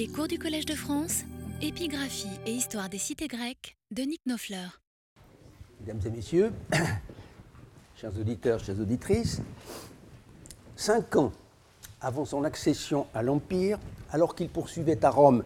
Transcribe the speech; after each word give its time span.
Les 0.00 0.08
cours 0.08 0.28
du 0.28 0.38
Collège 0.38 0.64
de 0.64 0.74
France, 0.74 1.24
épigraphie 1.60 2.40
et 2.46 2.52
histoire 2.52 2.88
des 2.88 2.96
cités 2.96 3.28
grecques 3.28 3.76
de 3.90 4.00
Nick 4.00 4.22
Nofleur. 4.24 4.80
Mesdames 5.78 6.00
et 6.06 6.08
messieurs, 6.08 6.52
chers 7.96 8.18
auditeurs, 8.18 8.64
chères 8.64 8.80
auditrices, 8.80 9.42
cinq 10.74 11.16
ans 11.16 11.32
avant 12.00 12.24
son 12.24 12.44
accession 12.44 13.08
à 13.12 13.22
l'Empire, 13.22 13.78
alors 14.10 14.34
qu'il 14.34 14.48
poursuivait 14.48 15.04
à 15.04 15.10
Rome 15.10 15.44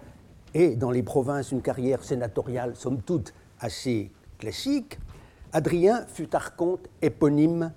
et 0.55 0.77
dans 0.77 0.93
les 0.93 1.03
provinces 1.03 1.51
une 1.51 1.61
carrière 1.61 2.05
sénatoriale 2.05 2.77
somme 2.77 3.03
toute 3.03 3.35
assez 3.59 4.13
classique, 4.39 5.01
Adrien 5.53 6.07
fut 6.07 6.33
archonte 6.33 6.89
éponyme 7.03 7.73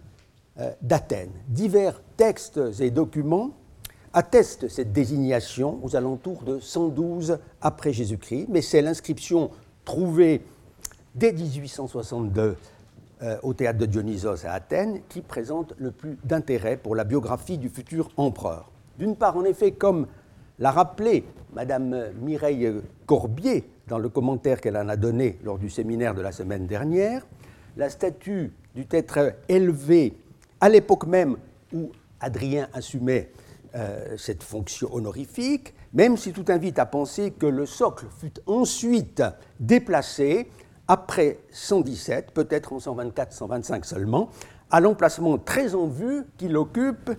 euh, 0.59 0.71
d'Athènes. 0.83 1.33
Divers 1.47 1.99
textes 2.17 2.59
et 2.79 2.91
documents 2.91 3.55
attestent 4.13 4.67
cette 4.67 4.91
désignation 4.91 5.79
aux 5.83 5.95
alentours 5.95 6.43
de 6.43 6.59
112 6.59 7.39
après 7.61 7.93
Jésus-Christ, 7.93 8.47
mais 8.49 8.61
c'est 8.61 8.81
l'inscription 8.81 9.51
trouvée 9.85 10.41
dès 11.15 11.31
1862 11.33 12.55
euh, 13.23 13.37
au 13.41 13.53
théâtre 13.53 13.79
de 13.79 13.85
Dionysos 13.85 14.45
à 14.45 14.51
Athènes 14.51 15.01
qui 15.09 15.21
présente 15.21 15.73
le 15.77 15.91
plus 15.91 16.17
d'intérêt 16.23 16.77
pour 16.77 16.95
la 16.95 17.03
biographie 17.03 17.57
du 17.57 17.69
futur 17.69 18.09
empereur. 18.17 18.69
D'une 18.99 19.15
part, 19.15 19.37
en 19.37 19.43
effet, 19.43 19.71
comme 19.71 20.07
l'a 20.59 20.71
rappelé 20.71 21.23
Madame 21.53 22.11
Mireille 22.21 22.71
Corbier 23.05 23.67
dans 23.87 23.97
le 23.97 24.09
commentaire 24.09 24.61
qu'elle 24.61 24.77
en 24.77 24.89
a 24.89 24.95
donné 24.95 25.39
lors 25.43 25.57
du 25.57 25.69
séminaire 25.69 26.13
de 26.13 26.21
la 26.21 26.31
semaine 26.31 26.67
dernière, 26.67 27.25
la 27.77 27.89
statue 27.89 28.51
dut 28.75 28.87
être 28.91 29.33
élevée 29.49 30.13
à 30.59 30.69
l'époque 30.69 31.07
même 31.07 31.37
où 31.73 31.91
Adrien 32.19 32.67
assumait 32.73 33.29
cette 34.17 34.43
fonction 34.43 34.93
honorifique, 34.93 35.73
même 35.93 36.17
si 36.17 36.33
tout 36.33 36.45
invite 36.47 36.79
à 36.79 36.85
penser 36.85 37.31
que 37.31 37.45
le 37.45 37.65
socle 37.65 38.05
fut 38.19 38.33
ensuite 38.45 39.23
déplacé 39.59 40.49
après 40.87 41.39
117, 41.51 42.31
peut-être 42.31 42.73
en 42.73 42.77
124-125 42.77 43.83
seulement, 43.83 44.29
à 44.71 44.79
l'emplacement 44.79 45.37
très 45.37 45.75
en 45.75 45.87
vue 45.87 46.23
qu'il 46.37 46.55
occupe 46.57 47.11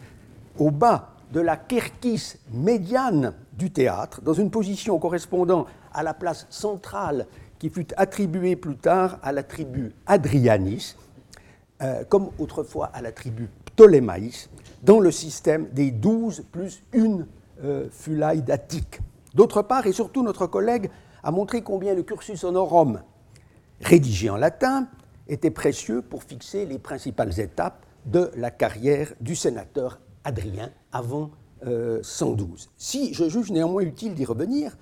au 0.59 0.71
bas 0.71 1.11
de 1.33 1.41
la 1.41 1.57
kerkis 1.57 2.35
médiane 2.53 3.35
du 3.53 3.71
théâtre, 3.71 4.23
dans 4.23 4.33
une 4.33 4.51
position 4.51 4.99
correspondant 4.99 5.67
à 5.93 6.03
la 6.03 6.15
place 6.15 6.47
centrale 6.51 7.27
qui 7.59 7.71
fut 7.71 7.89
attribuée 7.97 8.57
plus 8.57 8.77
tard 8.77 9.19
à 9.23 9.33
la 9.33 9.43
tribu 9.43 9.93
Adrianis, 10.07 10.95
euh, 11.83 12.05
comme 12.09 12.31
autrefois 12.39 12.87
à 12.87 13.03
la 13.03 13.13
tribu 13.13 13.49
Ptolémaïs, 13.67 14.49
dans 14.83 15.01
le 15.01 15.11
système 15.11 15.69
des 15.71 15.91
douze 15.91 16.45
plus 16.53 16.83
une 16.93 17.27
euh, 17.65 17.89
fulaille 17.91 18.43
d'Attique. 18.43 19.01
D'autre 19.35 19.63
part, 19.63 19.87
et 19.87 19.93
surtout, 19.93 20.23
notre 20.23 20.47
collègue 20.47 20.91
a 21.23 21.31
montré 21.31 21.63
combien 21.63 21.95
le 21.95 22.03
cursus 22.03 22.45
honorum, 22.45 23.03
rédigé 23.81 24.31
en 24.31 24.37
latin, 24.37 24.89
était 25.29 25.51
précieux 25.51 26.03
pour 26.03 26.23
fixer 26.23 26.65
les 26.65 26.79
principales 26.79 27.39
étapes 27.39 27.85
de 28.07 28.31
la 28.37 28.51
carrière 28.51 29.13
du 29.21 29.37
sénateur 29.37 30.01
Adrien 30.25 30.71
avant 30.93 31.31
112. 31.63 32.67
Euh, 32.67 32.71
si 32.77 33.13
je 33.13 33.29
juge 33.29 33.51
néanmoins 33.51 33.83
utile 33.83 34.15
d'y 34.15 34.25
revenir, 34.25 34.77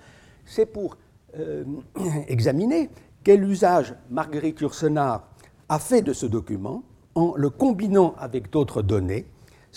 c'est 0.45 0.65
pour 0.65 0.97
euh, 1.37 1.63
examiner 2.27 2.89
quel 3.23 3.43
usage 3.43 3.95
Marguerite 4.09 4.61
Yourcenar 4.61 5.27
a 5.69 5.79
fait 5.79 6.01
de 6.01 6.13
ce 6.13 6.25
document 6.25 6.83
en 7.15 7.33
le 7.35 7.49
combinant 7.49 8.15
avec 8.17 8.51
d'autres 8.51 8.81
données, 8.81 9.25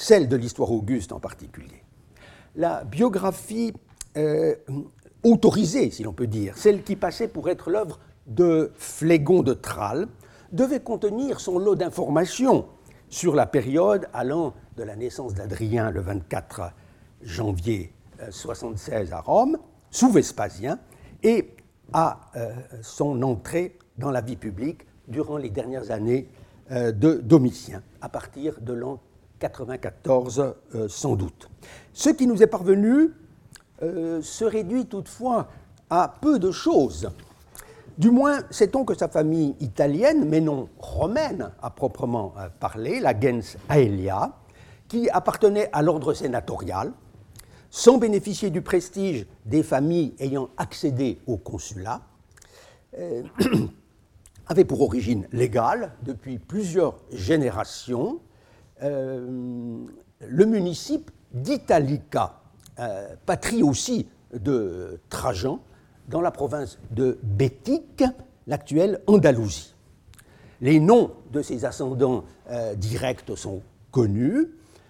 celles 0.01 0.29
de 0.29 0.37
l'histoire 0.37 0.73
auguste 0.73 1.12
en 1.12 1.20
particulier. 1.20 1.84
La 2.56 2.84
biographie 2.84 3.75
euh, 4.17 4.55
autorisée, 5.23 5.91
si 5.91 6.03
l'on 6.03 6.15
peut 6.15 6.27
dire, 6.27 6.56
celle 6.56 6.83
qui 6.83 6.97
passait 6.97 7.29
pour 7.29 7.51
être 7.51 7.70
l'œuvre 7.70 8.01
de 8.27 8.73
Phlégon 8.77 9.43
de 9.43 9.53
Tralles, 9.53 10.09
devait 10.53 10.81
contenir 10.81 11.39
son 11.39 11.59
lot 11.59 11.75
d'informations 11.75 12.66
sur 13.11 13.34
la 13.34 13.44
période 13.44 14.09
allant 14.15 14.55
de 14.77 14.84
la 14.84 14.97
naissance 14.97 15.34
d'Adrien 15.34 15.91
le 15.91 16.00
24 16.00 16.72
janvier 17.22 17.93
76 18.31 19.12
à 19.12 19.21
Rome, 19.21 19.59
sous 19.91 20.11
Vespasien, 20.11 20.78
et 21.22 21.55
à 21.93 22.21
euh, 22.37 22.55
son 22.81 23.22
entrée 23.22 23.78
dans 23.99 24.11
la 24.11 24.22
vie 24.22 24.37
publique 24.37 24.87
durant 25.09 25.37
les 25.37 25.50
dernières 25.50 25.91
années 25.91 26.28
euh, 26.71 26.91
de 26.91 27.15
Domitien, 27.15 27.82
à 28.00 28.09
partir 28.09 28.61
de 28.61 28.72
l'an 28.72 28.99
94 29.41 30.55
euh, 30.75 30.89
sans 30.89 31.17
doute. 31.17 31.49
Ce 31.93 32.11
qui 32.11 32.27
nous 32.27 32.43
est 32.43 32.47
parvenu 32.47 33.11
se 33.81 34.45
réduit 34.45 34.84
toutefois 34.84 35.49
à 35.89 36.15
peu 36.21 36.39
de 36.39 36.51
choses. 36.51 37.11
Du 37.97 38.11
moins, 38.11 38.41
sait-on 38.50 38.84
que 38.84 38.95
sa 38.95 39.09
famille 39.09 39.56
italienne, 39.59 40.29
mais 40.29 40.43
non 40.43 40.69
romaine 40.79 41.50
à 41.62 41.71
proprement 41.71 42.34
parler, 42.61 43.00
la 43.00 43.19
gens 43.19 43.56
Aelia, 43.71 44.34
qui 44.87 45.09
appartenait 45.09 45.71
à 45.73 45.83
l'ordre 45.83 46.12
sénatorial, 46.12 46.93
sans 47.71 47.99
bénéficier 47.99 48.50
du 48.50 48.61
prestige 48.61 49.27
des 49.47 49.62
familles 49.62 50.15
ayant 50.19 50.50
accédé 50.56 51.21
au 51.27 51.37
consulat, 51.37 52.00
euh, 52.99 53.23
avait 54.49 54.65
pour 54.65 54.83
origine 54.83 55.29
légale, 55.33 55.93
depuis 56.03 56.39
plusieurs 56.39 56.97
générations, 57.12 58.19
euh, 58.83 59.87
le 60.27 60.45
municipe 60.47 61.11
d'Italica, 61.33 62.41
euh, 62.79 63.15
patrie 63.27 63.63
aussi 63.63 64.09
de 64.33 65.01
Trajan, 65.09 65.61
dans 66.09 66.21
la 66.21 66.31
province 66.31 66.79
de 66.91 67.19
Bétique, 67.23 68.05
l'actuelle 68.47 69.01
Andalousie. 69.07 69.75
Les 70.61 70.81
noms 70.81 71.13
de 71.33 71.41
ses 71.41 71.65
ascendants 71.65 72.25
directs 72.77 73.35
sont 73.37 73.63
connus. 73.91 74.49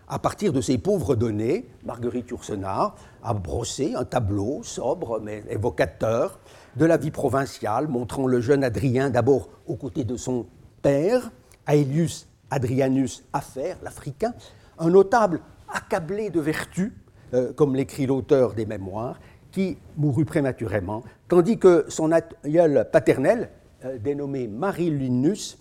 À 0.08 0.18
partir 0.18 0.52
de 0.52 0.60
ces 0.60 0.78
pauvres 0.78 1.14
données, 1.14 1.66
Marguerite 1.84 2.30
Yourcenar 2.30 2.96
a 3.22 3.34
brossé 3.34 3.94
un 3.94 4.04
tableau 4.04 4.62
sobre 4.64 5.20
mais 5.20 5.44
évocateur 5.48 6.40
de 6.76 6.84
la 6.84 6.96
vie 6.96 7.12
provinciale, 7.12 7.86
montrant 7.86 8.26
le 8.26 8.40
jeune 8.40 8.64
Adrien 8.64 9.10
d'abord 9.10 9.50
aux 9.68 9.76
côtés 9.76 10.02
de 10.02 10.16
son 10.16 10.46
père, 10.82 11.30
Aelius 11.68 12.26
Adrianus 12.50 13.24
Affaire, 13.32 13.78
l'Africain, 13.82 14.34
un 14.78 14.90
notable 14.90 15.40
accablé 15.68 16.30
de 16.30 16.40
vertu, 16.40 16.92
euh, 17.34 17.52
comme 17.52 17.76
l'écrit 17.76 18.06
l'auteur 18.06 18.54
des 18.54 18.66
mémoires, 18.66 19.20
qui 19.52 19.78
mourut 19.96 20.24
prématurément, 20.24 21.02
tandis 21.28 21.58
que 21.58 21.84
son 21.88 22.12
aïeul 22.12 22.88
paternel, 22.92 23.50
euh, 23.84 23.98
dénommé 23.98 24.48
Marilinus, 24.48 25.58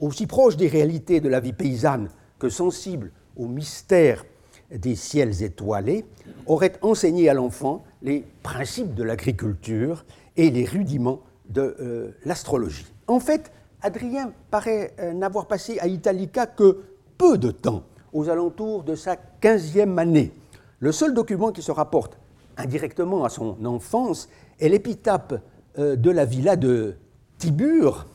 aussi 0.00 0.26
proche 0.26 0.56
des 0.56 0.68
réalités 0.68 1.20
de 1.20 1.28
la 1.28 1.40
vie 1.40 1.52
paysanne 1.52 2.08
que 2.38 2.48
sensible 2.48 3.10
au 3.36 3.46
mystère 3.46 4.24
des 4.70 4.96
ciels 4.96 5.42
étoilés, 5.42 6.04
aurait 6.46 6.74
enseigné 6.82 7.28
à 7.28 7.34
l'enfant 7.34 7.84
les 8.02 8.24
principes 8.42 8.94
de 8.94 9.02
l'agriculture 9.02 10.04
et 10.36 10.50
les 10.50 10.64
rudiments 10.64 11.20
de 11.48 11.76
euh, 11.80 12.10
l'astrologie. 12.24 12.86
En 13.06 13.20
fait, 13.20 13.52
Adrien 13.82 14.32
paraît 14.50 14.94
euh, 14.98 15.12
n'avoir 15.12 15.46
passé 15.46 15.78
à 15.80 15.86
Italica 15.86 16.46
que 16.46 16.82
peu 17.18 17.38
de 17.38 17.50
temps, 17.50 17.82
aux 18.12 18.28
alentours 18.28 18.84
de 18.84 18.94
sa 18.94 19.16
quinzième 19.16 19.98
année. 19.98 20.32
Le 20.80 20.92
seul 20.92 21.14
document 21.14 21.52
qui 21.52 21.62
se 21.62 21.72
rapporte 21.72 22.18
indirectement 22.56 23.24
à 23.24 23.28
son 23.28 23.64
enfance 23.64 24.28
est 24.60 24.68
l'épitaphe 24.68 25.34
euh, 25.78 25.96
de 25.96 26.10
la 26.10 26.24
villa 26.24 26.56
de 26.56 26.96
Tibur 27.38 28.06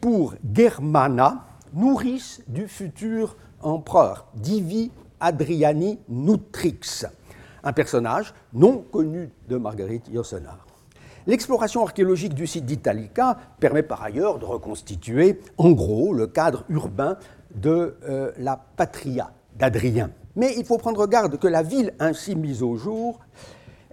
pour 0.00 0.34
Germana, 0.54 1.44
nourrice 1.74 2.40
du 2.46 2.68
futur 2.68 3.36
empereur, 3.62 4.28
Divi 4.34 4.92
Adriani 5.18 5.98
Nutrix, 6.08 7.04
un 7.62 7.72
personnage 7.72 8.32
non 8.52 8.78
connu 8.90 9.30
de 9.48 9.56
Marguerite 9.56 10.08
Yourcenar. 10.08 10.69
L'exploration 11.30 11.84
archéologique 11.84 12.34
du 12.34 12.48
site 12.48 12.64
d'Italica 12.64 13.38
permet 13.60 13.84
par 13.84 14.02
ailleurs 14.02 14.40
de 14.40 14.44
reconstituer 14.44 15.38
en 15.58 15.70
gros 15.70 16.12
le 16.12 16.26
cadre 16.26 16.64
urbain 16.68 17.18
de 17.54 17.94
euh, 18.02 18.32
la 18.36 18.56
patria 18.56 19.30
d'Adrien. 19.56 20.10
Mais 20.34 20.54
il 20.56 20.64
faut 20.64 20.76
prendre 20.76 21.06
garde 21.06 21.38
que 21.38 21.46
la 21.46 21.62
ville 21.62 21.94
ainsi 22.00 22.34
mise 22.34 22.64
au 22.64 22.74
jour 22.74 23.20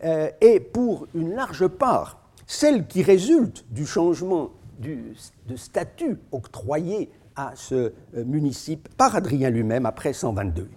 euh, 0.03 0.31
est 0.41 0.59
pour 0.59 1.05
une 1.13 1.35
large 1.35 1.67
part 1.67 2.21
celle 2.47 2.87
qui 2.87 3.03
résulte 3.03 3.65
du 3.69 3.85
changement 3.85 4.49
de 4.79 5.55
statut 5.55 6.17
octroyé 6.31 7.11
à 7.35 7.51
ce 7.53 7.75
euh, 7.75 7.91
municipe 8.25 8.89
par 8.97 9.15
Adrien 9.15 9.51
lui-même 9.51 9.85
après 9.85 10.11
122. 10.11 10.67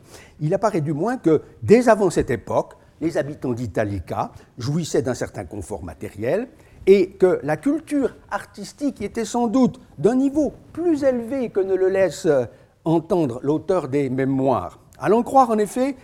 Il 0.41 0.53
apparaît 0.53 0.83
du 0.83 0.93
moins 0.93 1.17
que 1.17 1.41
dès 1.63 1.89
avant 1.89 2.11
cette 2.11 2.31
époque, 2.31 2.75
les 3.01 3.17
habitants 3.17 3.53
d'Italica 3.53 4.33
jouissaient 4.59 5.03
d'un 5.03 5.15
certain 5.15 5.45
confort 5.45 5.83
matériel 5.83 6.49
et 6.87 7.11
que 7.11 7.41
la 7.43 7.57
culture 7.57 8.15
artistique 8.31 9.03
était 9.03 9.25
sans 9.25 9.47
doute 9.47 9.81
d'un 9.99 10.15
niveau 10.15 10.53
plus 10.73 11.05
élevé 11.05 11.51
que 11.51 11.61
ne 11.61 11.75
le 11.75 11.89
laisse 11.89 12.27
euh, 12.27 12.45
entendre 12.85 13.41
l'auteur 13.43 13.89
des 13.89 14.09
mémoires. 14.09 14.81
À 14.99 15.09
l'en 15.09 15.23
croire, 15.23 15.51
en 15.51 15.59
effet, 15.59 15.97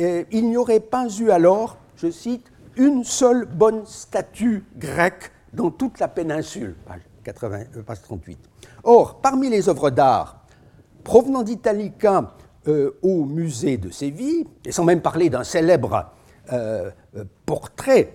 euh, 0.00 0.24
il 0.30 0.48
n'y 0.48 0.56
aurait 0.56 0.80
pas 0.80 1.08
eu 1.20 1.30
alors, 1.30 1.76
je 1.96 2.10
cite, 2.10 2.50
une 2.76 3.04
seule 3.04 3.44
bonne 3.44 3.84
statue 3.84 4.64
grecque 4.76 5.30
dans 5.52 5.70
toute 5.70 5.98
la 5.98 6.08
péninsule, 6.08 6.74
page, 6.86 7.02
80, 7.24 7.58
euh, 7.76 7.82
38. 7.82 8.38
Or, 8.84 9.20
parmi 9.20 9.50
les 9.50 9.68
œuvres 9.68 9.90
d'art 9.90 10.44
provenant 11.04 11.42
d'Italica 11.42 12.34
au 13.00 13.24
musée 13.24 13.78
de 13.78 13.88
Séville, 13.88 14.46
et 14.66 14.72
sans 14.72 14.84
même 14.84 15.00
parler 15.00 15.30
d'un 15.30 15.42
célèbre 15.42 16.10
euh, 16.52 16.90
portrait 17.46 18.12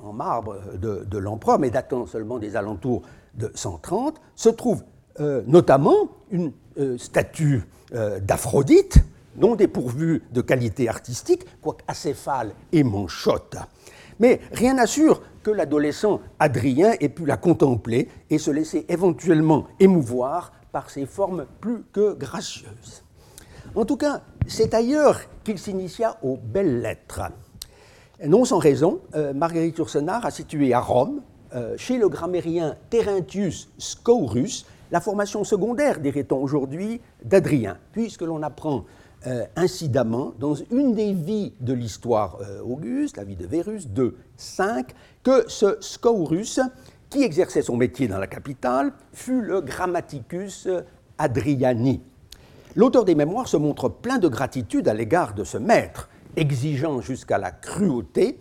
en 0.00 0.12
marbre 0.12 0.58
de, 0.80 1.04
de 1.10 1.18
l'empereur, 1.18 1.58
mais 1.58 1.70
datant 1.70 2.06
seulement 2.06 2.38
des 2.38 2.54
alentours 2.54 3.02
de 3.34 3.50
130, 3.52 4.20
se 4.36 4.48
trouve 4.48 4.84
notamment 5.18 6.08
une 6.30 6.52
statue 6.98 7.66
d'Aphrodite, 7.92 8.98
non 9.36 9.56
dépourvue 9.56 10.22
de 10.32 10.40
qualité 10.40 10.88
artistique, 10.88 11.44
quoique 11.60 11.82
acéphale 11.88 12.52
et 12.70 12.84
manchotte. 12.84 13.56
Mais 14.20 14.40
rien 14.52 14.74
n'assure 14.74 15.22
que 15.42 15.50
l'adolescent 15.50 16.20
Adrien 16.38 16.92
ait 17.00 17.08
pu 17.08 17.26
la 17.26 17.36
contempler 17.36 18.08
et 18.30 18.38
se 18.38 18.50
laisser 18.50 18.86
éventuellement 18.88 19.66
émouvoir 19.80 20.52
par 20.70 20.90
ses 20.90 21.06
formes 21.06 21.46
plus 21.60 21.82
que 21.92 22.14
gracieuses. 22.14 23.02
En 23.74 23.84
tout 23.84 23.96
cas, 23.96 24.22
c'est 24.46 24.74
ailleurs 24.74 25.20
qu'il 25.44 25.58
s'initia 25.58 26.18
aux 26.22 26.36
belles 26.36 26.80
lettres. 26.80 27.22
Non 28.26 28.44
sans 28.44 28.58
raison, 28.58 29.00
euh, 29.14 29.32
Marguerite 29.32 29.78
Yourcenar 29.78 30.24
a 30.24 30.30
situé 30.30 30.72
à 30.72 30.80
Rome, 30.80 31.22
euh, 31.54 31.74
chez 31.76 31.98
le 31.98 32.08
grammairien 32.08 32.76
Terentius 32.90 33.68
Scaurus, 33.78 34.66
la 34.90 35.00
formation 35.00 35.42
secondaire, 35.42 36.00
dirait-on 36.00 36.36
aujourd'hui, 36.36 37.00
d'Adrien, 37.24 37.78
puisque 37.92 38.22
l'on 38.22 38.42
apprend 38.42 38.84
euh, 39.26 39.44
incidemment 39.56 40.34
dans 40.38 40.54
une 40.54 40.94
des 40.94 41.12
vies 41.12 41.52
de 41.60 41.72
l'histoire 41.72 42.38
auguste, 42.64 43.16
la 43.16 43.24
vie 43.24 43.36
de 43.36 43.46
Vérus, 43.46 43.88
de 43.88 44.16
5, 44.36 44.92
que 45.22 45.48
ce 45.48 45.78
Scaurus, 45.80 46.60
qui 47.10 47.22
exerçait 47.22 47.62
son 47.62 47.76
métier 47.76 48.08
dans 48.08 48.18
la 48.18 48.26
capitale, 48.26 48.92
fut 49.12 49.40
le 49.40 49.60
Grammaticus 49.60 50.68
Adriani. 51.18 52.02
L'auteur 52.74 53.04
des 53.04 53.14
mémoires 53.14 53.48
se 53.48 53.58
montre 53.58 53.90
plein 53.90 54.18
de 54.18 54.28
gratitude 54.28 54.88
à 54.88 54.94
l'égard 54.94 55.34
de 55.34 55.44
ce 55.44 55.58
maître, 55.58 56.08
exigeant 56.36 57.02
jusqu'à 57.02 57.36
la 57.36 57.50
cruauté, 57.50 58.40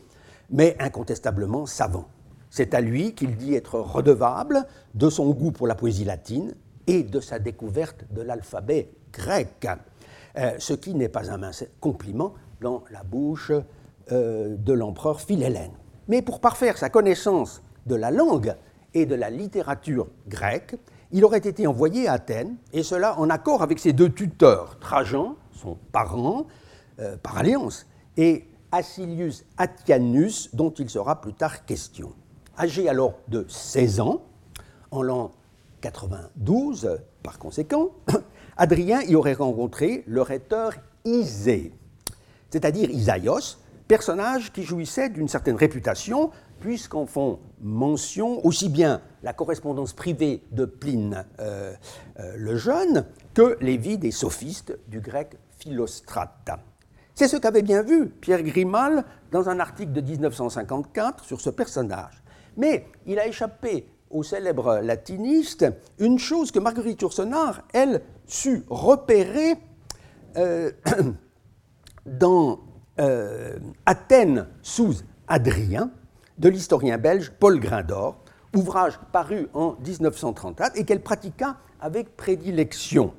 mais 0.50 0.78
incontestablement 0.80 1.66
savant. 1.66 2.06
C'est 2.50 2.74
à 2.74 2.80
lui 2.80 3.14
qu'il 3.14 3.36
dit 3.36 3.56
être 3.56 3.80
redevable 3.80 4.66
de 4.94 5.10
son 5.10 5.32
goût 5.32 5.52
pour 5.52 5.68
la 5.68 5.76
poésie 5.76 6.06
latine 6.06 6.56
et 6.88 7.04
de 7.04 7.20
sa 7.20 7.40
découverte 7.40 8.06
de 8.12 8.22
l'alphabet 8.22 8.92
grec. 9.12 9.68
Euh, 10.38 10.52
ce 10.60 10.74
qui 10.74 10.94
n'est 10.96 11.10
pas 11.10 11.30
un 11.30 11.38
mince 11.38 11.66
compliment 11.82 12.34
dans 12.62 12.84
la 12.90 13.04
bouche 13.04 13.52
euh, 14.12 14.56
de 14.58 14.74
l'empereur 14.74 15.20
Philhellène. 15.20 15.74
Mais 16.08 16.22
pour 16.22 16.40
parfaire 16.40 16.78
sa 16.78 16.90
connaissance 16.90 17.62
de 17.86 17.96
la 17.96 18.12
langue 18.12 18.56
et 18.94 19.06
de 19.06 19.16
la 19.16 19.30
littérature 19.30 20.08
grecque, 20.28 20.76
il 21.12 21.26
aurait 21.26 21.40
été 21.40 21.68
envoyé 21.68 22.08
à 22.08 22.14
Athènes, 22.14 22.56
et 22.74 22.84
cela 22.84 23.20
en 23.20 23.30
accord 23.30 23.62
avec 23.62 23.80
ses 23.80 23.94
deux 23.94 24.10
tuteurs, 24.10 24.78
Trajan, 24.80 25.36
son 25.52 25.78
parent, 25.92 26.48
euh, 27.00 27.18
par 27.18 27.38
alliance, 27.38 27.86
et 28.18 28.46
Acilius 28.72 29.46
Atianus, 29.58 30.50
dont 30.54 30.72
il 30.72 30.90
sera 30.90 31.22
plus 31.22 31.34
tard 31.34 31.66
question. 31.66 32.14
Âgé 32.58 32.88
alors 32.88 33.16
de 33.28 33.46
16 33.48 34.00
ans, 34.00 34.22
en 34.92 35.02
l'an 35.02 35.32
92 35.82 37.00
par 37.24 37.40
conséquent, 37.40 37.92
Adrien 38.58 39.02
y 39.02 39.16
aurait 39.16 39.34
rencontré 39.34 40.04
le 40.08 40.22
rhéteur 40.22 40.74
Isée, 41.04 41.74
c'est-à-dire 42.50 42.90
Isaïos, 42.92 43.58
personnage 43.88 44.54
qui 44.54 44.64
jouissait 44.64 45.10
d'une 45.10 45.28
certaine 45.28 45.56
réputation, 45.56 46.30
puisqu'en 46.62 47.08
font 47.08 47.40
mention 47.60 48.46
aussi 48.46 48.70
bien 48.70 49.02
la 49.24 49.34
correspondance 49.34 49.94
privée 49.94 50.44
de 50.52 50.66
Pline 50.66 51.26
euh, 51.40 51.74
euh, 52.20 52.34
le 52.38 52.56
Jeune 52.56 53.06
que 53.34 53.58
les 53.60 53.78
vies 53.78 53.98
des 53.98 54.12
sophistes 54.12 54.78
du 54.88 55.02
grec 55.02 55.38
Philostrate. 55.58 56.52
C'est 57.16 57.28
ce 57.28 57.38
qu'avait 57.38 57.64
bien 57.64 57.82
vu 57.82 58.08
Pierre 58.08 58.44
Grimal 58.44 59.04
dans 59.32 59.50
un 59.50 59.60
article 59.60 59.92
de 59.92 60.02
1954 60.02 61.26
sur 61.26 61.42
ce 61.42 61.50
personnage. 61.50 62.24
Mais 62.58 62.88
il 63.06 63.20
a 63.20 63.28
échappé 63.28 63.88
au 64.10 64.24
célèbre 64.24 64.80
latiniste 64.84 65.66
une 66.00 66.20
chose 66.20 66.52
que 66.52 66.60
Marguerite 66.60 67.02
Yourcenar, 67.02 67.64
elle, 67.74 68.02
sut 68.28 68.64
repérer 68.70 69.56
euh, 70.38 70.72
dans 72.06 72.60
Athènes 73.86 74.48
sous 74.62 74.94
Adrien 75.28 75.90
de 76.42 76.50
l'historien 76.50 76.98
belge 76.98 77.32
Paul 77.40 77.60
Grindor, 77.60 78.18
ouvrage 78.56 79.00
paru 79.12 79.48
en 79.54 79.78
1934 79.86 80.76
et 80.76 80.86
qu'elle 80.86 81.02
pratiqua 81.02 81.58
avec 81.80 82.18
prédilection. 82.18 83.14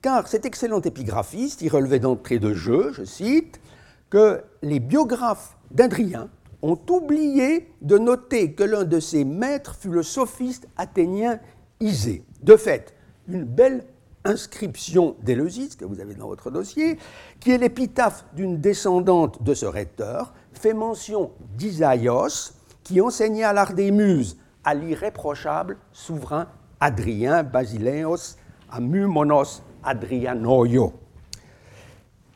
Car 0.00 0.28
cet 0.28 0.46
excellent 0.46 0.80
épigraphiste 0.80 1.62
y 1.62 1.68
relevait 1.68 1.98
d'entrée 1.98 2.38
de 2.38 2.54
jeu, 2.54 2.92
je 2.92 3.04
cite, 3.04 3.60
que 4.08 4.40
les 4.62 4.78
biographes 4.78 5.56
d'Adrien 5.72 6.28
ont 6.62 6.78
oublié 6.90 7.68
de 7.82 7.98
noter 7.98 8.52
que 8.52 8.62
l'un 8.62 8.84
de 8.84 9.00
ses 9.00 9.24
maîtres 9.24 9.74
fut 9.74 9.90
le 9.90 10.04
sophiste 10.04 10.68
athénien 10.76 11.40
Isée. 11.80 12.24
De 12.42 12.56
fait, 12.56 12.94
une 13.26 13.44
belle 13.44 13.84
inscription 14.24 15.16
d'Éleusis, 15.22 15.76
que 15.76 15.84
vous 15.84 16.00
avez 16.00 16.14
dans 16.14 16.28
votre 16.28 16.50
dossier, 16.50 16.98
qui 17.40 17.50
est 17.50 17.58
l'épitaphe 17.58 18.24
d'une 18.34 18.60
descendante 18.60 19.42
de 19.42 19.54
ce 19.54 19.66
rhéteur, 19.66 20.32
fait 20.58 20.74
mention 20.74 21.30
d'Isaïos, 21.56 22.52
qui 22.82 23.00
enseigna 23.00 23.52
l'art 23.52 23.72
des 23.74 23.90
muses 23.90 24.36
à 24.64 24.74
l'irréprochable 24.74 25.76
souverain 25.92 26.48
Adrien 26.80 27.42
Basileos 27.42 28.36
Amumonos 28.70 29.62
Adrianoio. 29.82 30.92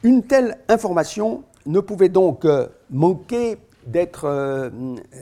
Une 0.02 0.22
telle 0.22 0.58
information 0.68 1.44
ne 1.66 1.80
pouvait 1.80 2.08
donc 2.08 2.44
euh, 2.44 2.68
manquer 2.90 3.58
euh, 4.24 4.70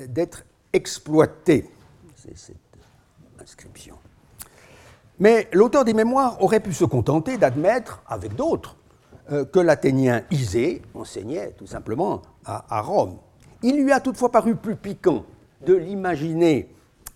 d'être 0.08 0.44
exploité. 0.72 1.70
C'est 2.14 2.36
cette 2.36 2.56
inscription. 3.40 3.96
Mais 5.18 5.48
l'auteur 5.52 5.84
des 5.84 5.94
mémoires 5.94 6.42
aurait 6.42 6.60
pu 6.60 6.72
se 6.72 6.84
contenter 6.84 7.38
d'admettre, 7.38 8.02
avec 8.06 8.34
d'autres, 8.34 8.76
que 9.28 9.58
l'Athénien 9.58 10.22
Isée 10.30 10.82
enseignait 10.94 11.52
tout 11.58 11.66
simplement 11.66 12.22
à, 12.44 12.80
Rome. 12.80 13.16
Il 13.62 13.82
lui 13.82 13.90
a 13.90 14.00
toutefois 14.00 14.30
paru 14.30 14.54
plus 14.54 14.76
piquant 14.76 15.24
de 15.66 15.74
l'imaginer 15.74 16.68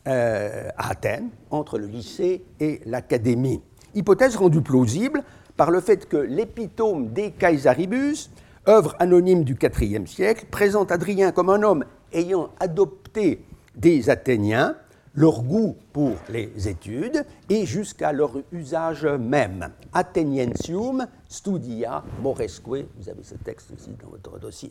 euh, 0.08 0.68
à 0.76 0.90
Athènes, 0.90 1.28
entre 1.50 1.78
le 1.78 1.86
lycée 1.86 2.42
et 2.58 2.80
l'académie. 2.86 3.62
Hypothèse 3.94 4.36
rendue 4.36 4.62
plausible 4.62 5.22
par 5.56 5.70
le 5.70 5.80
fait 5.80 6.08
que 6.08 6.16
l'épitome 6.16 7.12
des 7.12 7.32
Caesaribus 7.32 8.30
œuvre 8.68 8.94
anonyme 8.98 9.44
du 9.44 9.56
IVe 9.60 10.06
siècle, 10.06 10.46
présente 10.50 10.92
Adrien 10.92 11.32
comme 11.32 11.50
un 11.50 11.62
homme 11.62 11.84
ayant 12.12 12.50
adopté 12.60 13.44
des 13.74 14.10
Athéniens, 14.10 14.76
leur 15.14 15.42
goût 15.42 15.76
pour 15.92 16.12
les 16.28 16.68
études 16.68 17.24
et 17.48 17.66
jusqu'à 17.66 18.12
leur 18.12 18.32
usage 18.52 19.04
même. 19.06 19.70
Atheniensium 19.92 21.06
studia 21.28 22.04
moresque, 22.22 22.66
vous 22.66 23.08
avez 23.08 23.22
ce 23.22 23.34
texte 23.34 23.70
ici 23.76 23.90
dans 24.02 24.10
votre 24.10 24.38
dossier, 24.38 24.70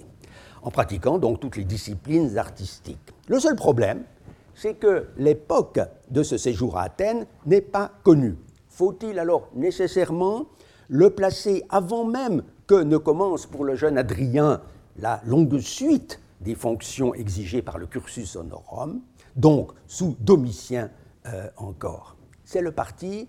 en 0.62 0.72
pratiquant 0.72 1.18
donc 1.18 1.40
toutes 1.40 1.58
les 1.58 1.66
disciplines 1.66 2.38
artistiques. 2.38 3.14
Le 3.28 3.40
seul 3.40 3.56
problème, 3.56 4.04
c'est 4.56 4.76
que 4.76 5.08
l'époque 5.18 5.80
de 6.10 6.24
ce 6.24 6.38
séjour 6.38 6.78
à 6.78 6.84
Athènes 6.84 7.26
n'est 7.46 7.62
pas 7.62 7.92
connue. 8.04 8.36
Faut-il 8.70 9.20
alors 9.20 9.50
nécessairement 9.56 10.46
le 10.88 11.10
placer 11.10 11.66
avant 11.70 12.06
même 12.06 12.44
que 12.68 12.76
ne 12.76 12.98
commence 12.98 13.46
pour 13.46 13.64
le 13.64 13.76
jeune 13.76 13.98
Adrien 13.98 14.62
la 14.98 15.22
longue 15.26 15.60
suite 15.60 16.20
des 16.42 16.56
fonctions 16.56 17.14
exigées 17.14 17.62
par 17.62 17.78
le 17.78 17.86
cursus 17.86 18.36
honorum, 18.36 19.02
donc 19.40 19.72
sous 19.88 20.16
Domitien 20.20 20.90
euh, 21.26 21.48
encore. 21.58 22.16
C'est 22.46 22.62
le 22.62 22.72
parti 22.72 23.28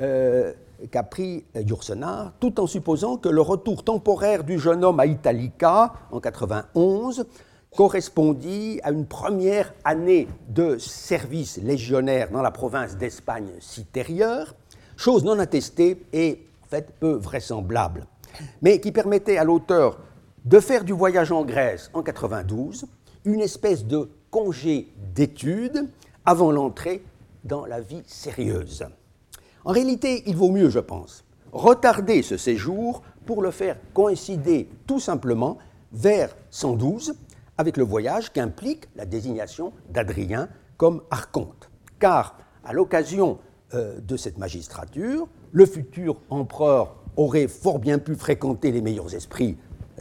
euh, 0.00 0.52
qu'a 0.90 1.02
pris 1.02 1.44
Yourcenar, 1.54 2.32
tout 2.40 2.60
en 2.60 2.66
supposant 2.66 3.16
que 3.16 3.28
le 3.28 3.40
retour 3.40 3.84
temporaire 3.84 4.44
du 4.44 4.58
jeune 4.58 4.84
homme 4.84 5.00
à 5.00 5.06
Italica 5.06 5.92
en 6.10 6.20
91 6.20 7.26
correspondit 7.76 8.80
à 8.82 8.90
une 8.90 9.06
première 9.06 9.74
année 9.84 10.26
de 10.48 10.78
service 10.78 11.58
légionnaire 11.58 12.30
dans 12.30 12.42
la 12.42 12.50
province 12.50 12.96
d'Espagne 12.96 13.50
citérieure, 13.60 14.54
chose 14.96 15.24
non 15.24 15.38
attestée 15.38 16.02
et 16.12 16.46
en 16.64 16.66
fait 16.66 16.94
peu 16.98 17.12
vraisemblable 17.12 18.06
mais 18.62 18.80
qui 18.80 18.92
permettait 18.92 19.38
à 19.38 19.44
l'auteur 19.44 19.98
de 20.44 20.60
faire 20.60 20.84
du 20.84 20.92
voyage 20.92 21.32
en 21.32 21.44
Grèce 21.44 21.90
en 21.94 22.02
92 22.02 22.86
une 23.24 23.40
espèce 23.40 23.84
de 23.84 24.10
congé 24.30 24.92
d'études 25.14 25.88
avant 26.24 26.50
l'entrée 26.50 27.02
dans 27.44 27.66
la 27.66 27.80
vie 27.80 28.02
sérieuse. 28.06 28.84
En 29.64 29.72
réalité, 29.72 30.22
il 30.26 30.36
vaut 30.36 30.50
mieux, 30.50 30.70
je 30.70 30.78
pense, 30.78 31.24
retarder 31.52 32.22
ce 32.22 32.36
séjour 32.36 33.02
pour 33.26 33.42
le 33.42 33.50
faire 33.50 33.76
coïncider 33.94 34.68
tout 34.86 35.00
simplement 35.00 35.58
vers 35.92 36.36
112 36.50 37.14
avec 37.56 37.76
le 37.76 37.84
voyage 37.84 38.32
qu'implique 38.32 38.88
la 38.96 39.04
désignation 39.04 39.72
d'Adrien 39.90 40.48
comme 40.76 41.02
archonte. 41.10 41.70
Car, 41.98 42.38
à 42.64 42.72
l'occasion 42.72 43.38
euh, 43.74 43.98
de 44.00 44.16
cette 44.16 44.38
magistrature, 44.38 45.28
le 45.52 45.66
futur 45.66 46.20
empereur 46.30 46.96
aurait 47.16 47.48
fort 47.48 47.78
bien 47.78 47.98
pu 47.98 48.14
fréquenter 48.14 48.70
les 48.70 48.80
meilleurs 48.80 49.14
esprits 49.14 49.58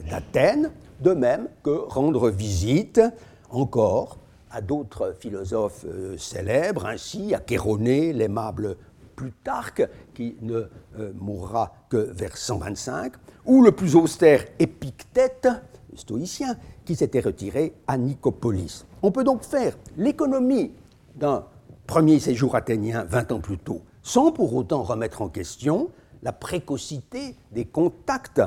d'Athènes, 0.10 0.72
de 1.02 1.12
même 1.12 1.50
que 1.64 1.72
rendre 1.72 2.30
visite 2.30 3.02
encore 3.50 4.18
à 4.52 4.62
d'autres 4.62 5.16
philosophes 5.20 5.86
euh, 5.86 6.18
célèbres, 6.18 6.86
ainsi 6.86 7.34
à 7.34 7.42
Chéronée, 7.48 8.14
l'aimable 8.14 8.78
Plutarque, 9.16 9.88
qui 10.14 10.38
ne 10.42 10.70
euh, 11.00 11.12
mourra 11.20 11.74
que 11.90 11.98
vers 11.98 12.38
125, 12.38 13.14
ou 13.46 13.64
le 13.64 13.72
plus 13.72 13.96
austère 13.96 14.46
Épictète, 14.60 15.48
stoïcien, 15.96 16.56
qui 16.86 16.96
s'était 16.96 17.20
retiré 17.20 17.74
à 17.88 17.98
Nicopolis. 17.98 18.86
On 19.02 19.12
peut 19.12 19.24
donc 19.24 19.44
faire 19.44 19.76
l'économie 19.98 20.72
d'un 21.16 21.46
premier 21.88 22.20
séjour 22.20 22.56
athénien 22.56 23.06
20 23.06 23.32
ans 23.32 23.40
plus 23.40 23.58
tôt, 23.58 23.82
sans 24.04 24.32
pour 24.32 24.56
autant 24.56 24.84
remettre 24.84 25.22
en 25.22 25.30
question 25.30 25.90
la 26.22 26.32
précocité 26.32 27.36
des 27.52 27.66
contacts 27.66 28.42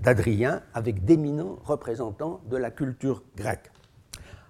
d'Adrien 0.00 0.62
avec 0.72 1.04
d'éminents 1.04 1.58
représentants 1.64 2.40
de 2.48 2.56
la 2.56 2.70
culture 2.70 3.22
grecque. 3.36 3.71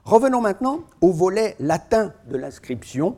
Revenons 0.05 0.41
maintenant 0.41 0.81
au 1.01 1.13
volet 1.13 1.55
latin 1.61 2.13
de 2.29 2.37
l'inscription 2.37 3.17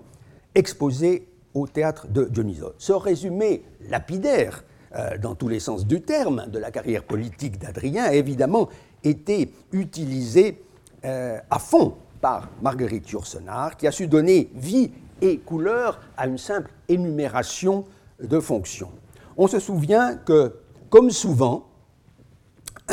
exposé 0.55 1.27
au 1.55 1.67
théâtre 1.67 2.09
de 2.09 2.25
Dionysos. 2.25 2.75
Ce 2.77 2.93
résumé 2.93 3.63
lapidaire, 3.89 4.65
euh, 4.95 5.17
dans 5.17 5.35
tous 5.35 5.49
les 5.49 5.61
sens 5.61 5.87
du 5.87 6.03
terme, 6.03 6.47
de 6.49 6.59
la 6.59 6.71
carrière 6.71 7.05
politique 7.05 7.59
d'Adrien 7.59 8.05
a 8.05 8.13
évidemment 8.13 8.69
été 9.03 9.55
utilisé 9.73 10.63
euh, 11.07 11.39
à 11.51 11.59
fond 11.59 11.95
par 12.21 12.51
Marguerite 12.61 13.11
Yourcenar, 13.11 13.79
qui 13.79 13.87
a 13.87 13.93
su 13.93 14.07
donner 14.07 14.51
vie 14.55 14.91
et 15.23 15.39
couleur 15.39 16.01
à 16.19 16.27
une 16.27 16.39
simple 16.39 16.71
énumération 16.89 17.87
de 18.23 18.41
fonctions. 18.41 18.93
On 19.39 19.47
se 19.47 19.59
souvient 19.59 20.17
que, 20.17 20.55
comme 20.91 21.11
souvent, 21.11 21.67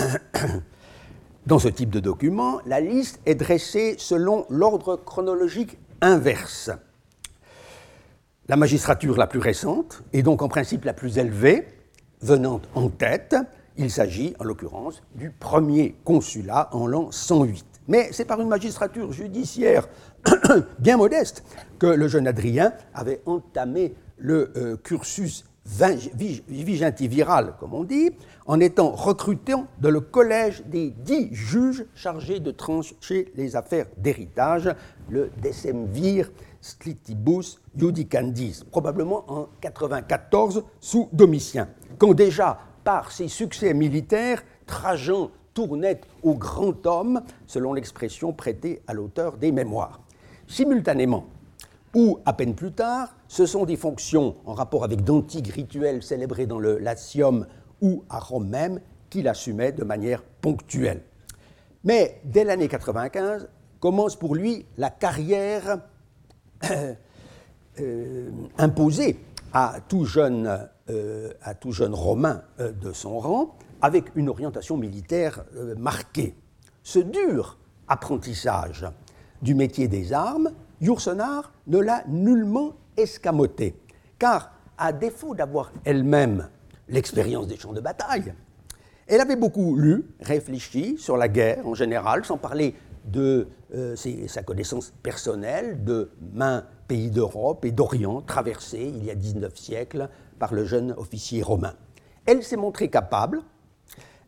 dans 1.47 1.57
ce 1.57 1.67
type 1.67 1.89
de 1.89 1.99
document, 1.99 2.59
la 2.65 2.79
liste 2.79 3.19
est 3.25 3.35
dressée 3.35 3.95
selon 3.97 4.45
l'ordre 4.49 4.95
chronologique 4.95 5.77
inverse. 6.01 6.69
La 8.47 8.55
magistrature 8.57 9.17
la 9.17 9.27
plus 9.27 9.39
récente, 9.39 10.03
et 10.13 10.21
donc 10.21 10.41
en 10.41 10.49
principe 10.49 10.85
la 10.85 10.93
plus 10.93 11.17
élevée, 11.17 11.67
venant 12.21 12.61
en 12.75 12.89
tête, 12.89 13.35
il 13.77 13.89
s'agit 13.89 14.35
en 14.39 14.43
l'occurrence 14.43 15.01
du 15.15 15.31
premier 15.31 15.95
consulat 16.03 16.69
en 16.73 16.85
l'an 16.85 17.11
108. 17.11 17.65
Mais 17.87 18.09
c'est 18.11 18.25
par 18.25 18.39
une 18.39 18.47
magistrature 18.47 19.11
judiciaire 19.11 19.87
bien 20.79 20.97
modeste 20.97 21.43
que 21.79 21.87
le 21.87 22.07
jeune 22.07 22.27
Adrien 22.27 22.73
avait 22.93 23.21
entamé 23.25 23.95
le 24.17 24.51
euh, 24.55 24.77
cursus 24.77 25.45
vigentiviral, 25.65 27.55
comme 27.59 27.73
on 27.73 27.83
dit, 27.83 28.11
en 28.45 28.59
étant 28.59 28.91
recruté 28.91 29.53
de 29.79 29.87
le 29.89 30.01
collège 30.01 30.63
des 30.65 30.89
dix 30.89 31.29
juges 31.31 31.85
chargés 31.95 32.39
de 32.39 32.51
trancher 32.51 33.31
les 33.35 33.55
affaires 33.55 33.85
d'héritage, 33.97 34.69
le 35.09 35.29
decemvir 35.41 36.31
splitibus 36.61 37.59
judicandis, 37.75 38.63
probablement 38.69 39.23
en 39.27 39.47
94 39.61 40.63
sous 40.79 41.09
Domitien, 41.11 41.67
quand 41.97 42.13
déjà, 42.13 42.59
par 42.83 43.11
ses 43.11 43.27
succès 43.27 43.73
militaires, 43.73 44.43
Trajan 44.65 45.31
tournait 45.53 46.01
au 46.23 46.35
grand 46.35 46.85
homme, 46.85 47.21
selon 47.45 47.73
l'expression 47.73 48.33
prêtée 48.33 48.81
à 48.87 48.93
l'auteur 48.93 49.37
des 49.37 49.51
mémoires. 49.51 50.01
Simultanément, 50.47 51.25
ou 51.93 52.19
à 52.25 52.33
peine 52.33 52.55
plus 52.55 52.71
tard, 52.71 53.15
ce 53.27 53.45
sont 53.45 53.65
des 53.65 53.75
fonctions 53.75 54.35
en 54.45 54.53
rapport 54.53 54.83
avec 54.83 55.03
d'antiques 55.03 55.49
rituels 55.49 56.03
célébrés 56.03 56.45
dans 56.45 56.59
le 56.59 56.77
Latium 56.77 57.45
ou 57.81 58.03
à 58.09 58.19
Rome 58.19 58.47
même 58.47 58.79
qu'il 59.09 59.27
assumait 59.27 59.71
de 59.71 59.83
manière 59.83 60.23
ponctuelle. 60.23 61.03
Mais 61.83 62.21
dès 62.23 62.43
l'année 62.43 62.67
95 62.67 63.49
commence 63.79 64.15
pour 64.15 64.35
lui 64.35 64.65
la 64.77 64.89
carrière 64.89 65.79
euh, 66.69 66.93
euh, 67.79 68.29
imposée 68.57 69.19
à 69.53 69.79
tout 69.87 70.05
jeune, 70.05 70.69
euh, 70.89 71.33
à 71.41 71.55
tout 71.55 71.71
jeune 71.71 71.93
romain 71.93 72.43
de 72.59 72.93
son 72.93 73.19
rang, 73.19 73.57
avec 73.81 74.15
une 74.15 74.29
orientation 74.29 74.77
militaire 74.77 75.43
marquée. 75.77 76.35
Ce 76.83 76.99
dur 76.99 77.57
apprentissage 77.87 78.85
du 79.41 79.55
métier 79.55 79.87
des 79.87 80.13
armes 80.13 80.51
Yourcenar 80.81 81.53
ne 81.67 81.77
l'a 81.77 82.03
nullement 82.07 82.73
escamoté, 82.97 83.75
car 84.17 84.51
à 84.77 84.91
défaut 84.91 85.35
d'avoir 85.35 85.71
elle-même 85.85 86.49
l'expérience 86.89 87.47
des 87.47 87.57
champs 87.57 87.71
de 87.71 87.81
bataille, 87.81 88.33
elle 89.07 89.21
avait 89.21 89.35
beaucoup 89.35 89.75
lu, 89.75 90.05
réfléchi 90.21 90.97
sur 90.97 91.17
la 91.17 91.27
guerre 91.27 91.67
en 91.67 91.75
général, 91.75 92.25
sans 92.25 92.37
parler 92.37 92.75
de 93.05 93.47
euh, 93.75 93.95
sa 94.27 94.43
connaissance 94.43 94.91
personnelle 95.03 95.83
de 95.83 96.11
mains 96.33 96.65
pays 96.87 97.11
d'Europe 97.11 97.63
et 97.65 97.71
d'Orient 97.71 98.21
traversés 98.21 98.91
il 98.95 99.05
y 99.05 99.11
a 99.11 99.15
19 99.15 99.55
siècles 99.55 100.09
par 100.39 100.53
le 100.53 100.65
jeune 100.65 100.93
officier 100.97 101.41
romain. 101.43 101.73
Elle 102.25 102.43
s'est 102.43 102.57
montrée 102.57 102.89
capable, 102.89 103.41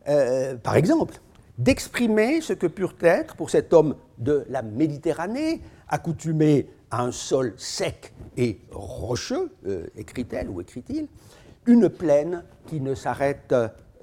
euh, 0.08 0.56
par 0.56 0.76
exemple, 0.76 1.14
d'exprimer 1.58 2.40
ce 2.40 2.52
que 2.52 2.66
purent 2.66 2.96
être 3.02 3.36
pour 3.36 3.50
cet 3.50 3.72
homme 3.72 3.96
de 4.18 4.44
la 4.48 4.62
Méditerranée 4.62 5.62
accoutumé 5.94 6.66
à 6.90 7.02
un 7.02 7.12
sol 7.12 7.54
sec 7.56 8.12
et 8.36 8.60
rocheux, 8.72 9.52
euh, 9.66 9.86
écrit-elle 9.96 10.50
ou 10.50 10.60
écrit-il, 10.60 11.06
une 11.66 11.88
plaine 11.88 12.42
qui 12.66 12.80
ne 12.80 12.96
s'arrête 12.96 13.54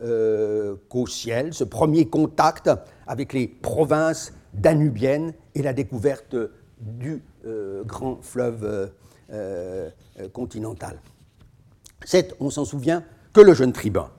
euh, 0.01 0.77
qu'au 0.87 1.05
ciel, 1.05 1.53
ce 1.53 1.65
premier 1.65 2.07
contact 2.07 2.69
avec 3.07 3.33
les 3.33 3.47
provinces 3.47 4.33
danubiennes 4.53 5.33
et 5.53 5.61
la 5.61 5.73
découverte 5.73 6.35
du 6.79 7.23
euh, 7.45 7.83
grand 7.83 8.21
fleuve 8.21 8.91
continental. 10.33 10.99
C'est, 12.03 12.35
on 12.41 12.49
s'en 12.49 12.65
souvient, 12.65 13.01
que 13.31 13.39
le 13.39 13.53
jeune 13.53 13.71
tribun, 13.71 14.09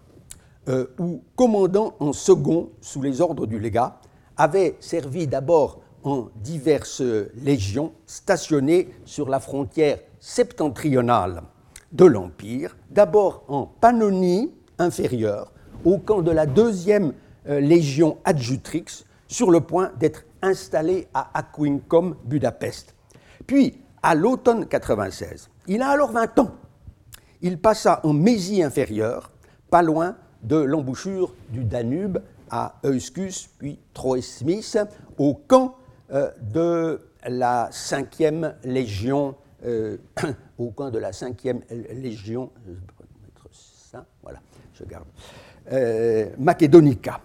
ou 0.98 1.22
commandant 1.36 1.96
en 2.00 2.14
second 2.14 2.70
sous 2.80 3.02
les 3.02 3.20
ordres 3.20 3.46
du 3.46 3.58
légat, 3.58 4.00
avait 4.38 4.74
servi 4.80 5.26
d'abord 5.26 5.81
en 6.04 6.28
diverses 6.36 7.02
légions 7.34 7.92
stationnées 8.06 8.88
sur 9.04 9.28
la 9.28 9.40
frontière 9.40 9.98
septentrionale 10.20 11.42
de 11.92 12.04
l'Empire, 12.04 12.76
d'abord 12.90 13.44
en 13.48 13.66
Pannonie 13.66 14.52
inférieure, 14.78 15.52
au 15.84 15.98
camp 15.98 16.22
de 16.22 16.30
la 16.30 16.46
deuxième 16.46 17.12
euh, 17.48 17.60
légion 17.60 18.18
adjutrix, 18.24 19.04
sur 19.28 19.50
le 19.50 19.60
point 19.60 19.92
d'être 19.98 20.24
installé 20.42 21.08
à 21.14 21.30
Aquincum, 21.38 22.16
Budapest. 22.24 22.94
Puis, 23.46 23.80
à 24.02 24.14
l'automne 24.14 24.66
96, 24.66 25.48
il 25.68 25.80
a 25.82 25.88
alors 25.88 26.12
20 26.12 26.38
ans. 26.40 26.50
Il 27.40 27.58
passa 27.58 28.00
en 28.04 28.12
Mésie 28.12 28.62
inférieure, 28.62 29.30
pas 29.70 29.82
loin 29.82 30.16
de 30.42 30.56
l'embouchure 30.56 31.32
du 31.50 31.64
Danube 31.64 32.18
à 32.50 32.74
Euskus, 32.84 33.48
puis 33.58 33.78
Troesmis, 33.94 34.74
au 35.18 35.34
camp 35.34 35.76
de 36.12 37.00
la 37.28 37.70
5e 37.70 38.54
Légion, 38.64 39.34
euh, 39.64 39.96
au 40.58 40.70
coin 40.70 40.90
de 40.90 40.98
la 40.98 41.10
5e 41.12 41.60
Légion, 41.94 42.50
je 42.66 42.72
mettre 42.72 43.48
ça, 43.52 44.04
voilà, 44.22 44.40
je 44.74 44.84
garde, 44.84 45.06
euh, 45.72 46.30
Macédonica. 46.38 47.20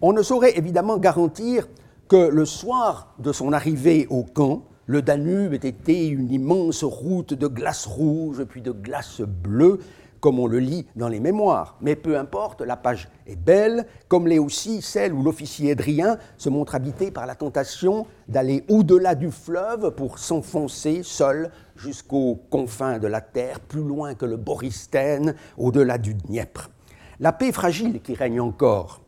On 0.00 0.12
ne 0.12 0.22
saurait 0.22 0.56
évidemment 0.58 0.98
garantir 0.98 1.68
que 2.08 2.28
le 2.28 2.44
soir 2.44 3.14
de 3.18 3.32
son 3.32 3.52
arrivée 3.52 4.06
au 4.10 4.24
camp, 4.24 4.64
le 4.86 5.02
Danube 5.02 5.54
ait 5.54 5.68
été 5.68 6.06
une 6.06 6.30
immense 6.30 6.84
route 6.84 7.34
de 7.34 7.46
glace 7.48 7.86
rouge 7.86 8.44
puis 8.44 8.62
de 8.62 8.70
glace 8.70 9.20
bleue, 9.20 9.80
comme 10.20 10.38
on 10.38 10.46
le 10.46 10.58
lit 10.58 10.86
dans 10.96 11.08
les 11.08 11.20
mémoires. 11.20 11.76
Mais 11.80 11.96
peu 11.96 12.18
importe, 12.18 12.60
la 12.62 12.76
page 12.76 13.08
est 13.26 13.36
belle, 13.36 13.86
comme 14.08 14.26
l'est 14.26 14.38
aussi 14.38 14.82
celle 14.82 15.12
où 15.12 15.22
l'officier 15.22 15.72
Adrien 15.72 16.18
se 16.36 16.48
montre 16.48 16.74
habité 16.74 17.10
par 17.10 17.26
la 17.26 17.34
tentation 17.34 18.06
d'aller 18.28 18.64
au-delà 18.68 19.14
du 19.14 19.30
fleuve 19.30 19.90
pour 19.92 20.18
s'enfoncer 20.18 21.02
seul 21.02 21.50
jusqu'aux 21.76 22.40
confins 22.50 22.98
de 22.98 23.06
la 23.06 23.20
terre, 23.20 23.60
plus 23.60 23.82
loin 23.82 24.14
que 24.14 24.26
le 24.26 24.36
Boristène, 24.36 25.34
au-delà 25.56 25.98
du 25.98 26.14
Dniepr. 26.14 26.70
La 27.20 27.32
paix 27.32 27.52
fragile 27.52 28.00
qui 28.00 28.14
règne 28.14 28.40
encore 28.40 29.00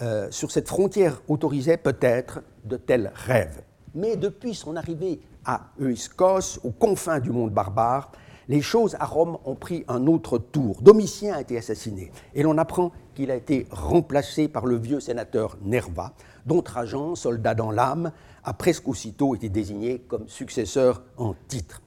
euh, 0.00 0.28
sur 0.30 0.50
cette 0.50 0.68
frontière 0.68 1.20
autorisait 1.28 1.76
peut-être 1.76 2.40
de 2.64 2.76
tels 2.76 3.12
rêves. 3.14 3.62
Mais 3.94 4.16
depuis 4.16 4.54
son 4.54 4.76
arrivée 4.76 5.20
à 5.44 5.70
Euskos, 5.80 6.60
aux 6.64 6.70
confins 6.70 7.20
du 7.20 7.30
monde 7.30 7.52
barbare, 7.52 8.10
les 8.48 8.60
choses 8.60 8.96
à 8.98 9.04
Rome 9.04 9.38
ont 9.44 9.54
pris 9.54 9.84
un 9.88 10.06
autre 10.06 10.38
tour. 10.38 10.80
Domitien 10.82 11.34
a 11.34 11.40
été 11.40 11.56
assassiné 11.56 12.10
et 12.34 12.42
l'on 12.42 12.58
apprend 12.58 12.92
qu'il 13.14 13.30
a 13.30 13.36
été 13.36 13.66
remplacé 13.70 14.48
par 14.48 14.66
le 14.66 14.76
vieux 14.76 15.00
sénateur 15.00 15.58
Nerva, 15.62 16.14
dont 16.46 16.62
Trajan, 16.62 17.14
soldat 17.14 17.54
dans 17.54 17.70
l'âme, 17.70 18.12
a 18.44 18.54
presque 18.54 18.88
aussitôt 18.88 19.34
été 19.34 19.48
désigné 19.48 20.00
comme 20.08 20.28
successeur 20.28 21.02
en 21.16 21.34
titre. 21.48 21.82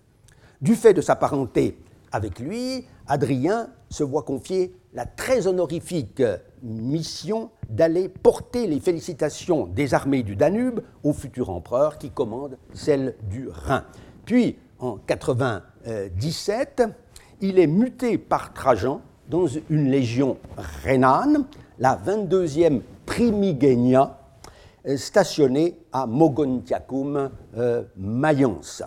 Du 0.62 0.76
fait 0.76 0.94
de 0.94 1.02
sa 1.02 1.16
parenté 1.16 1.78
avec 2.12 2.40
lui, 2.40 2.86
Adrien 3.08 3.70
se 3.90 4.04
voit 4.04 4.24
confier 4.24 4.74
la 4.94 5.06
très 5.06 5.48
honorifique 5.48 6.24
mission 6.64 7.52
d'aller 7.70 8.08
porter 8.10 8.68
les 8.68 8.80
félicitations 8.80 9.68
des 9.68 9.94
armées 9.94 10.24
du 10.24 10.36
Danube 10.36 10.80
au 11.04 11.12
futur 11.12 11.50
empereur 11.50 11.98
qui 11.98 12.10
commande 12.10 12.58
celle 12.74 13.16
du 13.30 13.50
Rhin. 13.50 13.84
Puis, 14.26 14.58
en 14.80 14.98
97, 14.98 16.84
il 17.42 17.60
est 17.60 17.68
muté 17.68 18.18
par 18.18 18.54
Trajan 18.54 19.02
dans 19.30 19.48
une 19.48 19.90
légion 19.90 20.38
rhénane, 20.84 21.46
la 21.80 21.98
22e 21.98 22.82
Primigenia, 23.06 24.18
stationnée 24.98 25.80
à 25.92 26.06
Mogontiacum, 26.06 27.30
euh, 27.58 27.84
Mayence. 27.98 28.84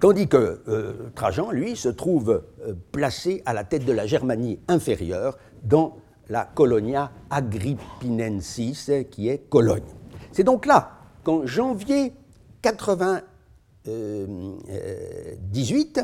Tandis 0.00 0.28
que 0.28 0.62
euh, 0.68 1.10
Trajan, 1.14 1.50
lui, 1.50 1.76
se 1.76 1.88
trouve 1.88 2.44
euh, 2.60 2.74
placé 2.92 3.42
à 3.46 3.52
la 3.52 3.64
tête 3.64 3.84
de 3.84 3.92
la 3.92 4.06
Germanie 4.06 4.60
inférieure 4.68 5.38
dans 5.64 5.96
la 6.28 6.44
colonia 6.44 7.10
Agrippinensis, 7.30 8.90
qui 9.10 9.28
est 9.28 9.48
Cologne. 9.48 9.82
C'est 10.30 10.44
donc 10.44 10.66
là 10.66 10.92
qu'en 11.24 11.46
janvier 11.46 12.12
98, 15.52 16.00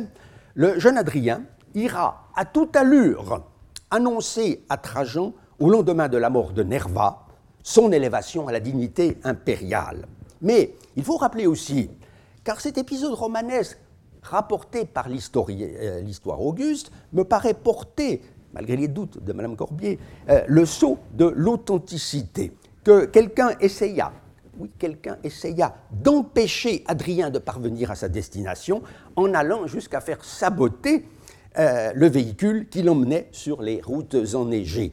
le 0.54 0.78
jeune 0.78 0.98
Adrien 0.98 1.44
ira 1.74 2.30
à 2.36 2.44
toute 2.44 2.76
allure 2.76 3.42
annoncer 3.90 4.64
à 4.68 4.76
Trajan, 4.76 5.32
au 5.60 5.70
lendemain 5.70 6.08
de 6.08 6.16
la 6.16 6.30
mort 6.30 6.52
de 6.52 6.62
Nerva, 6.62 7.26
son 7.62 7.92
élévation 7.92 8.48
à 8.48 8.52
la 8.52 8.60
dignité 8.60 9.18
impériale. 9.22 10.06
Mais 10.42 10.74
il 10.96 11.04
faut 11.04 11.16
rappeler 11.16 11.46
aussi, 11.46 11.90
car 12.42 12.60
cet 12.60 12.76
épisode 12.76 13.14
romanesque 13.14 13.78
rapporté 14.22 14.84
par 14.84 15.06
euh, 15.08 16.00
l'histoire 16.00 16.40
auguste 16.40 16.90
me 17.12 17.22
paraît 17.22 17.54
porter, 17.54 18.22
malgré 18.52 18.76
les 18.76 18.88
doutes 18.88 19.22
de 19.22 19.32
Mme 19.32 19.56
Corbier, 19.56 19.98
euh, 20.28 20.42
le 20.48 20.66
saut 20.66 20.98
de 21.12 21.26
l'authenticité, 21.26 22.52
que 22.82 23.04
quelqu'un 23.06 23.50
essaya, 23.60 24.12
oui, 24.58 24.70
quelqu'un 24.78 25.18
essaya 25.22 25.74
d'empêcher 25.90 26.84
Adrien 26.86 27.30
de 27.30 27.38
parvenir 27.38 27.90
à 27.90 27.94
sa 27.94 28.08
destination 28.08 28.82
en 29.16 29.34
allant 29.34 29.66
jusqu'à 29.66 30.00
faire 30.00 30.24
saboter 30.24 31.06
euh, 31.58 31.92
le 31.94 32.08
véhicule 32.08 32.68
qui 32.68 32.82
l'emmenait 32.82 33.28
sur 33.32 33.62
les 33.62 33.80
routes 33.80 34.16
enneigées. 34.34 34.92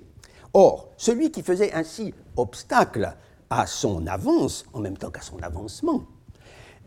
Or, 0.54 0.90
celui 0.98 1.32
qui 1.32 1.42
faisait 1.42 1.74
ainsi 1.74 2.14
obstacle 2.36 3.16
à 3.50 3.66
son 3.66 4.08
avance, 4.08 4.66
en 4.74 4.80
même 4.80 4.98
temps 4.98 5.10
qu'à 5.10 5.22
son 5.22 5.40
avancement, 5.42 6.04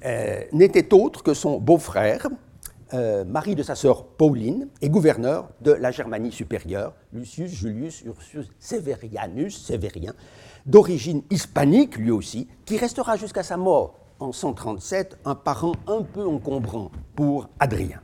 euh, 0.04 0.42
n'était 0.52 0.92
autre 0.94 1.22
que 1.22 1.34
son 1.34 1.58
beau-frère, 1.58 2.28
euh, 2.92 3.24
mari 3.24 3.54
de 3.54 3.62
sa 3.62 3.74
sœur 3.74 4.06
Pauline, 4.06 4.68
et 4.80 4.88
gouverneur 4.88 5.48
de 5.62 5.72
la 5.72 5.90
Germanie 5.90 6.30
supérieure, 6.30 6.94
Lucius 7.12 7.50
Julius 7.50 8.02
Ursus 8.02 8.46
Severianus, 8.58 9.64
Sévérien, 9.64 10.14
d'origine 10.66 11.22
hispanique 11.30 11.96
lui 11.96 12.10
aussi, 12.10 12.48
qui 12.64 12.76
restera 12.76 13.16
jusqu'à 13.16 13.42
sa 13.42 13.56
mort 13.56 13.98
en 14.20 14.32
137 14.32 15.18
un 15.24 15.34
parent 15.34 15.72
un 15.86 16.02
peu 16.02 16.26
encombrant 16.26 16.90
pour 17.14 17.48
Adrien. 17.58 18.00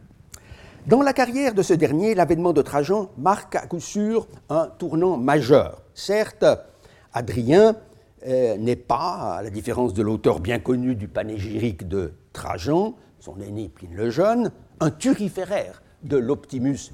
Dans 0.87 1.03
la 1.03 1.13
carrière 1.13 1.55
de 1.55 1.63
ce 1.63 1.75
dernier, 1.75 2.15
l'avènement 2.15 2.53
de 2.53 2.63
Trajan 2.63 3.11
marque 3.19 3.55
à 3.57 3.67
coup 3.67 3.81
sûr 3.81 4.27
un 4.49 4.67
tournant 4.67 5.17
majeur. 5.17 5.83
Certes, 5.95 6.45
Adrien 7.13 7.77
euh, 8.27 8.57
n'est 8.57 8.77
pas, 8.77 9.37
à 9.39 9.43
la 9.43 9.51
différence 9.51 9.95
de 9.95 10.03
l'auteur 10.03 10.41
bien 10.41 10.59
connu 10.59 10.95
du 10.95 11.07
panégyrique 11.07 11.87
de 11.87 12.13
Trajan, 12.33 12.95
son 13.19 13.41
aîné 13.41 13.69
Pline 13.69 13.95
le 13.95 14.11
Jeune, 14.11 14.53
un 14.81 14.91
turiféraire 14.91 15.83
de 16.03 16.17
l'Optimus 16.17 16.93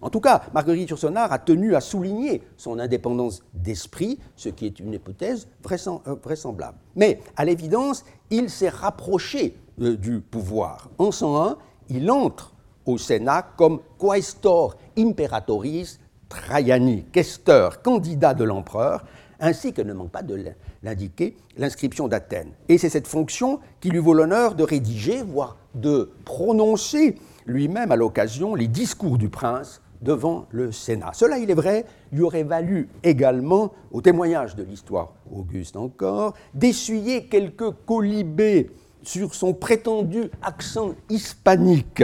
En 0.00 0.10
tout 0.10 0.20
cas, 0.20 0.42
Marguerite 0.52 0.90
Yourcenar 0.90 1.32
a 1.32 1.38
tenu 1.38 1.74
à 1.74 1.80
souligner 1.80 2.42
son 2.56 2.78
indépendance 2.78 3.42
d'esprit, 3.54 4.18
ce 4.34 4.48
qui 4.48 4.66
est 4.66 4.78
une 4.80 4.92
hypothèse 4.92 5.48
euh, 5.70 6.14
vraisemblable. 6.22 6.76
Mais, 6.96 7.20
à 7.36 7.44
l'évidence, 7.44 8.04
il 8.30 8.50
s'est 8.50 8.68
rapproché 8.68 9.56
euh, 9.80 9.96
du 9.96 10.20
pouvoir. 10.20 10.90
En 10.98 11.12
101, 11.12 11.56
il 11.88 12.10
entre 12.10 12.52
au 12.84 12.98
Sénat 12.98 13.42
comme 13.56 13.80
quaestor 13.98 14.76
imperatoris 14.98 15.98
Traiani, 16.28 17.04
questeur, 17.12 17.82
candidat 17.82 18.34
de 18.34 18.44
l'empereur, 18.44 19.04
ainsi 19.38 19.72
que 19.72 19.82
ne 19.82 19.92
manque 19.92 20.10
pas 20.10 20.22
de 20.22 20.52
l'indiquer 20.82 21.36
l'inscription 21.56 22.08
d'Athènes. 22.08 22.52
Et 22.68 22.78
c'est 22.78 22.88
cette 22.88 23.06
fonction 23.06 23.60
qui 23.80 23.90
lui 23.90 23.98
vaut 23.98 24.14
l'honneur 24.14 24.54
de 24.54 24.64
rédiger, 24.64 25.22
voire 25.22 25.56
de 25.74 26.10
prononcer 26.24 27.16
lui-même 27.46 27.92
à 27.92 27.96
l'occasion 27.96 28.54
les 28.54 28.68
discours 28.68 29.18
du 29.18 29.28
prince 29.28 29.80
devant 30.02 30.46
le 30.50 30.72
Sénat. 30.72 31.12
Cela, 31.14 31.38
il 31.38 31.50
est 31.50 31.54
vrai, 31.54 31.86
lui 32.12 32.22
aurait 32.22 32.42
valu 32.42 32.88
également, 33.02 33.72
au 33.90 34.00
témoignage 34.00 34.54
de 34.56 34.62
l'histoire 34.62 35.14
auguste 35.32 35.76
encore, 35.76 36.34
d'essuyer 36.54 37.26
quelques 37.26 37.70
colibés 37.86 38.70
sur 39.02 39.34
son 39.34 39.54
prétendu 39.54 40.30
accent 40.42 40.94
hispanique. 41.08 42.02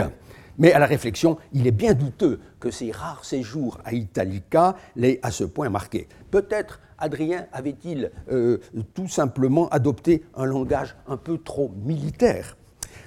Mais 0.57 0.71
à 0.71 0.79
la 0.79 0.85
réflexion, 0.85 1.37
il 1.51 1.65
est 1.67 1.71
bien 1.71 1.93
douteux 1.93 2.39
que 2.59 2.69
ces 2.69 2.91
rares 2.91 3.25
séjours 3.25 3.79
à 3.83 3.93
Italica 3.93 4.75
l'aient 4.95 5.19
à 5.23 5.31
ce 5.31 5.43
point 5.43 5.69
marqué. 5.69 6.07
Peut-être 6.31 6.79
Adrien 6.97 7.47
avait-il 7.51 8.11
euh, 8.31 8.59
tout 8.93 9.07
simplement 9.07 9.67
adopté 9.69 10.23
un 10.35 10.45
langage 10.45 10.95
un 11.07 11.17
peu 11.17 11.37
trop 11.37 11.71
militaire. 11.83 12.55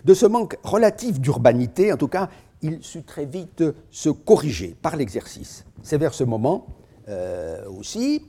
De 0.06 0.14
ce 0.14 0.24
manque 0.24 0.56
relatif 0.62 1.18
d'urbanité, 1.20 1.92
en 1.92 1.96
tout 1.96 2.06
cas, 2.06 2.28
il 2.62 2.80
sut 2.80 3.04
très 3.04 3.26
vite 3.26 3.64
se 3.90 4.08
corriger 4.08 4.76
par 4.80 4.94
l'exercice. 4.94 5.64
C'est 5.82 5.98
vers 5.98 6.14
ce 6.14 6.22
moment 6.22 6.68
euh, 7.08 7.68
aussi 7.68 8.24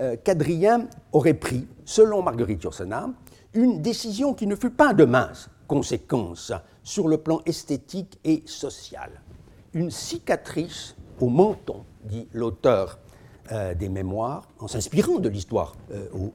euh, 0.00 0.16
qu'Adrien 0.24 0.88
aurait 1.12 1.34
pris, 1.34 1.68
selon 1.84 2.22
Marguerite 2.22 2.64
Yourcenar, 2.64 3.10
une 3.52 3.82
décision 3.82 4.32
qui 4.32 4.46
ne 4.46 4.56
fut 4.56 4.70
pas 4.70 4.94
de 4.94 5.04
mince 5.04 5.50
conséquence 5.66 6.50
sur 6.82 7.08
le 7.08 7.18
plan 7.18 7.42
esthétique 7.44 8.18
et 8.24 8.42
social. 8.46 9.10
Une 9.74 9.90
cicatrice 9.90 10.96
au 11.20 11.28
menton, 11.28 11.84
dit 12.04 12.26
l'auteur 12.32 12.98
euh, 13.52 13.74
des 13.74 13.90
mémoires, 13.90 14.48
en 14.60 14.66
s'inspirant 14.66 15.18
de 15.18 15.28
l'histoire 15.28 15.74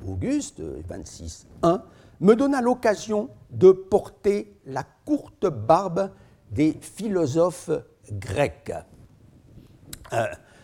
Auguste, 0.08 0.62
26.1, 0.62 1.34
euh, 1.66 1.78
me 2.24 2.36
donna 2.38 2.62
l'occasion 2.62 3.30
de 3.52 3.72
porter 3.72 4.56
la 4.66 4.84
courte 5.06 5.46
barbe 5.46 6.10
des 6.52 6.78
philosophes 6.80 7.70
grecs. 8.12 8.72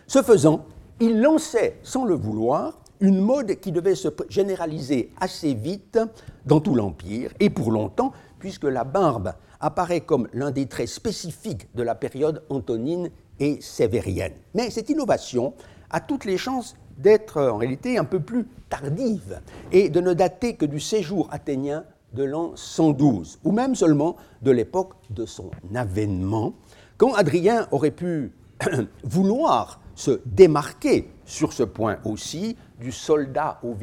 ce 0.06 0.22
faisant, 0.22 0.64
il 1.00 1.20
lançait, 1.20 1.78
sans 1.82 2.06
le 2.06 2.14
vouloir, 2.14 2.82
une 3.00 3.20
mode 3.20 3.60
qui 3.60 3.72
devait 3.72 3.94
se 3.94 4.08
généraliser 4.30 5.12
assez 5.20 5.52
vite 5.52 5.98
dans 6.46 6.60
tout 6.60 6.74
l'Empire, 6.74 7.32
et 7.40 7.50
pour 7.50 7.70
longtemps, 7.70 8.12
puisque 8.38 8.64
la 8.64 8.84
barbe 8.84 9.34
apparaît 9.60 10.00
comme 10.00 10.28
l'un 10.32 10.50
des 10.50 10.66
traits 10.66 10.88
spécifiques 10.88 11.74
de 11.74 11.82
la 11.82 11.94
période 11.94 12.42
antonine 12.48 13.10
et 13.38 13.60
sévérienne. 13.60 14.32
Mais 14.54 14.70
cette 14.70 14.88
innovation 14.88 15.52
a 15.90 16.00
toutes 16.00 16.24
les 16.24 16.38
chances 16.38 16.74
d'être 17.00 17.40
en 17.40 17.56
réalité 17.56 17.98
un 17.98 18.04
peu 18.04 18.20
plus 18.20 18.46
tardive 18.68 19.40
et 19.72 19.88
de 19.88 20.00
ne 20.00 20.12
dater 20.12 20.54
que 20.54 20.66
du 20.66 20.80
séjour 20.80 21.28
athénien 21.30 21.84
de 22.12 22.24
l'an 22.24 22.52
112, 22.56 23.40
ou 23.44 23.52
même 23.52 23.74
seulement 23.74 24.16
de 24.42 24.50
l'époque 24.50 24.94
de 25.10 25.26
son 25.26 25.50
avènement, 25.74 26.54
quand 26.96 27.14
Adrien 27.14 27.66
aurait 27.70 27.90
pu 27.90 28.32
vouloir 29.04 29.80
se 29.94 30.20
démarquer 30.26 31.10
sur 31.24 31.52
ce 31.52 31.62
point 31.62 31.98
aussi 32.04 32.56
du 32.80 32.92
soldat 32.92 33.60
au, 33.62 33.74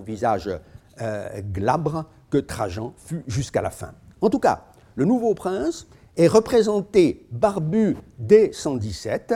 visage 0.00 0.50
euh, 1.00 1.28
glabre 1.52 2.06
que 2.30 2.38
Trajan 2.38 2.94
fut 2.96 3.22
jusqu'à 3.26 3.62
la 3.62 3.70
fin. 3.70 3.92
En 4.20 4.30
tout 4.30 4.38
cas, 4.38 4.64
le 4.94 5.04
nouveau 5.04 5.34
prince 5.34 5.86
est 6.16 6.26
représenté 6.26 7.26
barbu 7.30 7.96
dès 8.18 8.52
117, 8.52 9.34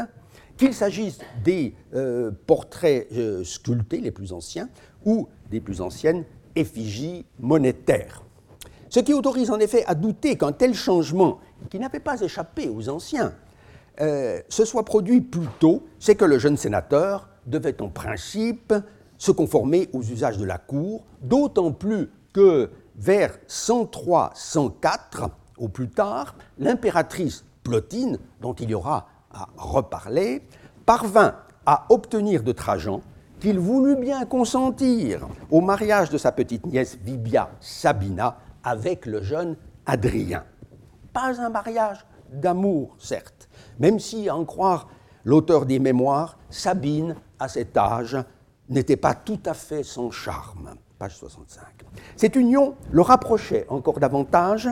qu'il 0.60 0.74
s'agisse 0.74 1.18
des 1.42 1.74
euh, 1.94 2.30
portraits 2.46 3.08
euh, 3.12 3.42
sculptés 3.44 3.98
les 3.98 4.10
plus 4.10 4.34
anciens 4.34 4.68
ou 5.06 5.26
des 5.50 5.58
plus 5.58 5.80
anciennes 5.80 6.24
effigies 6.54 7.24
monétaires. 7.38 8.22
Ce 8.90 9.00
qui 9.00 9.14
autorise 9.14 9.50
en 9.50 9.58
effet 9.58 9.84
à 9.86 9.94
douter 9.94 10.36
qu'un 10.36 10.52
tel 10.52 10.74
changement, 10.74 11.38
qui 11.70 11.78
n'avait 11.78 11.98
pas 11.98 12.20
échappé 12.20 12.68
aux 12.68 12.90
anciens, 12.90 13.32
euh, 14.02 14.42
se 14.50 14.66
soit 14.66 14.84
produit 14.84 15.22
plus 15.22 15.46
tôt, 15.60 15.82
c'est 15.98 16.14
que 16.14 16.26
le 16.26 16.38
jeune 16.38 16.58
sénateur 16.58 17.30
devait 17.46 17.80
en 17.80 17.88
principe 17.88 18.74
se 19.16 19.32
conformer 19.32 19.88
aux 19.94 20.02
usages 20.02 20.36
de 20.36 20.44
la 20.44 20.58
cour, 20.58 21.06
d'autant 21.22 21.72
plus 21.72 22.10
que 22.34 22.68
vers 22.96 23.38
103-104, 23.48 25.30
au 25.56 25.68
plus 25.68 25.88
tard, 25.88 26.34
l'impératrice 26.58 27.44
Plotine, 27.62 28.18
dont 28.42 28.54
il 28.54 28.70
y 28.70 28.74
aura 28.74 29.06
à 29.32 29.48
reparler, 29.56 30.42
parvint 30.86 31.36
à 31.66 31.86
obtenir 31.88 32.42
de 32.42 32.52
Trajan 32.52 33.00
qu'il 33.40 33.58
voulut 33.58 33.96
bien 33.96 34.24
consentir 34.26 35.26
au 35.50 35.60
mariage 35.60 36.10
de 36.10 36.18
sa 36.18 36.32
petite 36.32 36.66
nièce 36.66 36.98
Vibia 37.02 37.50
Sabina 37.60 38.38
avec 38.62 39.06
le 39.06 39.22
jeune 39.22 39.56
Adrien. 39.86 40.44
Pas 41.12 41.40
un 41.40 41.48
mariage 41.48 42.04
d'amour, 42.30 42.96
certes, 42.98 43.48
même 43.78 43.98
si, 43.98 44.28
à 44.28 44.36
en 44.36 44.44
croire 44.44 44.88
l'auteur 45.24 45.66
des 45.66 45.78
mémoires, 45.78 46.38
Sabine, 46.50 47.16
à 47.38 47.48
cet 47.48 47.76
âge, 47.76 48.16
n'était 48.68 48.96
pas 48.96 49.14
tout 49.14 49.40
à 49.46 49.54
fait 49.54 49.82
sans 49.82 50.10
charme. 50.10 50.74
Page 50.98 51.16
65. 51.16 51.64
Cette 52.16 52.36
union 52.36 52.74
le 52.90 53.00
rapprochait 53.00 53.66
encore 53.68 54.00
davantage 54.00 54.68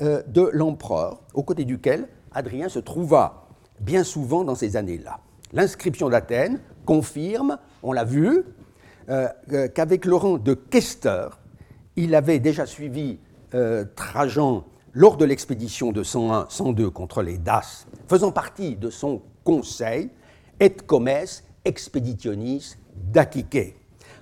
euh, 0.00 0.22
de 0.28 0.48
l'empereur, 0.52 1.22
aux 1.34 1.42
côtés 1.42 1.64
duquel 1.64 2.08
Adrien 2.32 2.68
se 2.68 2.78
trouva 2.78 3.41
bien 3.80 4.04
souvent 4.04 4.44
dans 4.44 4.54
ces 4.54 4.76
années-là. 4.76 5.20
L'inscription 5.52 6.08
d'Athènes 6.08 6.60
confirme, 6.84 7.58
on 7.82 7.92
l'a 7.92 8.04
vu, 8.04 8.42
euh, 9.08 9.28
euh, 9.52 9.68
qu'avec 9.68 10.06
rang 10.06 10.38
de 10.38 10.54
questeur, 10.54 11.38
il 11.96 12.14
avait 12.14 12.38
déjà 12.38 12.66
suivi 12.66 13.18
Trajan 13.96 14.64
lors 14.94 15.18
de 15.18 15.26
l'expédition 15.26 15.92
de 15.92 16.02
101-102 16.02 16.88
contre 16.88 17.22
les 17.22 17.36
Daces, 17.36 17.86
faisant 18.08 18.32
partie 18.32 18.76
de 18.76 18.88
son 18.88 19.20
conseil, 19.44 20.08
et 20.60 20.70
comes 20.70 21.10
expeditionis 21.64 22.76
dacique. 23.12 23.76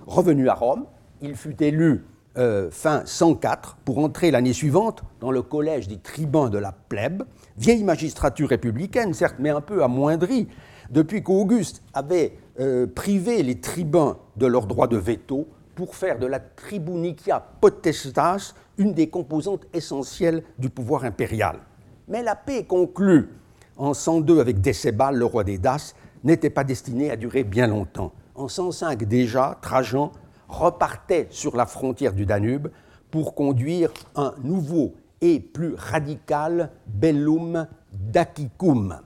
Revenu 0.07 0.49
à 0.49 0.53
Rome, 0.53 0.85
il 1.21 1.35
fut 1.35 1.61
élu 1.61 2.03
euh, 2.37 2.71
fin 2.71 3.03
104 3.05 3.77
pour 3.83 3.99
entrer 3.99 4.31
l'année 4.31 4.53
suivante 4.53 5.03
dans 5.19 5.31
le 5.31 5.41
collège 5.41 5.87
des 5.87 5.97
tribuns 5.97 6.49
de 6.49 6.57
la 6.57 6.71
plèbe, 6.71 7.23
vieille 7.57 7.83
magistrature 7.83 8.49
républicaine, 8.49 9.13
certes, 9.13 9.37
mais 9.39 9.49
un 9.49 9.61
peu 9.61 9.83
amoindrie, 9.83 10.47
depuis 10.89 11.23
qu'Auguste 11.23 11.83
avait 11.93 12.37
euh, 12.59 12.87
privé 12.87 13.43
les 13.43 13.59
tribuns 13.59 14.17
de 14.37 14.45
leur 14.45 14.67
droit 14.67 14.87
de 14.87 14.97
veto 14.97 15.47
pour 15.75 15.95
faire 15.95 16.19
de 16.19 16.25
la 16.25 16.39
tribunicia 16.39 17.43
potestas 17.61 18.53
une 18.77 18.93
des 18.93 19.09
composantes 19.09 19.65
essentielles 19.73 20.43
du 20.59 20.69
pouvoir 20.69 21.05
impérial. 21.05 21.59
Mais 22.07 22.23
la 22.23 22.35
paix 22.35 22.65
conclue 22.65 23.29
en 23.77 23.93
102 23.93 24.39
avec 24.39 24.61
Décébal, 24.61 25.15
le 25.15 25.25
roi 25.25 25.43
des 25.43 25.57
Daces, 25.57 25.95
n'était 26.23 26.49
pas 26.49 26.63
destinée 26.63 27.09
à 27.09 27.15
durer 27.15 27.43
bien 27.43 27.67
longtemps. 27.67 28.11
En 28.35 28.47
105 28.47 29.03
déjà, 29.05 29.57
Trajan 29.61 30.11
repartait 30.47 31.27
sur 31.29 31.55
la 31.55 31.65
frontière 31.65 32.13
du 32.13 32.25
Danube 32.25 32.67
pour 33.09 33.33
conduire 33.33 33.91
un 34.15 34.33
nouveau 34.43 34.93
et 35.21 35.39
plus 35.39 35.75
radical 35.75 36.71
bellum 36.87 37.67
dacicum. 37.93 38.99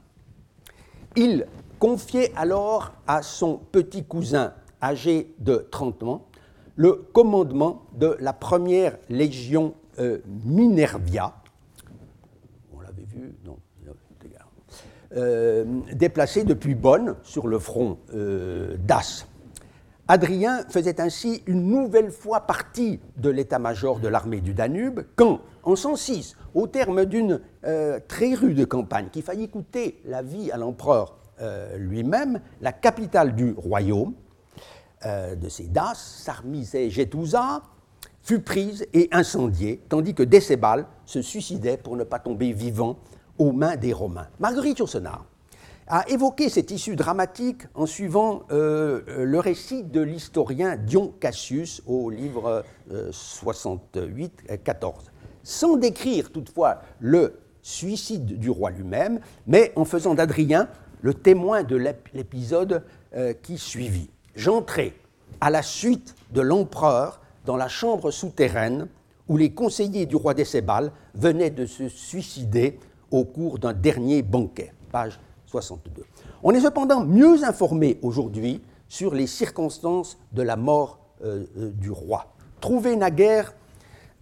Il 1.15 1.45
confiait 1.80 2.32
alors 2.36 2.93
à 3.08 3.21
son 3.21 3.58
petit 3.58 4.04
cousin 4.04 4.54
âgé 4.82 5.34
de 5.39 5.67
30 5.71 6.04
ans 6.04 6.25
le 6.75 6.93
commandement 7.13 7.84
de 7.93 8.17
la 8.19 8.34
première 8.34 8.97
légion 9.10 9.75
euh, 9.99 10.19
Minervia. 10.43 11.34
On 12.73 12.80
euh, 15.17 15.63
déplacée 15.93 16.43
depuis 16.43 16.75
Bonn 16.75 17.15
sur 17.23 17.47
le 17.47 17.60
front 17.60 17.99
euh, 18.13 18.75
d'As. 18.80 19.25
Adrien 20.08 20.63
faisait 20.69 20.99
ainsi 20.99 21.41
une 21.47 21.67
nouvelle 21.67 22.12
fois 22.12 22.41
partie 22.41 22.99
de 23.17 23.30
l'état-major 23.30 23.99
de 23.99 24.08
l'armée 24.08 24.41
du 24.41 24.54
Danube 24.54 25.01
quand, 25.15 25.39
en 25.65 25.75
106, 25.75 26.36
au 26.54 26.67
terme 26.67 27.06
d'une 27.06 27.41
euh, 27.65 27.99
très 28.08 28.34
rude 28.34 28.65
campagne 28.67 29.10
qui 29.12 29.21
faillit 29.21 29.49
coûter 29.49 29.99
la 30.06 30.21
vie 30.21 30.51
à 30.51 30.58
l'empereur 30.58 31.17
euh, 31.41 31.75
lui-même, 31.78 32.39
la 32.62 32.71
capitale 32.71 33.36
du 33.36 33.54
royaume 33.58 34.13
euh, 35.06 35.36
de 35.36 35.49
ces 35.49 35.65
Das, 35.65 36.30
fut 38.21 38.39
prise 38.39 38.88
et 38.93 39.10
incendiée, 39.12 39.82
tandis 39.89 40.15
que 40.15 40.23
Décébal 40.23 40.88
se 41.06 41.21
suicidait 41.21 41.78
pour 41.78 41.95
ne 41.95 42.04
pas 42.04 42.19
tomber 42.19 42.54
vivant 42.54 42.97
aux 43.38 43.51
mains 43.51 43.75
des 43.75 43.93
Romains. 43.93 44.28
Marguerite 44.39 44.80
Yourcenar 44.80 45.25
a 45.88 46.08
évoqué 46.10 46.49
cette 46.49 46.71
issue 46.71 46.95
dramatique 46.95 47.63
en 47.75 47.86
suivant 47.86 48.41
le 48.49 49.38
récit 49.38 49.84
de 49.84 50.01
l'historien 50.01 50.75
Dion 50.78 51.13
Cassius 51.19 51.84
au 51.86 52.10
livre 52.10 52.63
68-14, 52.89 53.93
euh, 53.99 54.58
sans 55.46 55.78
décrire 55.78 56.34
toutefois 56.34 56.82
le 57.00 57.40
suicide 57.62 58.38
du 58.38 58.50
roi 58.50 58.72
lui-même, 58.72 59.22
mais 59.48 59.72
en 59.78 59.86
faisant 59.86 60.14
d'Adrien 60.14 60.68
le 61.02 61.14
témoin 61.14 61.64
de 61.64 61.78
l'épisode 62.14 62.84
euh, 63.16 63.32
qui 63.32 63.58
suivit. 63.58 64.10
J'entrai 64.36 64.94
à 65.40 65.50
la 65.50 65.62
suite 65.62 66.16
de 66.34 66.42
l'empereur 66.42 67.22
dans 67.46 67.56
la 67.56 67.70
chambre 67.70 68.12
souterraine 68.12 68.90
où 69.30 69.38
les 69.38 69.54
conseillers 69.54 70.06
du 70.06 70.18
roi 70.18 70.34
Décébal 70.34 70.92
venaient 71.14 71.50
de 71.50 71.66
se 71.66 71.88
suicider 71.88 72.78
au 73.10 73.24
cours 73.24 73.58
d'un 73.60 73.72
dernier 73.72 74.22
banquet. 74.22 74.74
Page 74.92 75.20
on 76.44 76.52
est 76.52 76.62
cependant 76.62 77.04
mieux 77.04 77.44
informé 77.44 77.98
aujourd'hui 78.02 78.62
sur 78.88 79.14
les 79.14 79.28
circonstances 79.28 80.18
de 80.34 80.42
la 80.42 80.56
mort 80.56 81.00
euh, 81.24 81.46
euh, 81.58 81.72
du 81.72 81.92
roi. 81.92 82.34
Trouvé 82.62 82.96
naguère 82.96 83.54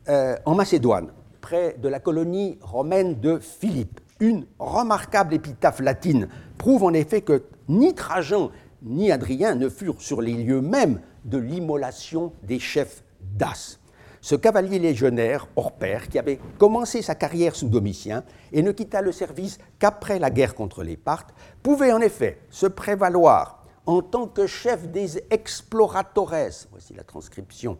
euh, 0.09 0.35
en 0.45 0.55
Macédoine, 0.55 1.11
près 1.41 1.75
de 1.81 1.87
la 1.87 1.99
colonie 1.99 2.57
romaine 2.61 3.19
de 3.19 3.39
Philippe, 3.39 3.99
une 4.19 4.45
remarquable 4.59 5.33
épitaphe 5.33 5.79
latine 5.79 6.27
prouve 6.57 6.83
en 6.83 6.93
effet 6.93 7.21
que 7.21 7.43
ni 7.69 7.93
Trajan 7.93 8.51
ni 8.81 9.11
Adrien 9.11 9.55
ne 9.55 9.69
furent 9.69 10.01
sur 10.01 10.21
les 10.21 10.33
lieux 10.33 10.61
mêmes 10.61 10.99
de 11.25 11.37
l'immolation 11.37 12.33
des 12.43 12.59
chefs 12.59 13.03
d'As. 13.21 13.79
Ce 14.21 14.35
cavalier 14.35 14.79
légionnaire 14.79 15.47
hors 15.55 15.73
pair 15.73 16.07
qui 16.07 16.19
avait 16.19 16.39
commencé 16.57 17.01
sa 17.01 17.15
carrière 17.15 17.55
sous 17.55 17.67
Domitien 17.67 18.23
et 18.51 18.61
ne 18.61 18.71
quitta 18.71 19.01
le 19.01 19.11
service 19.11 19.57
qu'après 19.79 20.19
la 20.19 20.29
guerre 20.29 20.55
contre 20.55 20.83
les 20.83 20.95
Parthes, 20.95 21.33
pouvait 21.61 21.91
en 21.91 21.99
effet 21.99 22.39
se 22.49 22.65
prévaloir 22.65 23.63
en 23.85 24.01
tant 24.01 24.27
que 24.27 24.47
chef 24.47 24.87
des 24.87 25.21
exploratores, 25.29 26.67
voici 26.71 26.93
la 26.93 27.03
transcription, 27.03 27.77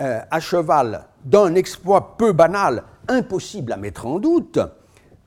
euh, 0.00 0.20
à 0.30 0.40
cheval 0.40 1.06
d'un 1.24 1.54
exploit 1.54 2.16
peu 2.16 2.32
banal, 2.32 2.84
impossible 3.08 3.72
à 3.72 3.76
mettre 3.76 4.06
en 4.06 4.18
doute, 4.18 4.58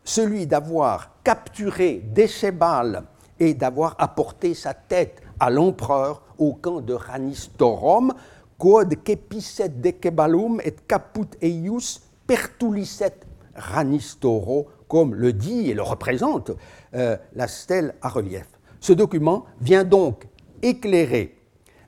celui 0.03 0.47
d'avoir 0.47 1.11
capturé 1.23 2.01
Décébal 2.03 3.03
et 3.39 3.53
d'avoir 3.53 3.95
apporté 3.99 4.53
sa 4.53 4.73
tête 4.73 5.21
à 5.39 5.49
l'empereur 5.49 6.23
au 6.37 6.53
camp 6.53 6.81
de 6.81 6.93
Ranistorum, 6.93 8.13
quod 8.57 9.03
kepiset 9.03 9.69
decebalum 9.69 10.61
et 10.63 10.75
caput 10.87 11.27
eius 11.41 12.01
pertulisset 12.27 13.15
ranistoro, 13.55 14.67
comme 14.87 15.15
le 15.15 15.33
dit 15.33 15.69
et 15.69 15.73
le 15.73 15.81
représente 15.81 16.51
euh, 16.93 17.17
la 17.33 17.47
stèle 17.47 17.95
à 18.01 18.09
relief. 18.09 18.47
Ce 18.79 18.93
document 18.93 19.45
vient 19.59 19.83
donc 19.83 20.27
éclairer 20.61 21.37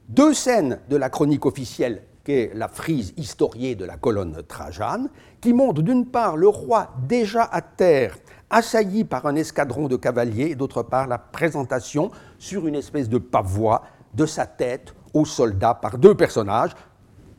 deux 0.09 0.33
scènes 0.33 0.79
de 0.89 0.95
la 0.97 1.09
chronique 1.09 1.45
officielle 1.45 2.03
qu'est 2.23 2.51
la 2.53 2.67
frise 2.67 3.13
historiée 3.17 3.75
de 3.75 3.85
la 3.85 3.97
colonne 3.97 4.41
Trajane, 4.47 5.09
qui 5.41 5.53
montre 5.53 5.81
d'une 5.81 6.05
part 6.05 6.37
le 6.37 6.47
roi 6.47 6.93
déjà 7.07 7.43
à 7.43 7.61
terre, 7.61 8.17
assailli 8.49 9.03
par 9.03 9.25
un 9.25 9.35
escadron 9.35 9.87
de 9.87 9.95
cavaliers, 9.95 10.51
et 10.51 10.55
d'autre 10.55 10.83
part 10.83 11.07
la 11.07 11.17
présentation 11.17 12.11
sur 12.37 12.67
une 12.67 12.75
espèce 12.75 13.09
de 13.09 13.17
pavois 13.17 13.83
de 14.13 14.25
sa 14.25 14.45
tête 14.45 14.93
aux 15.13 15.25
soldats 15.25 15.73
par 15.73 15.97
deux 15.97 16.15
personnages, 16.15 16.71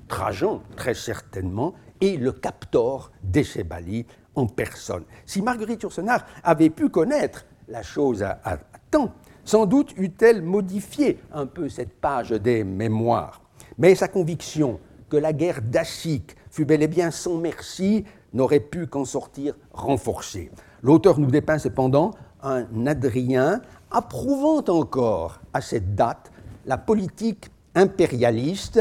Trajan 0.06 0.62
très 0.76 0.94
certainement, 0.94 1.74
et 2.00 2.16
le 2.16 2.32
captor 2.32 3.10
Décébali 3.22 4.06
en 4.34 4.46
personne. 4.46 5.04
Si 5.24 5.40
Marguerite 5.40 5.82
Yourcenar 5.82 6.26
avait 6.42 6.70
pu 6.70 6.88
connaître 6.88 7.46
la 7.68 7.82
chose 7.82 8.22
à, 8.22 8.58
temps, 8.90 9.12
sans 9.44 9.66
doute 9.66 9.94
eût-elle 9.96 10.42
modifié 10.42 11.20
un 11.32 11.46
peu 11.46 11.68
cette 11.68 12.00
page 12.00 12.30
des 12.30 12.64
mémoires. 12.64 13.43
Mais 13.78 13.94
sa 13.94 14.08
conviction 14.08 14.80
que 15.08 15.16
la 15.16 15.32
guerre 15.32 15.62
dacique 15.62 16.36
fut 16.50 16.64
bel 16.64 16.82
et 16.82 16.88
bien 16.88 17.10
sans 17.10 17.36
merci 17.36 18.04
n'aurait 18.32 18.60
pu 18.60 18.86
qu'en 18.86 19.04
sortir 19.04 19.54
renforcée. 19.72 20.50
L'auteur 20.82 21.18
nous 21.18 21.30
dépeint 21.30 21.58
cependant 21.58 22.12
un 22.42 22.86
Adrien 22.86 23.62
approuvant 23.90 24.62
encore 24.68 25.40
à 25.52 25.60
cette 25.60 25.94
date 25.94 26.30
la 26.66 26.78
politique 26.78 27.46
impérialiste 27.74 28.80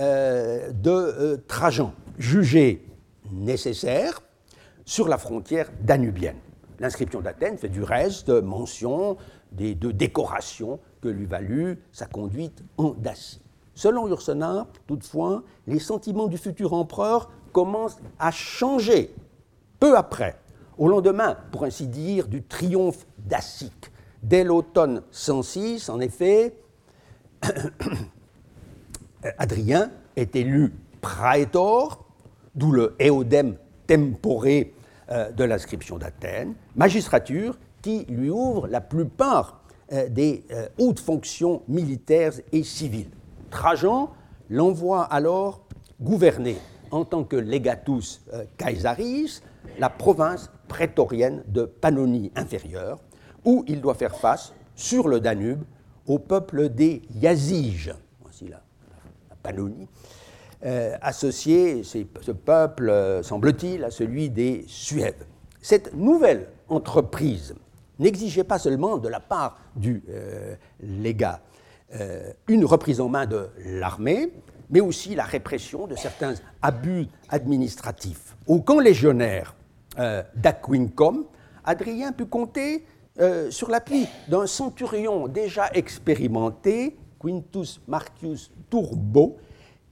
euh, 0.00 0.70
de 0.72 0.90
euh, 0.90 1.36
Trajan, 1.46 1.92
jugé 2.18 2.86
nécessaire 3.32 4.20
sur 4.84 5.08
la 5.08 5.18
frontière 5.18 5.70
danubienne. 5.82 6.38
L'inscription 6.78 7.20
d'Athènes 7.20 7.58
fait 7.58 7.68
du 7.68 7.82
reste 7.82 8.30
mention 8.30 9.16
des 9.52 9.74
deux 9.74 9.92
décorations 9.92 10.80
que 11.00 11.08
lui 11.08 11.26
valut 11.26 11.78
sa 11.92 12.06
conduite 12.06 12.62
en 12.78 12.90
Dacie. 12.90 13.40
Selon 13.80 14.06
Ursenard, 14.08 14.66
toutefois, 14.86 15.42
les 15.66 15.78
sentiments 15.78 16.26
du 16.26 16.36
futur 16.36 16.74
empereur 16.74 17.30
commencent 17.50 17.96
à 18.18 18.30
changer 18.30 19.14
Peu 19.78 19.96
après, 19.96 20.38
au 20.76 20.86
lendemain, 20.86 21.38
pour 21.50 21.64
ainsi 21.64 21.86
dire, 21.86 22.28
du 22.28 22.42
triomphe 22.42 23.06
dacique, 23.16 23.90
dès 24.22 24.44
l'automne 24.44 25.00
106, 25.12 25.88
en 25.88 25.98
effet, 25.98 26.56
Adrien 29.38 29.90
est 30.14 30.36
élu 30.36 30.74
praetor, 31.00 32.04
d'où 32.54 32.72
le 32.72 32.94
eodem 33.00 33.56
tempore 33.86 34.44
euh, 35.10 35.32
de 35.32 35.44
l'inscription 35.44 35.96
d'Athènes, 35.96 36.52
magistrature 36.76 37.56
qui 37.80 38.04
lui 38.10 38.28
ouvre 38.28 38.68
la 38.68 38.82
plupart 38.82 39.62
euh, 39.94 40.10
des 40.10 40.44
euh, 40.50 40.68
hautes 40.76 41.00
fonctions 41.00 41.62
militaires 41.66 42.34
et 42.52 42.62
civiles. 42.62 43.08
Trajan 43.50 44.10
l'envoie 44.48 45.04
alors 45.04 45.66
gouverner 46.00 46.56
en 46.90 47.04
tant 47.04 47.24
que 47.24 47.36
legatus 47.36 48.22
caesaris 48.56 49.42
la 49.78 49.88
province 49.88 50.50
prétorienne 50.68 51.42
de 51.48 51.64
Pannonie 51.64 52.32
inférieure, 52.36 53.00
où 53.44 53.64
il 53.66 53.80
doit 53.80 53.94
faire 53.94 54.16
face, 54.16 54.52
sur 54.74 55.08
le 55.08 55.20
Danube, 55.20 55.62
au 56.06 56.18
peuple 56.18 56.70
des 56.70 57.02
Yaziges, 57.14 57.94
voici 58.22 58.48
la, 58.48 58.62
Pannonie, 59.42 59.88
euh, 60.64 60.96
associé, 61.00 61.82
ce 61.82 62.32
peuple, 62.32 62.90
euh, 62.90 63.22
semble-t-il, 63.22 63.84
à 63.84 63.90
celui 63.90 64.28
des 64.28 64.64
Suèves. 64.68 65.24
Cette 65.62 65.94
nouvelle 65.94 66.48
entreprise 66.68 67.54
n'exigeait 67.98 68.44
pas 68.44 68.58
seulement 68.58 68.98
de 68.98 69.08
la 69.08 69.20
part 69.20 69.58
du 69.76 70.02
euh, 70.10 70.54
légat 70.80 71.40
une 72.48 72.64
reprise 72.64 73.00
en 73.00 73.08
main 73.08 73.26
de 73.26 73.48
l'armée, 73.64 74.32
mais 74.70 74.80
aussi 74.80 75.14
la 75.14 75.24
répression 75.24 75.86
de 75.86 75.96
certains 75.96 76.34
abus 76.62 77.06
administratifs. 77.28 78.36
Au 78.46 78.60
camp 78.60 78.78
légionnaire 78.78 79.56
d'Aquincum, 80.36 81.24
Adrien 81.64 82.12
put 82.12 82.26
compter 82.26 82.84
euh, 83.20 83.50
sur 83.50 83.68
l'appui 83.68 84.06
d'un 84.28 84.46
centurion 84.46 85.28
déjà 85.28 85.68
expérimenté, 85.74 86.96
Quintus 87.18 87.80
Marcius 87.86 88.50
Turbo, 88.70 89.36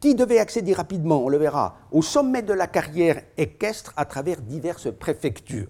qui 0.00 0.14
devait 0.14 0.38
accéder 0.38 0.72
rapidement, 0.72 1.24
on 1.24 1.28
le 1.28 1.36
verra, 1.36 1.76
au 1.90 2.00
sommet 2.00 2.42
de 2.42 2.52
la 2.52 2.66
carrière 2.66 3.20
équestre 3.36 3.92
à 3.96 4.04
travers 4.04 4.40
diverses 4.40 4.90
préfectures. 4.92 5.68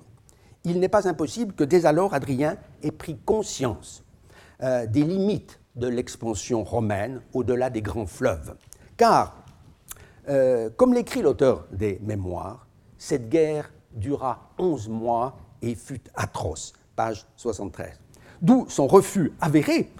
Il 0.64 0.78
n'est 0.78 0.88
pas 0.88 1.08
impossible 1.08 1.54
que 1.54 1.64
dès 1.64 1.86
alors 1.86 2.14
Adrien 2.14 2.58
ait 2.82 2.92
pris 2.92 3.16
conscience 3.24 4.04
euh, 4.62 4.86
des 4.86 5.02
limites 5.02 5.58
de 5.78 5.88
l'expansion 5.88 6.64
romaine 6.64 7.20
au-delà 7.32 7.70
des 7.70 7.82
grands 7.82 8.06
fleuves. 8.06 8.54
Car, 8.96 9.36
euh, 10.28 10.70
comme 10.76 10.92
l'écrit 10.92 11.22
l'auteur 11.22 11.66
des 11.72 11.98
Mémoires, 12.02 12.66
cette 12.98 13.28
guerre 13.28 13.70
dura 13.92 14.50
onze 14.58 14.88
mois 14.88 15.36
et 15.62 15.74
fut 15.74 16.02
atroce 16.14 16.72
page 16.96 17.26
73. 17.36 17.98
D'où 18.42 18.66
son 18.68 18.86
refus 18.86 19.32
avéré, 19.40 19.90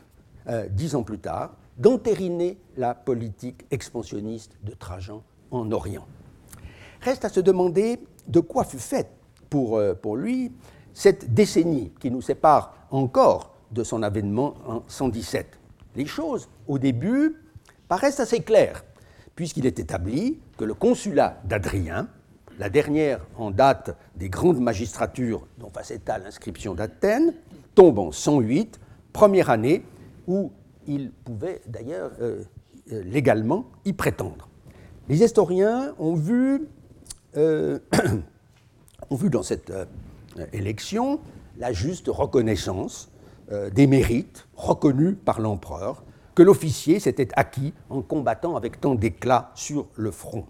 euh, 0.48 0.68
dix 0.68 0.94
ans 0.94 1.02
plus 1.02 1.18
tard, 1.18 1.54
d'entériner 1.76 2.58
la 2.76 2.94
politique 2.94 3.64
expansionniste 3.70 4.52
de 4.64 4.72
Trajan 4.72 5.22
en 5.50 5.70
Orient. 5.70 6.06
Reste 7.00 7.24
à 7.24 7.28
se 7.28 7.40
demander 7.40 8.00
de 8.26 8.40
quoi 8.40 8.64
fut 8.64 8.78
faite 8.78 9.10
pour, 9.48 9.76
euh, 9.76 9.94
pour 9.94 10.16
lui 10.16 10.52
cette 10.92 11.32
décennie 11.32 11.92
qui 12.00 12.10
nous 12.10 12.22
sépare 12.22 12.74
encore 12.90 13.54
de 13.70 13.84
son 13.84 14.02
avènement 14.02 14.54
en 14.66 14.82
117. 14.88 15.58
Les 15.98 16.06
choses, 16.06 16.48
au 16.68 16.78
début, 16.78 17.34
paraissent 17.88 18.20
assez 18.20 18.40
claires, 18.40 18.84
puisqu'il 19.34 19.66
est 19.66 19.80
établi 19.80 20.38
que 20.56 20.64
le 20.64 20.72
consulat 20.72 21.40
d'Adrien, 21.44 22.06
la 22.61 22.70
dernière 22.70 23.18
en 23.37 23.50
date 23.50 23.96
des 24.14 24.28
grandes 24.28 24.61
magistratures 24.61 25.44
dont 25.58 25.70
face 25.70 25.90
état 25.90 26.18
l'inscription 26.18 26.76
d'Athènes, 26.76 27.34
tombe 27.74 27.98
en 27.98 28.12
108, 28.12 28.78
première 29.12 29.50
année 29.50 29.82
où 30.28 30.52
il 30.87 31.11
pouvait 31.11 31.62
d'ailleurs 31.66 32.12
euh, 32.20 32.44
euh, 32.92 33.02
légalement 33.02 33.66
y 33.84 33.92
prétendre. 33.92 34.48
Les 35.08 35.24
historiens 35.24 35.96
ont 35.98 36.14
vu, 36.14 36.68
euh, 37.37 37.80
ont 39.11 39.16
vu 39.16 39.30
dans 39.30 39.42
cette 39.42 39.72
élection 40.52 41.18
la 41.58 41.72
juste 41.72 42.06
reconnaissance 42.06 43.11
des 43.50 43.87
mérites 43.87 44.46
reconnus 44.56 45.16
par 45.24 45.40
l'empereur 45.40 46.04
que 46.38 46.44
l'officier 46.44 47.00
s'était 47.00 47.30
acquis 47.34 47.74
en 47.90 48.00
combattant 48.00 48.54
avec 48.54 48.80
tant 48.80 48.94
d'éclat 48.94 49.50
sur 49.56 49.88
le 49.96 50.12
front. 50.12 50.46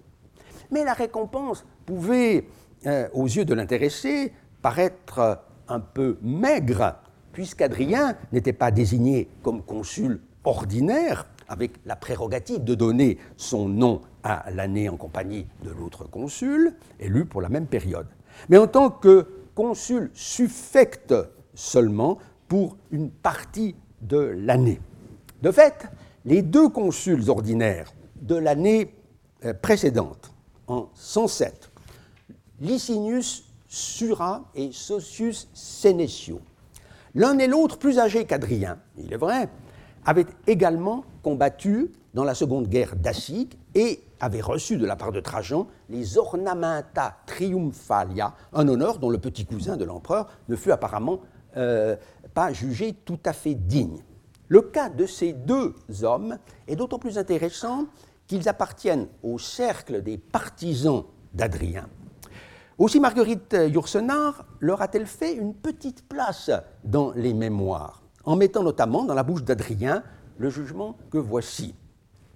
Mais 0.71 0.85
la 0.85 0.93
récompense 0.93 1.65
pouvait, 1.87 2.47
euh, 2.85 3.09
aux 3.15 3.25
yeux 3.25 3.47
de 3.47 3.55
l'intéressé, 3.55 4.35
paraître 4.61 5.41
un 5.67 5.81
peu 5.81 6.19
maigre, 6.21 6.97
puisqu'Adrien 7.33 8.17
n'était 8.33 8.53
pas 8.53 8.71
désigné 8.71 9.31
comme 9.43 9.63
consul 9.63 10.21
ordinaire, 10.45 11.27
avec 11.49 11.73
la 11.87 11.97
prérogative 11.97 12.63
de 12.65 12.75
donner 12.75 13.17
son 13.39 13.67
nom 13.67 14.03
à 14.23 14.51
l'année 14.51 14.91
en 14.91 14.99
compagnie 14.99 15.47
de 15.65 15.71
l'autre 15.71 16.05
consul, 16.05 16.75
élu 17.01 17.25
pour 17.25 17.41
la 17.41 17.49
même 17.49 17.67
période, 17.67 18.09
mais 18.51 18.59
en 18.59 18.67
tant 18.67 18.91
que 18.91 19.27
consul 19.55 20.11
suffecte 20.13 21.15
seulement 21.55 22.19
pour 22.49 22.77
une 22.91 23.11
partie 23.11 23.77
de 24.01 24.19
l'année. 24.19 24.81
De 25.43 25.51
fait, 25.51 25.87
les 26.25 26.43
deux 26.43 26.69
consuls 26.69 27.29
ordinaires 27.31 27.93
de 28.21 28.35
l'année 28.35 28.95
euh, 29.45 29.55
précédente, 29.55 30.33
en 30.67 30.89
107, 30.95 31.71
Licinius 32.61 33.45
Sura 33.69 34.51
et 34.55 34.73
Socius 34.73 35.49
Senecio. 35.53 36.41
L'un 37.15 37.39
et 37.39 37.47
l'autre, 37.47 37.79
plus 37.79 37.99
âgés 37.99 38.25
qu'Adrien, 38.25 38.79
il 38.97 39.13
est 39.13 39.19
vrai, 39.19 39.49
avaient 40.05 40.27
également 40.47 41.05
combattu 41.23 41.93
dans 42.15 42.25
la 42.25 42.35
seconde 42.35 42.69
guerre 42.69 42.97
dacique 42.97 43.59
et 43.75 44.03
avaient 44.21 44.41
reçu 44.41 44.77
de 44.77 44.87
la 44.87 44.97
part 44.97 45.13
de 45.13 45.21
Trajan 45.21 45.69
les 45.89 46.19
ornamenta 46.19 47.17
triumphalia, 47.27 48.35
un 48.53 48.69
honneur 48.69 48.99
dont 48.99 49.11
le 49.11 49.19
petit 49.19 49.45
cousin 49.45 49.77
de 49.77 49.85
l'empereur 49.85 50.29
ne 50.49 50.57
fut 50.57 50.73
apparemment 50.73 51.21
euh, 51.57 51.97
pas 52.35 52.53
jugé 52.53 52.93
tout 52.93 53.19
à 53.25 53.33
fait 53.33 53.55
digne. 53.55 53.99
Le 54.49 54.63
cas 54.63 54.89
de 54.89 55.07
ces 55.07 55.33
deux 55.33 55.75
hommes 56.03 56.39
est 56.67 56.77
d'autant 56.77 56.99
plus 56.99 57.19
intéressant 57.19 57.87
qu'ils 58.27 58.49
appartiennent 58.49 59.09
au 59.23 59.39
cercle 59.39 60.03
des 60.03 60.19
partisans 60.19 61.05
d'Adrien. 61.35 61.89
Aussi 62.79 63.01
Marguerite 63.01 63.57
Yourcenar 63.73 64.47
leur 64.61 64.83
a-t-elle 64.83 65.07
fait 65.07 65.35
une 65.35 65.55
petite 65.55 66.09
place 66.09 66.51
dans 66.85 67.13
les 67.13 67.35
mémoires, 67.35 68.03
en 68.25 68.37
mettant 68.37 68.63
notamment 68.63 69.05
dans 69.05 69.15
la 69.15 69.25
bouche 69.25 69.43
d'Adrien 69.43 70.05
le 70.39 70.49
jugement 70.49 70.97
que 71.11 71.19
voici. 71.19 71.75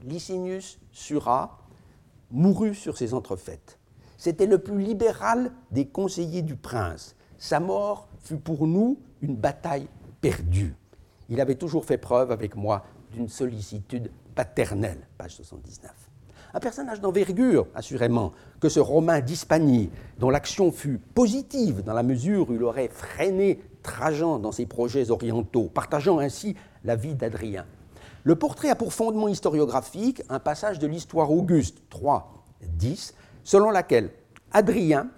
Licinius 0.02 0.80
Sura 0.90 1.60
mourut 2.30 2.74
sur 2.74 2.98
ses 2.98 3.14
entrefaites. 3.14 3.78
C'était 4.16 4.46
le 4.46 4.58
plus 4.58 4.80
libéral 4.80 5.52
des 5.70 5.86
conseillers 5.86 6.42
du 6.42 6.56
prince. 6.56 7.14
Sa 7.38 7.60
mort 7.60 8.08
fut 8.22 8.38
pour 8.38 8.66
nous 8.66 8.98
une 9.20 9.36
bataille 9.36 9.88
perdue. 10.20 10.74
Il 11.28 11.40
avait 11.40 11.56
toujours 11.56 11.84
fait 11.84 11.98
preuve 11.98 12.32
avec 12.32 12.56
moi 12.56 12.84
d'une 13.12 13.28
sollicitude 13.28 14.10
paternelle, 14.34 15.06
page 15.18 15.36
79 15.36 16.12
un 16.54 16.60
personnage 16.60 17.00
d'envergure, 17.00 17.66
assurément, 17.74 18.32
que 18.60 18.68
ce 18.68 18.80
Romain 18.80 19.20
d'Hispanie, 19.20 19.90
dont 20.18 20.30
l'action 20.30 20.70
fut 20.70 20.98
positive 20.98 21.82
dans 21.82 21.94
la 21.94 22.02
mesure 22.02 22.50
où 22.50 22.54
il 22.54 22.62
aurait 22.62 22.88
freiné 22.88 23.60
Trajan 23.82 24.38
dans 24.38 24.52
ses 24.52 24.66
projets 24.66 25.10
orientaux, 25.10 25.68
partageant 25.72 26.18
ainsi 26.18 26.54
la 26.84 26.94
vie 26.94 27.14
d'Adrien. 27.14 27.66
Le 28.24 28.36
portrait 28.36 28.68
a 28.68 28.76
pour 28.76 28.92
fondement 28.92 29.28
historiographique 29.28 30.22
un 30.28 30.38
passage 30.38 30.78
de 30.78 30.86
l'histoire 30.86 31.32
Auguste 31.32 31.82
3, 31.90 32.44
10, 32.62 33.14
selon 33.42 33.70
laquelle 33.70 34.10
Adrien, 34.52 35.08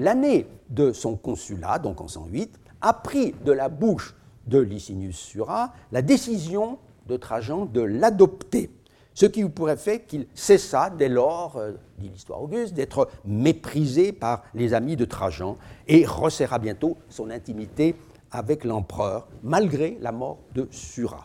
l'année 0.00 0.46
de 0.68 0.92
son 0.92 1.16
consulat, 1.16 1.78
donc 1.78 2.00
en 2.00 2.08
108, 2.08 2.58
a 2.80 2.92
pris 2.92 3.34
de 3.44 3.52
la 3.52 3.68
bouche 3.68 4.14
de 4.46 4.58
Licinius 4.58 5.16
Sura 5.16 5.72
la 5.92 6.02
décision 6.02 6.78
de 7.06 7.16
Trajan 7.16 7.66
de 7.66 7.80
l'adopter 7.80 8.70
ce 9.14 9.26
qui 9.26 9.44
pourrait 9.44 9.76
faire 9.76 10.06
qu'il 10.06 10.26
cessa 10.34 10.90
dès 10.90 11.08
lors, 11.08 11.56
euh, 11.56 11.72
dit 11.98 12.08
l'histoire 12.08 12.42
auguste, 12.42 12.74
d'être 12.74 13.10
méprisé 13.24 14.12
par 14.12 14.44
les 14.54 14.72
amis 14.72 14.96
de 14.96 15.04
Trajan 15.04 15.58
et 15.88 16.06
resserra 16.06 16.58
bientôt 16.58 16.96
son 17.08 17.30
intimité 17.30 17.96
avec 18.30 18.64
l'empereur, 18.64 19.28
malgré 19.42 19.98
la 20.00 20.12
mort 20.12 20.38
de 20.54 20.68
Sura. 20.70 21.24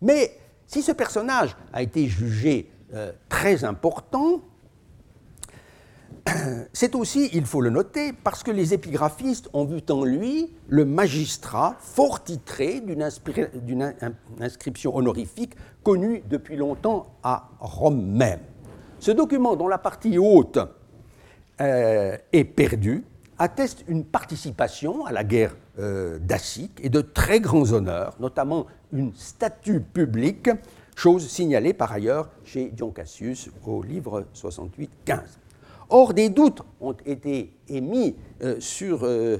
Mais 0.00 0.36
si 0.66 0.82
ce 0.82 0.92
personnage 0.92 1.56
a 1.72 1.82
été 1.82 2.06
jugé 2.06 2.70
euh, 2.92 3.12
très 3.28 3.64
important, 3.64 4.40
c'est 6.72 6.94
aussi, 6.94 7.30
il 7.32 7.44
faut 7.46 7.60
le 7.60 7.70
noter, 7.70 8.12
parce 8.12 8.42
que 8.42 8.50
les 8.50 8.74
épigraphistes 8.74 9.48
ont 9.52 9.64
vu 9.64 9.80
en 9.90 10.04
lui 10.04 10.52
le 10.68 10.84
magistrat 10.84 11.76
fort 11.80 12.22
titré 12.22 12.80
d'une 12.80 13.94
inscription 14.40 14.96
honorifique 14.96 15.54
connue 15.82 16.22
depuis 16.28 16.56
longtemps 16.56 17.06
à 17.22 17.50
Rome 17.58 18.04
même. 18.06 18.40
Ce 19.00 19.10
document, 19.10 19.56
dont 19.56 19.68
la 19.68 19.78
partie 19.78 20.16
haute 20.18 20.58
euh, 21.60 22.16
est 22.32 22.44
perdue, 22.44 23.04
atteste 23.38 23.84
une 23.88 24.04
participation 24.04 25.04
à 25.04 25.12
la 25.12 25.24
guerre 25.24 25.56
euh, 25.78 26.18
et 26.80 26.88
de 26.88 27.00
très 27.00 27.40
grands 27.40 27.72
honneurs, 27.72 28.14
notamment 28.20 28.66
une 28.92 29.12
statue 29.14 29.80
publique, 29.80 30.50
chose 30.94 31.26
signalée 31.28 31.72
par 31.72 31.90
ailleurs 31.92 32.28
chez 32.44 32.68
Dion 32.70 32.90
Cassius 32.90 33.50
au 33.66 33.82
livre 33.82 34.26
68-15. 34.34 35.41
Or, 35.94 36.14
des 36.14 36.30
doutes 36.30 36.62
ont 36.80 36.96
été 37.04 37.54
émis 37.68 38.16
euh, 38.42 38.58
sur 38.60 39.00
euh, 39.04 39.36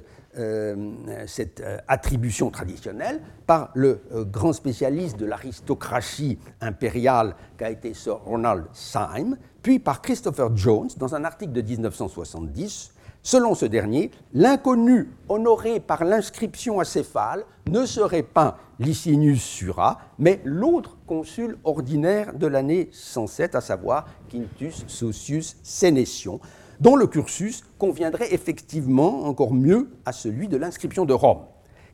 cette 1.27 1.63
attribution 1.89 2.51
traditionnelle 2.51 3.21
par 3.47 3.71
le 3.75 4.01
grand 4.31 4.53
spécialiste 4.53 5.19
de 5.19 5.27
l'aristocratie 5.27 6.39
impériale 6.61 7.37
qu'a 7.59 7.71
été 7.71 7.93
Sir 7.93 8.17
Ronald 8.17 8.65
Syme, 8.73 9.37
puis 9.63 9.79
par 9.79 10.01
Christopher 10.01 10.57
Jones 10.57 10.89
dans 10.97 11.15
un 11.15 11.25
article 11.25 11.53
de 11.53 11.61
1970 11.61 12.95
Selon 13.25 13.55
ce 13.55 13.67
dernier, 13.67 14.11
l'inconnu 14.35 15.09
honoré 15.29 15.79
par 15.79 16.05
l'inscription 16.05 16.81
acéphale 16.81 17.45
ne 17.71 17.87
serait 17.87 18.25
pas 18.25 18.59
Licinius 18.81 19.41
Sura, 19.41 20.01
mais 20.19 20.41
l'autre 20.45 20.97
consul 21.07 21.57
ordinaire 21.63 22.35
de 22.35 22.49
l'année 22.49 22.89
107, 22.91 23.55
à 23.55 23.61
savoir 23.61 24.09
Quintus 24.29 24.85
Socius 24.89 25.57
Sénétion, 25.63 26.41
dont 26.81 26.97
le 26.97 27.07
cursus 27.07 27.63
conviendrait 27.79 28.35
effectivement 28.35 29.25
encore 29.27 29.55
mieux 29.55 29.89
à 30.05 30.11
celui 30.11 30.49
de 30.49 30.57
l'inscription 30.57 31.05
de 31.05 31.13
Rome. 31.13 31.45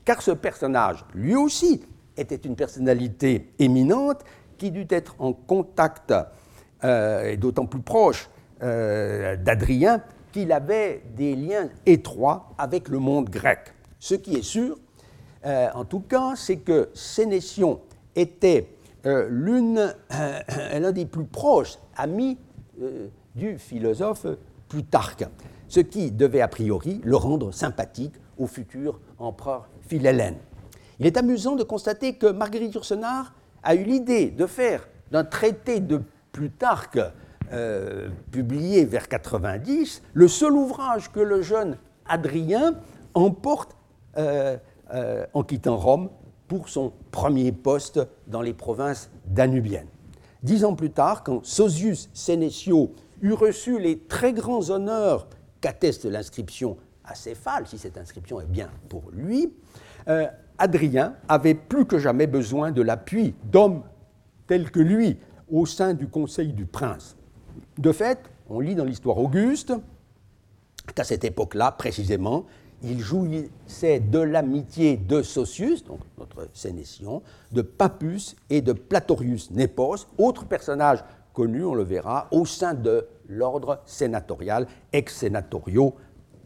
Car 0.06 0.22
ce 0.22 0.30
personnage, 0.30 1.04
lui 1.14 1.36
aussi, 1.36 1.84
était 2.16 2.36
une 2.36 2.56
personnalité 2.56 3.52
éminente 3.58 4.24
qui 4.56 4.70
dut 4.70 4.86
être 4.88 5.14
en 5.18 5.34
contact, 5.34 6.14
euh, 6.84 7.32
et 7.32 7.36
d'autant 7.36 7.66
plus 7.66 7.82
proche, 7.82 8.30
euh, 8.62 9.36
d'Adrien 9.36 10.02
qu'il 10.32 10.52
avait 10.52 11.02
des 11.16 11.34
liens 11.36 11.68
étroits 11.86 12.50
avec 12.58 12.88
le 12.88 12.98
monde 12.98 13.28
grec. 13.28 13.74
Ce 13.98 14.14
qui 14.14 14.36
est 14.36 14.42
sûr, 14.42 14.78
euh, 15.44 15.68
en 15.74 15.84
tout 15.84 16.00
cas, 16.00 16.34
c'est 16.36 16.58
que 16.58 16.90
Sénétion 16.94 17.80
était 18.14 18.70
euh, 19.06 19.28
euh, 19.30 20.78
l'un 20.80 20.92
des 20.92 21.06
plus 21.06 21.24
proches 21.24 21.78
amis 21.96 22.38
du 23.34 23.58
philosophe 23.58 24.26
Plutarque, 24.68 25.24
ce 25.68 25.80
qui 25.80 26.10
devait 26.10 26.40
a 26.40 26.48
priori 26.48 27.00
le 27.02 27.16
rendre 27.16 27.52
sympathique 27.52 28.14
au 28.36 28.46
futur 28.46 29.00
empereur 29.18 29.68
Philhellène. 29.88 30.36
Il 31.00 31.06
est 31.06 31.16
amusant 31.16 31.56
de 31.56 31.62
constater 31.62 32.14
que 32.14 32.26
Marguerite 32.26 32.74
Yourcenar 32.74 33.32
a 33.62 33.74
eu 33.74 33.84
l'idée 33.84 34.30
de 34.30 34.46
faire 34.46 34.88
d'un 35.10 35.24
traité 35.24 35.80
de 35.80 36.02
Plutarque 36.32 37.00
euh, 37.52 38.08
publié 38.30 38.84
vers 38.84 39.08
90, 39.08 40.02
le 40.12 40.28
seul 40.28 40.52
ouvrage 40.52 41.10
que 41.10 41.20
le 41.20 41.42
jeune 41.42 41.78
Adrien 42.06 42.74
emporte 43.14 43.76
euh, 44.16 44.56
euh, 44.92 45.26
en 45.32 45.42
quittant 45.42 45.76
Rome 45.76 46.10
pour 46.46 46.68
son 46.68 46.92
premier 47.10 47.52
poste 47.52 48.00
dans 48.26 48.42
les 48.42 48.54
provinces 48.54 49.10
danubiennes. 49.26 49.88
Dix 50.42 50.64
ans 50.64 50.74
plus 50.74 50.90
tard, 50.90 51.24
quand 51.24 51.44
Sosius 51.44 52.08
Sénécio 52.12 52.92
eut 53.22 53.32
reçu 53.32 53.78
les 53.78 53.98
très 53.98 54.32
grands 54.32 54.70
honneurs 54.70 55.26
qu'atteste 55.60 56.04
l'inscription 56.04 56.76
à 57.04 57.14
Céphale, 57.14 57.66
si 57.66 57.78
cette 57.78 57.98
inscription 57.98 58.40
est 58.40 58.46
bien 58.46 58.70
pour 58.88 59.04
lui, 59.12 59.52
Adrien 60.58 61.14
avait 61.28 61.54
plus 61.54 61.84
que 61.84 61.98
jamais 61.98 62.26
besoin 62.26 62.72
de 62.72 62.82
l'appui 62.82 63.34
d'hommes 63.44 63.82
tels 64.46 64.70
que 64.70 64.80
lui 64.80 65.18
au 65.50 65.66
sein 65.66 65.94
du 65.94 66.08
conseil 66.08 66.52
du 66.52 66.66
prince. 66.66 67.17
De 67.78 67.92
fait, 67.92 68.18
on 68.50 68.58
lit 68.58 68.74
dans 68.74 68.84
l'histoire 68.84 69.18
Auguste 69.18 69.72
qu'à 70.96 71.04
cette 71.04 71.22
époque-là, 71.22 71.70
précisément, 71.70 72.44
il 72.82 72.98
jouissait 72.98 74.00
de 74.00 74.18
l'amitié 74.18 74.96
de 74.96 75.22
Socius, 75.22 75.84
donc 75.84 76.00
notre 76.18 76.48
Sénétion, 76.54 77.22
de 77.52 77.62
Papus 77.62 78.34
et 78.50 78.62
de 78.62 78.72
Platorius 78.72 79.52
Népos, 79.52 80.08
autres 80.18 80.44
personnages 80.44 81.04
connus, 81.32 81.64
on 81.64 81.74
le 81.74 81.84
verra, 81.84 82.26
au 82.32 82.46
sein 82.46 82.74
de 82.74 83.06
l'ordre 83.28 83.80
sénatorial, 83.86 84.66
ex-sénatorio 84.92 85.94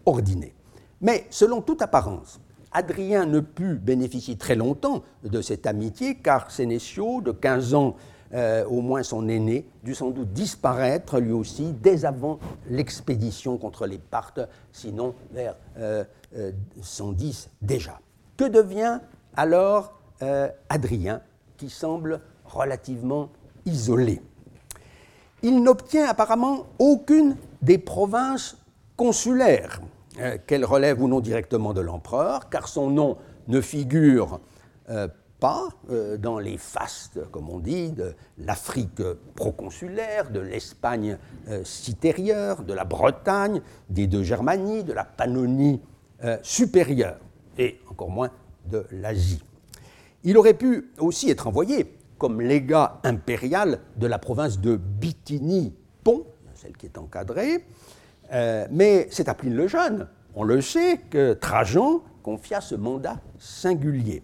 ordinés. 0.05 0.55
Mais 1.01 1.27
selon 1.31 1.63
toute 1.63 1.81
apparence, 1.81 2.41
Adrien 2.73 3.25
ne 3.25 3.41
put 3.41 3.77
bénéficier 3.77 4.37
très 4.37 4.55
longtemps 4.55 5.03
de 5.25 5.41
cette 5.41 5.67
amitié, 5.67 6.17
car 6.17 6.51
Sénécio, 6.51 7.23
de 7.23 7.33
15 7.33 7.75
ans 7.75 7.97
euh, 8.35 8.65
au 8.65 8.81
moins 8.81 9.03
son 9.03 9.29
aîné, 9.29 9.67
dut 9.83 9.95
sans 9.95 10.11
doute 10.11 10.33
disparaître 10.33 11.21
lui 11.21 11.33
aussi 11.33 11.75
dès 11.83 12.07
avant 12.07 12.39
l'expédition 12.71 13.59
contre 13.59 13.87
les 13.87 13.99
Parthes, 13.99 14.49
sinon 14.73 15.15
vers 15.33 15.55
110 15.77 15.79
euh, 15.79 16.05
euh, 16.37 17.51
déjà. 17.61 18.01
Que 18.39 18.45
devient 18.45 19.01
alors 19.37 19.93
Adrien, 20.69 21.21
qui 21.59 21.69
semble 21.69 22.21
relativement 22.47 23.29
isolé? 23.67 24.23
Il 25.43 25.63
n'obtient 25.63 26.07
apparemment 26.09 26.67
aucune 26.79 27.37
des 27.61 27.77
provinces 27.77 28.57
consulaires, 28.97 29.83
qu'elles 30.47 30.65
relèvent 30.65 31.03
ou 31.03 31.09
non 31.09 31.21
directement 31.21 31.73
de 31.73 31.81
l'empereur, 31.81 32.49
car 32.51 32.69
son 32.69 32.89
nom 32.89 33.19
ne 33.49 33.61
figure 33.61 34.41
pas 35.43 35.71
euh, 35.91 36.17
dans 36.19 36.39
les 36.39 36.57
fastes, 36.57 37.19
comme 37.33 37.51
on 37.51 37.59
dit, 37.59 37.91
de 37.91 38.15
l'Afrique 38.39 39.03
proconsulaire, 39.35 40.31
de 40.31 40.39
l'Espagne 40.39 41.19
euh, 41.49 41.65
citérieure, 41.65 42.63
de 42.63 42.73
la 42.73 42.85
Bretagne, 42.85 43.61
des 43.91 44.07
deux 44.07 44.23
Germanies, 44.23 44.85
de 44.85 44.93
la 44.93 45.03
Pannonie 45.03 45.83
euh, 46.23 46.39
supérieure, 46.45 47.19
et 47.59 47.81
encore 47.91 48.11
moins 48.11 48.31
de 48.71 48.87
l'Asie. 48.93 49.43
Il 50.23 50.39
aurait 50.39 50.55
pu 50.55 50.93
aussi 50.99 51.29
être 51.29 51.49
envoyé 51.49 51.93
comme 52.19 52.41
légat 52.41 53.01
impérial 53.03 53.81
de 53.97 54.07
la 54.07 54.21
province 54.21 54.61
de 54.61 54.77
Bithynie-Pont, 54.77 56.25
celle 56.55 56.77
qui 56.77 56.87
est 56.87 56.97
encadrée, 56.97 57.67
mais 58.71 59.09
c'est 59.11 59.29
à 59.29 59.35
Pline 59.35 59.55
le 59.55 59.67
Jeune, 59.67 60.07
on 60.37 60.45
le 60.45 60.61
sait, 60.61 61.01
que 61.11 61.33
Trajan 61.33 62.03
confia 62.23 62.61
ce 62.61 62.77
mandat 62.77 63.17
singulier 63.39 64.23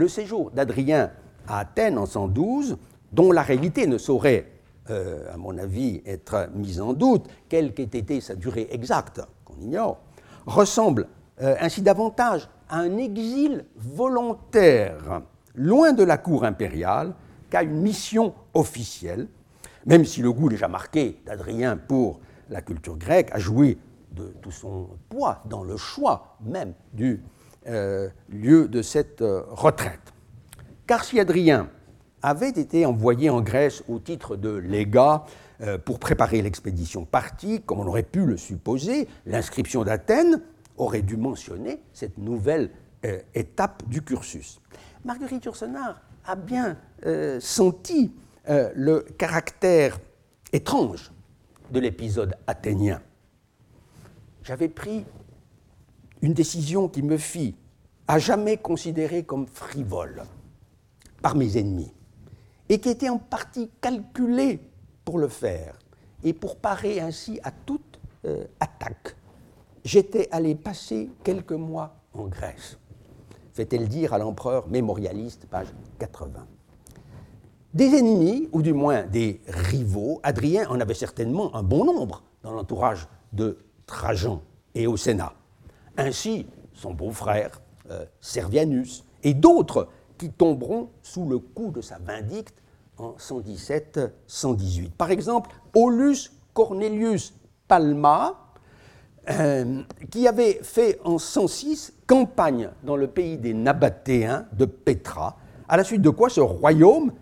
le 0.00 0.08
séjour 0.08 0.50
d'Adrien 0.50 1.10
à 1.46 1.60
Athènes 1.60 1.98
en 1.98 2.06
112, 2.06 2.78
dont 3.12 3.32
la 3.32 3.42
réalité 3.42 3.86
ne 3.86 3.98
saurait, 3.98 4.50
euh, 4.88 5.32
à 5.32 5.36
mon 5.36 5.56
avis, 5.58 6.02
être 6.06 6.48
mise 6.54 6.80
en 6.80 6.94
doute, 6.94 7.26
quelle 7.48 7.74
qu'ait 7.74 7.82
été 7.82 8.20
sa 8.20 8.34
durée 8.34 8.66
exacte, 8.70 9.20
qu'on 9.44 9.60
ignore, 9.60 10.00
ressemble 10.46 11.06
euh, 11.42 11.54
ainsi 11.60 11.82
davantage 11.82 12.48
à 12.68 12.78
un 12.78 12.96
exil 12.96 13.66
volontaire, 13.76 15.22
loin 15.54 15.92
de 15.92 16.02
la 16.02 16.16
cour 16.16 16.44
impériale, 16.44 17.12
qu'à 17.50 17.62
une 17.62 17.82
mission 17.82 18.32
officielle, 18.54 19.28
même 19.84 20.06
si 20.06 20.22
le 20.22 20.32
goût 20.32 20.48
déjà 20.48 20.68
marqué 20.68 21.20
d'Adrien 21.26 21.76
pour 21.76 22.20
la 22.48 22.62
culture 22.62 22.96
grecque 22.96 23.30
a 23.32 23.38
joué 23.38 23.76
de 24.12 24.32
tout 24.40 24.50
son 24.50 24.88
poids 25.10 25.42
dans 25.44 25.62
le 25.62 25.76
choix 25.76 26.36
même 26.40 26.72
du 26.92 27.22
euh, 27.66 28.08
lieu 28.30 28.68
de 28.68 28.80
cette 28.80 29.20
euh, 29.20 29.42
retraite. 29.50 30.14
Car 30.86 31.04
si 31.04 31.20
Adrien 31.20 31.68
avait 32.22 32.48
été 32.48 32.86
envoyé 32.86 33.28
en 33.28 33.42
Grèce 33.42 33.84
au 33.86 33.98
titre 33.98 34.36
de 34.36 34.48
légat 34.50 35.26
euh, 35.60 35.76
pour 35.76 35.98
préparer 35.98 36.40
l'expédition 36.40 37.04
partie, 37.04 37.60
comme 37.60 37.80
on 37.80 37.86
aurait 37.86 38.02
pu 38.02 38.24
le 38.24 38.38
supposer, 38.38 39.08
l'inscription 39.26 39.84
d'Athènes 39.84 40.40
aurait 40.78 41.02
dû 41.02 41.18
mentionner 41.18 41.82
cette 41.92 42.16
nouvelle 42.16 42.70
étape 43.34 43.82
du 43.88 44.02
cursus. 44.02 44.60
Marguerite 45.04 45.44
Yourcenar 45.44 46.02
a 46.26 46.36
bien 46.36 46.76
senti 47.40 48.12
le 48.46 49.00
caractère 49.16 49.98
étrange 50.52 51.10
de 51.70 51.80
l'épisode 51.80 52.34
athénien. 52.46 53.00
J'avais 54.42 54.68
pris 54.68 55.04
une 56.22 56.34
décision 56.34 56.88
qui 56.88 57.02
me 57.02 57.16
fit 57.16 57.56
à 58.06 58.18
jamais 58.18 58.56
considérer 58.56 59.22
comme 59.24 59.46
frivole 59.46 60.24
par 61.22 61.36
mes 61.36 61.58
ennemis, 61.58 61.92
et 62.68 62.80
qui 62.80 62.88
était 62.88 63.08
en 63.08 63.18
partie 63.18 63.70
calculée 63.80 64.60
pour 65.04 65.18
le 65.18 65.28
faire, 65.28 65.78
et 66.24 66.32
pour 66.32 66.56
parer 66.56 67.00
ainsi 67.00 67.38
à 67.42 67.50
toute 67.50 68.00
euh, 68.24 68.44
attaque. 68.58 69.16
J'étais 69.84 70.28
allé 70.30 70.54
passer 70.54 71.10
quelques 71.24 71.52
mois 71.52 71.94
en 72.12 72.26
Grèce, 72.26 72.78
fait-elle 73.52 73.88
dire 73.88 74.12
à 74.12 74.18
l'empereur 74.18 74.68
mémorialiste, 74.68 75.46
page 75.46 75.68
80. 75.98 76.46
Des 77.72 77.94
ennemis, 77.94 78.48
ou 78.52 78.62
du 78.62 78.72
moins 78.72 79.04
des 79.04 79.40
rivaux, 79.46 80.20
Adrien 80.22 80.68
en 80.68 80.80
avait 80.80 80.94
certainement 80.94 81.54
un 81.54 81.62
bon 81.62 81.84
nombre 81.84 82.24
dans 82.42 82.52
l'entourage 82.52 83.06
de 83.32 83.58
Trajan 83.86 84.42
et 84.74 84.88
au 84.88 84.96
Sénat 84.96 85.34
ainsi 85.96 86.46
son 86.72 86.94
beau-frère 86.94 87.60
euh, 87.90 88.04
Servianus 88.20 89.04
et 89.22 89.34
d'autres 89.34 89.88
qui 90.18 90.30
tomberont 90.30 90.90
sous 91.02 91.28
le 91.28 91.38
coup 91.38 91.70
de 91.70 91.80
sa 91.80 91.98
vindicte 91.98 92.54
en 92.98 93.12
117-118. 93.12 94.90
Par 94.90 95.10
exemple, 95.10 95.50
Aulus 95.74 96.30
Cornelius 96.52 97.34
Palma, 97.68 98.36
euh, 99.30 99.82
qui 100.10 100.26
avait 100.26 100.60
fait 100.62 100.98
en 101.04 101.18
106 101.18 101.94
campagne 102.06 102.70
dans 102.82 102.96
le 102.96 103.06
pays 103.06 103.38
des 103.38 103.54
Nabatéens 103.54 104.46
de 104.52 104.64
Pétra, 104.64 105.36
à 105.68 105.76
la 105.76 105.84
suite 105.84 106.02
de 106.02 106.10
quoi 106.10 106.28
ce 106.28 106.40
royaume, 106.40 107.12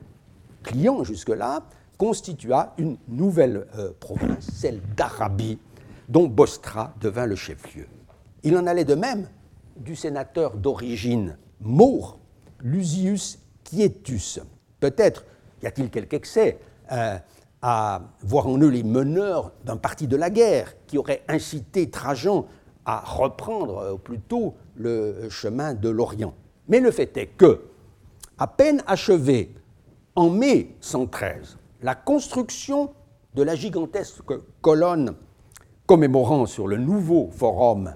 client 0.63 1.05
jusque-là, 1.05 1.63
constitua 1.99 2.75
une 2.79 2.97
nouvelle 3.09 3.67
euh, 3.77 3.91
province, 3.99 4.49
celle 4.53 4.81
d'Arabie, 4.97 5.59
dont 6.09 6.27
Bostra 6.29 6.95
devint 7.01 7.27
le 7.27 7.37
chef-lieu. 7.37 7.87
Il 8.45 8.57
en 8.57 8.67
allait 8.67 8.85
de 8.85 8.95
même 8.95 9.29
du 9.77 9.97
sénateur 9.97 10.57
d'origine 10.57 11.37
maure, 11.61 12.19
Lusius 12.61 13.39
Quietus. 13.65 14.41
Peut-être 14.81 15.25
y 15.63 15.67
a-t-il 15.67 15.91
quelque 15.91 16.15
excès 16.15 16.59
euh, 16.93 17.19
à 17.63 18.03
voir 18.23 18.47
en 18.47 18.59
eux 18.59 18.69
les 18.69 18.85
meneurs 18.85 19.53
d'un 19.65 19.77
parti 19.77 20.07
de 20.07 20.17
la 20.17 20.31
guerre 20.31 20.75
qui 20.87 20.99
aurait 20.99 21.23
incité 21.29 21.91
Trajan 21.91 22.47
à 22.85 23.01
reprendre 23.01 23.79
euh, 23.79 23.95
plutôt 23.97 24.55
le 24.77 25.29
chemin 25.29 25.75
de 25.75 25.89
l'Orient. 25.89 26.35
Mais 26.69 26.81
le 26.81 26.91
fait 26.91 27.17
est 27.17 27.27
que, 27.27 27.63
à 28.39 28.47
peine 28.47 28.83
achevé 28.87 29.53
en 30.15 30.31
mai 30.31 30.77
113, 30.81 31.59
la 31.83 31.95
construction 31.95 32.93
de 33.35 33.43
la 33.43 33.55
gigantesque 33.55 34.33
colonne 34.61 35.15
commémorant 35.87 36.47
sur 36.47 36.69
le 36.69 36.77
nouveau 36.77 37.31
forum 37.33 37.95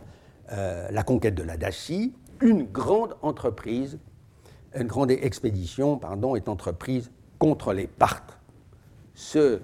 euh, 0.53 0.89
la 0.91 1.03
conquête 1.03 1.35
de 1.35 1.43
la 1.43 1.57
Dacie, 1.57 2.13
une 2.43 2.65
grande 2.65 3.17
entreprise, 3.23 3.99
une 4.75 4.87
grande 4.87 5.11
expédition 5.11 5.99
est 6.37 6.49
entreprise 6.49 7.11
contre 7.39 7.73
les 7.73 7.87
Parthes. 7.87 8.39
Ceux 9.15 9.63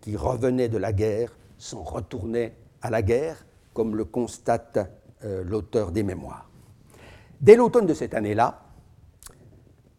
qui 0.00 0.16
revenaient 0.16 0.68
de 0.68 0.78
la 0.78 0.92
guerre 0.92 1.36
s'en 1.56 1.82
retournaient 1.82 2.56
à 2.80 2.90
la 2.90 3.02
guerre, 3.02 3.46
comme 3.74 3.94
le 3.94 4.04
constate 4.04 4.78
euh, 5.24 5.44
l'auteur 5.44 5.92
des 5.92 6.02
mémoires. 6.02 6.50
Dès 7.40 7.54
l'automne 7.54 7.86
de 7.86 7.94
cette 7.94 8.14
année-là, 8.14 8.60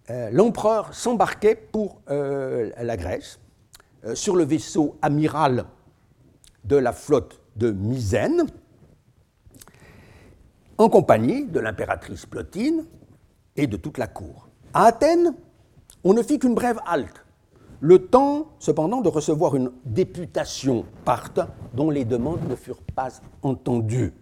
euh, 0.10 0.30
l'empereur 0.32 0.93
s'embarquait 0.93 1.56
pour 1.56 2.01
la 2.08 2.97
Grèce 2.97 3.39
sur 4.16 4.36
le 4.36 4.43
vaisseau 4.43 4.97
amiral 5.01 5.66
de 6.66 6.76
la 6.76 6.91
flotte 6.91 7.39
de 7.56 7.72
Misène, 7.72 8.47
en 10.78 10.89
compagnie 10.89 11.45
de 11.45 11.59
l'impératrice 11.59 12.26
Plotine 12.26 12.86
et 13.55 13.67
de 13.67 13.78
toute 13.78 13.97
la 13.97 14.07
cour. 14.07 14.47
À 14.74 14.86
Athènes, 14.86 15.36
on 16.03 16.13
ne 16.13 16.24
fit 16.24 16.39
qu'une 16.39 16.55
brève 16.55 16.80
halte, 16.86 17.24
le 17.80 18.07
temps 18.07 18.47
cependant 18.59 19.01
de 19.01 19.09
recevoir 19.09 19.55
une 19.55 19.71
députation 19.86 20.86
parte 21.05 21.39
dont 21.74 21.89
les 21.89 22.05
demandes 22.05 22.47
ne 22.49 22.55
furent 22.55 22.82
pas 22.95 23.09
entendues. 23.41 24.13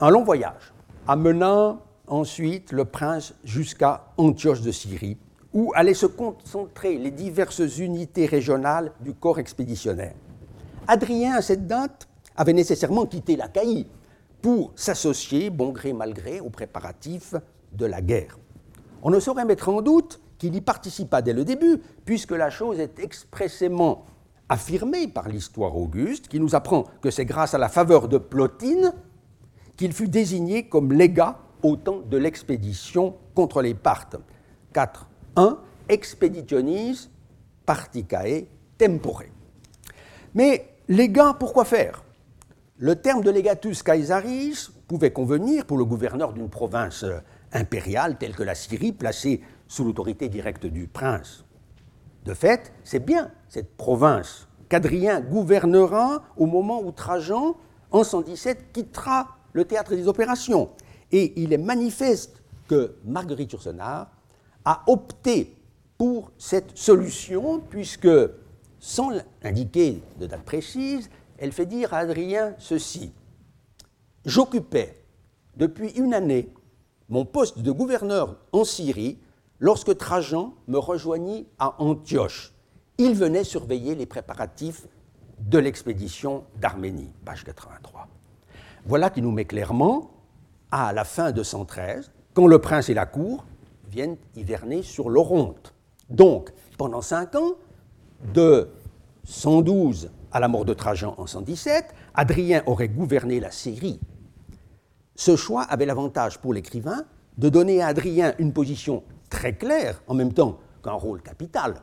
Un 0.00 0.10
long 0.10 0.24
voyage 0.24 0.72
amena 1.06 1.78
ensuite 2.06 2.72
le 2.72 2.84
prince 2.84 3.34
jusqu'à 3.44 4.12
Antioche 4.16 4.60
de 4.60 4.70
Syrie, 4.70 5.16
où 5.52 5.72
allaient 5.74 5.94
se 5.94 6.06
concentrer 6.06 6.98
les 6.98 7.10
diverses 7.10 7.78
unités 7.78 8.26
régionales 8.26 8.92
du 9.00 9.14
corps 9.14 9.38
expéditionnaire. 9.38 10.14
Adrien, 10.88 11.36
à 11.36 11.42
cette 11.42 11.66
date, 11.66 12.08
avait 12.36 12.52
nécessairement 12.52 13.06
quitté 13.06 13.36
l'Achaïe 13.36 13.86
pour 14.40 14.72
s'associer, 14.74 15.50
bon 15.50 15.70
gré 15.70 15.92
mal 15.92 16.12
gré, 16.12 16.40
aux 16.40 16.50
préparatifs 16.50 17.34
de 17.72 17.86
la 17.86 18.00
guerre. 18.00 18.38
On 19.02 19.10
ne 19.10 19.20
saurait 19.20 19.44
mettre 19.44 19.68
en 19.68 19.82
doute 19.82 20.20
qu'il 20.38 20.54
y 20.54 20.60
participa 20.60 21.22
dès 21.22 21.32
le 21.32 21.44
début, 21.44 21.80
puisque 22.04 22.32
la 22.32 22.50
chose 22.50 22.80
est 22.80 22.98
expressément 22.98 24.06
affirmée 24.48 25.06
par 25.06 25.28
l'histoire 25.28 25.76
auguste, 25.76 26.28
qui 26.28 26.40
nous 26.40 26.54
apprend 26.54 26.84
que 27.00 27.10
c'est 27.10 27.24
grâce 27.24 27.54
à 27.54 27.58
la 27.58 27.68
faveur 27.68 28.08
de 28.08 28.18
Plotine 28.18 28.92
qu'il 29.76 29.92
fut 29.92 30.08
désigné 30.08 30.68
comme 30.68 30.92
légat 30.92 31.38
au 31.62 31.76
temps 31.76 32.00
de 32.00 32.16
l'expédition 32.16 33.16
contre 33.34 33.62
les 33.62 33.74
Parthes. 33.74 34.16
4.1 34.74 35.56
Expeditionis 35.88 37.08
particae 37.66 38.46
tempore. 38.78 39.22
Mais 40.34 40.74
légat, 40.88 41.34
pourquoi 41.38 41.64
faire? 41.64 42.04
Le 42.82 42.96
terme 42.96 43.22
de 43.22 43.30
legatus 43.30 43.84
caesaris 43.84 44.70
pouvait 44.88 45.12
convenir 45.12 45.66
pour 45.66 45.78
le 45.78 45.84
gouverneur 45.84 46.32
d'une 46.32 46.48
province 46.48 47.04
euh, 47.04 47.20
impériale 47.52 48.18
telle 48.18 48.34
que 48.34 48.42
la 48.42 48.56
Syrie, 48.56 48.90
placée 48.90 49.40
sous 49.68 49.84
l'autorité 49.84 50.28
directe 50.28 50.66
du 50.66 50.88
prince. 50.88 51.44
De 52.24 52.34
fait, 52.34 52.72
c'est 52.82 52.98
bien 52.98 53.30
cette 53.48 53.76
province 53.76 54.48
qu'Adrien 54.68 55.20
gouvernera 55.20 56.24
au 56.36 56.46
moment 56.46 56.82
où 56.82 56.90
Trajan, 56.90 57.54
en 57.92 58.02
117, 58.02 58.72
quittera 58.72 59.28
le 59.52 59.64
théâtre 59.64 59.94
des 59.94 60.08
opérations. 60.08 60.70
Et 61.12 61.40
il 61.40 61.52
est 61.52 61.58
manifeste 61.58 62.42
que 62.66 62.96
Marguerite 63.04 63.52
Yourcenar 63.52 64.10
a 64.64 64.82
opté 64.88 65.56
pour 65.98 66.32
cette 66.36 66.76
solution, 66.76 67.60
puisque, 67.60 68.10
sans 68.80 69.12
indiquer 69.44 70.02
de 70.18 70.26
date 70.26 70.42
précise, 70.42 71.08
elle 71.42 71.50
fait 71.50 71.66
dire 71.66 71.92
à 71.92 71.98
Adrien 71.98 72.54
ceci. 72.58 73.12
J'occupais 74.24 75.04
depuis 75.56 75.90
une 75.90 76.14
année 76.14 76.54
mon 77.08 77.24
poste 77.24 77.58
de 77.58 77.72
gouverneur 77.72 78.36
en 78.52 78.62
Syrie 78.62 79.18
lorsque 79.58 79.98
Trajan 79.98 80.54
me 80.68 80.78
rejoignit 80.78 81.48
à 81.58 81.82
Antioche. 81.82 82.54
Il 82.96 83.14
venait 83.14 83.42
surveiller 83.42 83.96
les 83.96 84.06
préparatifs 84.06 84.86
de 85.40 85.58
l'expédition 85.58 86.44
d'Arménie, 86.60 87.12
page 87.24 87.42
83. 87.42 88.06
Voilà 88.86 89.10
qui 89.10 89.20
nous 89.20 89.32
met 89.32 89.44
clairement, 89.44 90.12
à 90.70 90.92
la 90.92 91.04
fin 91.04 91.32
de 91.32 91.42
113, 91.42 92.12
quand 92.34 92.46
le 92.46 92.60
prince 92.60 92.88
et 92.88 92.94
la 92.94 93.06
cour 93.06 93.44
viennent 93.90 94.16
hiverner 94.36 94.82
sur 94.82 95.10
l'Oronte. 95.10 95.74
Donc, 96.08 96.52
pendant 96.78 97.02
cinq 97.02 97.34
ans, 97.34 97.54
de 98.32 98.68
112 99.24 100.08
à 100.32 100.40
la 100.40 100.48
mort 100.48 100.64
de 100.64 100.74
Trajan 100.74 101.14
en 101.18 101.26
117, 101.26 101.94
Adrien 102.14 102.62
aurait 102.66 102.88
gouverné 102.88 103.40
la 103.40 103.50
Syrie. 103.50 104.00
Ce 105.14 105.36
choix 105.36 105.62
avait 105.62 105.86
l'avantage 105.86 106.38
pour 106.38 106.54
l'écrivain 106.54 107.04
de 107.38 107.48
donner 107.48 107.82
à 107.82 107.88
Adrien 107.88 108.34
une 108.38 108.52
position 108.52 109.02
très 109.28 109.54
claire, 109.54 110.02
en 110.06 110.14
même 110.14 110.32
temps 110.32 110.58
qu'un 110.82 110.92
rôle 110.92 111.22
capital, 111.22 111.74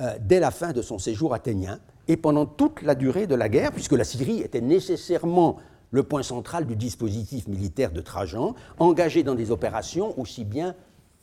euh, 0.00 0.16
dès 0.20 0.40
la 0.40 0.50
fin 0.50 0.72
de 0.72 0.82
son 0.82 0.98
séjour 0.98 1.34
athénien 1.34 1.80
et 2.08 2.16
pendant 2.16 2.46
toute 2.46 2.82
la 2.82 2.94
durée 2.94 3.26
de 3.26 3.34
la 3.34 3.48
guerre, 3.48 3.72
puisque 3.72 3.92
la 3.92 4.04
Syrie 4.04 4.40
était 4.40 4.60
nécessairement 4.60 5.56
le 5.90 6.02
point 6.02 6.22
central 6.22 6.66
du 6.66 6.76
dispositif 6.76 7.48
militaire 7.48 7.90
de 7.90 8.00
Trajan, 8.00 8.54
engagé 8.78 9.22
dans 9.22 9.34
des 9.34 9.50
opérations 9.50 10.18
aussi 10.18 10.44
bien 10.44 10.74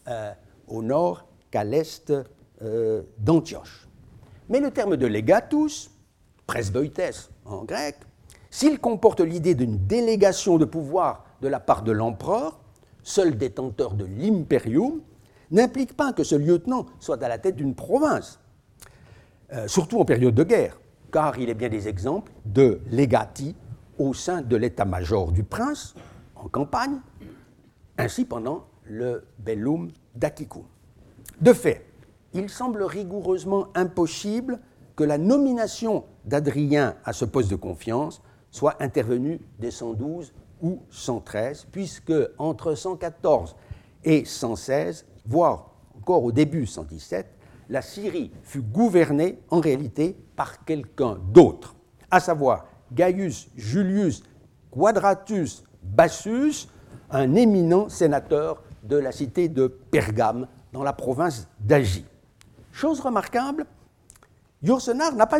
euh, 0.08 0.32
au 0.68 0.84
nord 0.84 1.26
qu'à 1.52 1.64
l'est 1.64 2.14
euh, 2.62 3.04
d'Antioche. 3.18 3.88
Mais 4.50 4.60
le 4.60 4.72
terme 4.72 4.98
de 4.98 5.08
legatus 5.08 5.90
presbytes 6.48 7.30
en 7.46 7.64
grec, 7.64 7.98
s'il 8.50 8.80
comporte 8.80 9.20
l'idée 9.20 9.54
d'une 9.54 9.86
délégation 9.86 10.58
de 10.58 10.66
pouvoir 10.66 11.26
de 11.42 11.48
la 11.48 11.60
part 11.60 11.84
de 11.84 11.92
l'empereur, 11.92 12.60
seul 13.04 13.38
détenteur 13.38 13.94
de 13.94 14.06
l'imperium, 14.06 15.02
n'implique 15.52 15.96
pas 15.96 16.14
que 16.14 16.24
ce 16.24 16.36
lieutenant 16.36 16.88
soit 17.00 17.22
à 17.22 17.28
la 17.28 17.38
tête 17.38 17.56
d'une 17.56 17.76
province, 17.76 18.40
euh, 19.54 19.68
surtout 19.68 20.00
en 20.00 20.06
période 20.06 20.34
de 20.34 20.44
guerre, 20.44 20.80
car 21.12 21.38
il 21.38 21.50
est 21.50 21.54
bien 21.54 21.70
des 21.70 21.88
exemples 21.88 22.32
de 22.46 22.82
legati 22.90 23.56
au 23.98 24.14
sein 24.14 24.42
de 24.42 24.56
l'état-major 24.56 25.32
du 25.32 25.44
prince 25.44 25.94
en 26.36 26.48
campagne, 26.48 27.00
ainsi 27.98 28.26
pendant 28.26 28.66
le 28.86 29.26
bellum 29.40 29.90
d'Achicum. 30.16 30.64
De 31.42 31.54
fait, 31.54 31.86
il 32.34 32.50
semble 32.50 32.84
rigoureusement 32.84 33.68
impossible 33.76 34.60
que 34.98 35.04
la 35.04 35.20
nomination 35.20 36.06
d'Adrien 36.26 36.96
à 37.06 37.14
ce 37.14 37.24
poste 37.24 37.52
de 37.52 37.56
confiance 37.56 38.22
soit 38.50 38.82
intervenue 38.82 39.40
dès 39.60 39.70
112 39.72 40.34
ou 40.62 40.82
113, 40.90 41.68
puisque 41.72 42.14
entre 42.40 42.74
114 42.74 43.56
et 44.04 44.26
116, 44.26 45.06
voire 45.28 45.72
encore 45.96 46.24
au 46.24 46.32
début 46.32 46.66
117, 46.66 47.28
la 47.70 47.84
Syrie 47.84 48.32
fut 48.42 48.64
gouvernée 48.64 49.40
en 49.52 49.60
réalité 49.60 50.18
par 50.36 50.66
quelqu'un 50.66 51.20
d'autre, 51.32 51.76
à 52.10 52.20
savoir 52.20 52.66
Gaius 52.92 53.50
Julius 53.56 54.24
Quadratus 54.72 55.64
Bassus, 55.84 56.70
un 57.12 57.36
éminent 57.36 57.88
sénateur 57.88 58.64
de 58.82 58.98
la 58.98 59.12
cité 59.12 59.48
de 59.48 59.68
Pergame 59.68 60.48
dans 60.74 60.84
la 60.84 60.94
province 60.94 61.48
d'Agie. 61.60 62.06
Chose 62.72 63.00
remarquable, 63.00 63.68
Yourcenar 64.64 65.16
n'a 65.16 65.28
pas, 65.28 65.40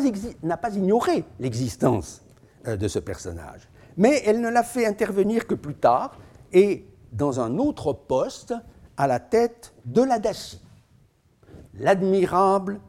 ignoré 0.76 1.26
l'existence 1.40 2.22
euh, 2.68 2.78
de 2.78 2.88
ce 2.88 3.00
personnage, 3.00 3.68
mais 3.98 4.22
elle 4.26 4.42
ne 4.42 4.50
l'a 4.50 4.64
fait 4.64 4.86
intervenir 4.86 5.48
que 5.48 5.56
plus 5.56 5.76
tard 5.76 6.18
et 6.54 6.86
dans 7.12 7.40
un 7.40 7.58
autre 7.58 7.94
poste 7.94 8.54
à 8.96 9.08
la 9.08 9.20
tête 9.20 9.74
de 9.86 10.02
la 10.02 10.20
Dacie. 10.20 10.62
L'admirable 11.76 12.80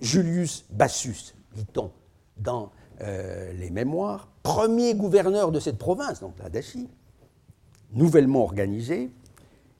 Julius 0.00 0.64
Bassus, 0.70 1.34
dit-on, 1.54 1.90
dans 2.36 2.70
les 3.00 3.70
mémoires, 3.70 4.28
premier 4.44 4.94
gouverneur 4.94 5.50
de 5.50 5.58
cette 5.58 5.76
province, 5.78 6.20
donc 6.20 6.34
la 6.40 6.48
Dacie, 6.48 6.88
nouvellement 7.92 8.44
organisée, 8.44 9.12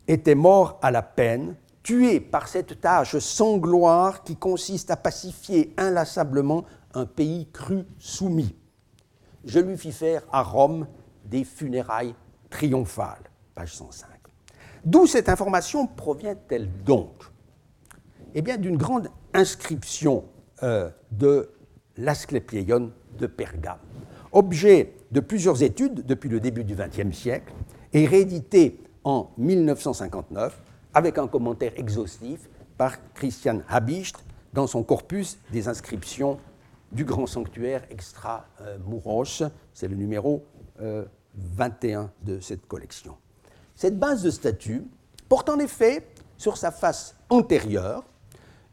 était 0.09 0.35
mort 0.35 0.79
à 0.83 0.91
la 0.91 1.03
peine, 1.03 1.55
tué 1.83 2.21
par 2.21 2.49
cette 2.49 2.81
tâche 2.81 3.19
sans 3.19 3.59
gloire 3.59 4.23
qui 4.23 4.37
consiste 4.37 4.91
à 4.91 4.97
pacifier 4.97 5.75
inlassablement 5.77 6.65
un 6.95 7.07
pays 7.07 7.49
cru 7.53 7.85
soumis. 7.99 8.55
Je 9.45 9.59
lui 9.59 9.77
fis 9.77 9.93
faire 9.93 10.23
à 10.31 10.43
Rome 10.43 10.87
des 11.25 11.45
funérailles 11.45 12.15
triomphales. 12.51 13.25
Page 13.55 13.75
105. 13.75 14.09
D'où 14.85 15.07
cette 15.07 15.29
information 15.29 15.87
provient-elle 15.87 16.69
donc? 16.85 17.13
Eh 18.35 18.43
bien, 18.43 18.57
d'une 18.57 18.77
grande 18.77 19.09
inscription 19.35 20.25
euh, 20.63 20.91
de 21.11 21.51
l'Asclépieion 21.97 22.91
de 23.19 23.27
Pergame, 23.27 23.79
objet 24.33 24.95
de 25.11 25.21
plusieurs 25.21 25.63
études 25.63 26.07
depuis 26.07 26.31
le 26.31 26.41
début 26.41 26.65
du 26.65 26.75
XXe 26.75 27.17
siècle 27.17 27.53
et 27.93 28.07
réédité 28.07 28.81
en 29.05 29.31
1959 29.37 30.61
avec 30.95 31.19
un 31.19 31.27
commentaire 31.27 31.73
exhaustif 31.77 32.49
par 32.77 32.97
Christian 33.15 33.61
Habicht 33.69 34.17
dans 34.53 34.67
son 34.67 34.83
corpus 34.83 35.39
des 35.51 35.69
inscriptions 35.69 36.39
du 36.91 37.05
grand 37.05 37.27
sanctuaire 37.27 37.83
extra-Mouros. 37.91 39.45
C'est 39.73 39.89
le 39.89 39.97
numéro 39.97 40.45
21 41.35 42.01
euh, 42.01 42.07
de 42.23 42.41
cette 42.41 42.67
collection. 42.67 43.17
Cette 43.75 43.99
base 43.99 44.23
de 44.23 44.31
statue 44.31 44.85
porte 45.29 45.49
en 45.49 45.59
effet 45.59 46.07
sur 46.37 46.57
sa 46.57 46.71
face 46.71 47.17
antérieure 47.31 48.05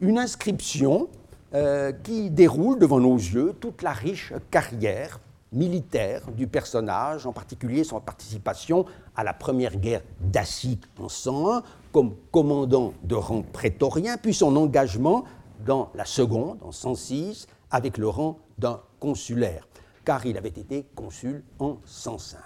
une 0.02 0.18
inscription 0.18 1.10
euh, 1.54 1.92
qui 1.92 2.30
déroule 2.30 2.80
devant 2.80 3.00
nos 3.00 3.16
yeux 3.16 3.54
toute 3.60 3.82
la 3.82 3.92
riche 3.92 4.34
carrière 4.52 5.20
militaire 5.52 6.30
du 6.32 6.48
personnage, 6.48 7.26
en 7.26 7.34
particulier 7.34 7.84
son 7.84 8.00
participation 8.00 8.86
à 9.16 9.24
la 9.24 9.34
première 9.34 9.76
guerre 9.78 10.04
d'Assique 10.20 10.84
en 11.00 11.10
101 11.10 11.64
comme 11.92 12.16
commandant 12.32 12.94
de 13.04 13.16
rang 13.16 13.42
prétorien, 13.42 14.18
puis 14.18 14.34
son 14.34 14.56
engagement 14.56 15.24
dans 15.66 15.90
la 15.96 16.06
seconde 16.06 16.60
en 16.62 16.72
106 16.72 17.48
avec 17.72 17.98
le 17.98 18.08
rang 18.08 18.40
d'un 18.58 18.82
consulaire, 19.00 19.68
car 20.06 20.26
il 20.26 20.38
avait 20.38 20.50
été 20.50 20.86
consul 20.96 21.44
en 21.60 21.78
105. 21.86 22.40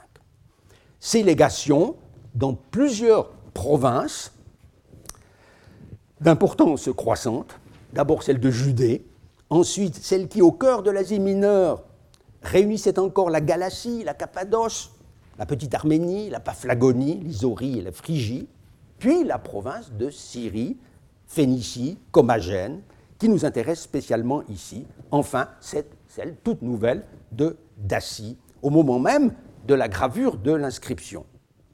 Ses 1.00 1.24
légations 1.24 1.96
dans 2.34 2.54
plusieurs 2.54 3.30
provinces 3.54 4.34
d'importance 6.22 6.90
croissante, 6.96 7.60
d'abord 7.92 8.24
celle 8.24 8.40
de 8.40 8.50
Judée, 8.50 9.06
ensuite 9.50 9.96
celle 9.96 10.28
qui, 10.28 10.42
au 10.42 10.52
cœur 10.52 10.82
de 10.82 10.90
l'Asie 10.90 11.20
mineure, 11.20 11.84
réunissait 12.42 12.98
encore 13.00 13.30
la 13.30 13.42
Galatie, 13.42 14.04
la 14.04 14.14
Cappadoce, 14.14 14.92
la 15.38 15.46
petite 15.46 15.74
Arménie, 15.74 16.30
la 16.30 16.40
Paphlagonie, 16.40 17.16
l'Isorie 17.16 17.80
et 17.80 17.82
la 17.82 17.92
Phrygie, 17.92 18.48
puis 19.04 19.26
la 19.26 19.38
province 19.38 19.92
de 19.92 20.10
Syrie, 20.10 20.78
Phénicie, 21.28 21.98
Comagène, 22.12 22.82
qui 23.20 23.28
nous 23.28 23.44
intéresse 23.44 23.82
spécialement 23.82 24.44
ici. 24.48 24.88
Enfin, 25.12 25.50
c'est 25.60 25.90
celle 26.08 26.38
toute 26.38 26.62
nouvelle 26.62 27.04
de 27.34 27.58
Dacie, 27.78 28.38
au 28.62 28.70
moment 28.70 29.00
même 29.00 29.34
de 29.68 29.74
la 29.74 29.90
gravure 29.90 30.38
de 30.38 30.54
l'inscription. 30.54 31.26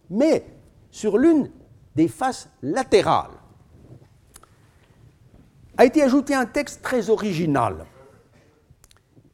Mais 0.09 0.43
sur 0.89 1.19
l'une 1.19 1.51
des 1.95 2.07
faces 2.07 2.49
latérales 2.63 3.37
a 5.77 5.85
été 5.85 6.01
ajouté 6.01 6.33
un 6.33 6.47
texte 6.47 6.81
très 6.81 7.11
original 7.11 7.85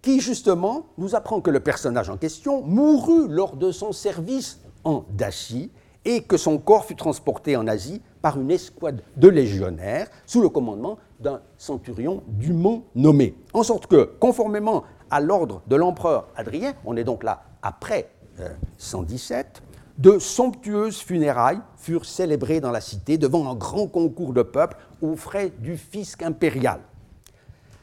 qui 0.02 0.20
justement 0.20 0.88
nous 0.98 1.16
apprend 1.16 1.40
que 1.40 1.50
le 1.50 1.62
personnage 1.62 2.10
en 2.10 2.18
question 2.18 2.62
mourut 2.62 3.30
lors 3.30 3.56
de 3.56 3.72
son 3.72 3.94
service 3.94 4.60
en 4.84 5.06
Dacie 5.12 5.72
et 6.06 6.22
que 6.22 6.38
son 6.38 6.58
corps 6.58 6.86
fut 6.86 6.96
transporté 6.96 7.58
en 7.58 7.68
Asie 7.68 8.02
par 8.22 8.40
une 8.40 8.52
escouade 8.52 9.02
de 9.18 9.28
légionnaires 9.28 10.08
sous 10.26 10.42
le 10.42 10.50
commandement 10.50 10.98
d'un 11.20 11.42
centurion 11.58 12.24
dûment 12.28 12.84
nommé. 12.96 13.36
En 13.54 13.64
sorte 13.64 13.88
que, 13.88 14.04
conformément 14.20 14.84
à 15.10 15.20
l'ordre 15.20 15.62
de 15.68 15.76
l'empereur 15.76 16.28
Adrien, 16.36 16.74
on 16.86 16.96
est 16.96 17.04
donc 17.04 17.24
là 17.24 17.44
après 17.62 18.10
117, 18.78 19.62
euh, 19.62 19.76
de 19.98 20.20
somptueuses 20.20 21.00
funérailles 21.00 21.62
furent 21.78 22.06
célébrées 22.06 22.60
dans 22.60 22.72
la 22.72 22.82
cité 22.82 23.18
devant 23.18 23.50
un 23.50 23.56
grand 23.56 23.88
concours 23.88 24.34
de 24.34 24.42
peuple 24.42 24.78
aux 25.02 25.16
frais 25.16 25.54
du 25.60 25.78
fisc 25.78 26.22
impérial. 26.22 26.82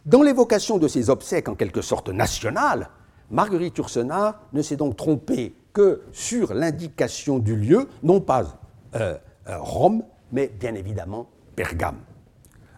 Dans 0.05 0.23
l'évocation 0.23 0.79
de 0.79 0.89
ces 0.89 1.11
obsèques 1.11 1.49
en 1.49 1.55
quelque 1.55 1.81
sorte 1.81 2.09
nationales, 2.09 2.91
Marguerite 3.31 3.79
Yourcenar 3.79 4.41
ne 4.53 4.61
s'est 4.61 4.77
donc 4.77 4.97
trompée 4.97 5.55
que 5.73 6.03
sur 6.13 6.55
l'indication 6.55 7.39
du 7.39 7.57
lieu, 7.57 7.89
non 8.03 8.21
pas 8.21 8.61
euh, 8.95 9.17
euh, 9.49 9.59
Rome, 9.59 10.03
mais 10.31 10.49
bien 10.49 10.75
évidemment 10.75 11.29
Pergame. 11.57 12.01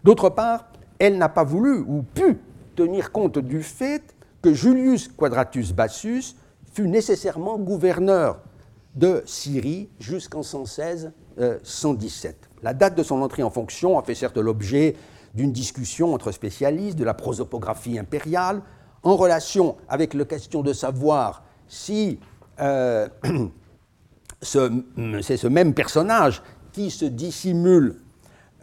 D'autre 0.02 0.28
part, 0.30 0.66
elle 0.98 1.18
n'a 1.18 1.28
pas 1.28 1.44
voulu 1.44 1.78
ou 1.78 2.02
pu 2.02 2.38
tenir 2.76 3.12
compte 3.12 3.38
du 3.38 3.62
fait 3.62 4.14
que 4.42 4.52
Julius 4.52 5.08
Quadratus 5.08 5.72
Bassus 5.72 6.36
fut 6.72 6.88
nécessairement 6.88 7.58
gouverneur 7.58 8.40
de 8.94 9.22
Syrie 9.26 9.88
jusqu'en 9.98 10.42
116-117. 10.42 11.10
Euh, 11.40 11.58
la 12.62 12.74
date 12.74 12.96
de 12.96 13.02
son 13.02 13.22
entrée 13.22 13.42
en 13.42 13.50
fonction 13.50 13.98
a 13.98 14.02
fait 14.02 14.14
certes 14.14 14.38
l'objet 14.38 14.96
d'une 15.34 15.52
discussion 15.52 16.14
entre 16.14 16.30
spécialistes 16.30 16.96
de 16.96 17.04
la 17.04 17.14
prosopographie 17.14 17.98
impériale 17.98 18.62
en 19.02 19.16
relation 19.16 19.76
avec 19.88 20.14
la 20.14 20.24
question 20.24 20.62
de 20.62 20.72
savoir 20.72 21.42
si 21.66 22.20
euh, 22.60 23.08
c'est 24.42 25.36
ce 25.36 25.46
même 25.46 25.74
personnage 25.74 26.42
qui 26.72 26.90
se 26.90 27.04
dissimule 27.04 28.00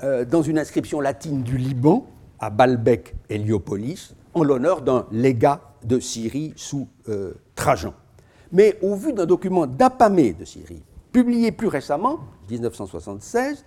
euh, 0.03 0.25
dans 0.25 0.41
une 0.41 0.59
inscription 0.59 0.99
latine 0.99 1.43
du 1.43 1.57
Liban, 1.57 2.05
à 2.39 2.49
Baalbek 2.49 3.15
Héliopolis, 3.29 4.15
en 4.33 4.43
l'honneur 4.43 4.81
d'un 4.81 5.05
légat 5.11 5.61
de 5.83 5.99
Syrie 5.99 6.53
sous 6.55 6.87
euh, 7.09 7.33
Trajan. 7.55 7.93
Mais 8.51 8.77
au 8.81 8.95
vu 8.95 9.13
d'un 9.13 9.25
document 9.25 9.67
d'Apamée 9.67 10.33
de 10.33 10.45
Syrie, 10.45 10.81
publié 11.11 11.51
plus 11.51 11.67
récemment, 11.67 12.19
1976, 12.49 13.63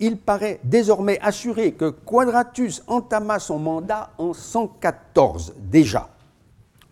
il 0.00 0.16
paraît 0.16 0.60
désormais 0.62 1.18
assuré 1.20 1.72
que 1.72 1.90
Quadratus 1.90 2.82
entama 2.86 3.38
son 3.38 3.58
mandat 3.58 4.10
en 4.18 4.32
114 4.32 5.54
déjà. 5.58 6.08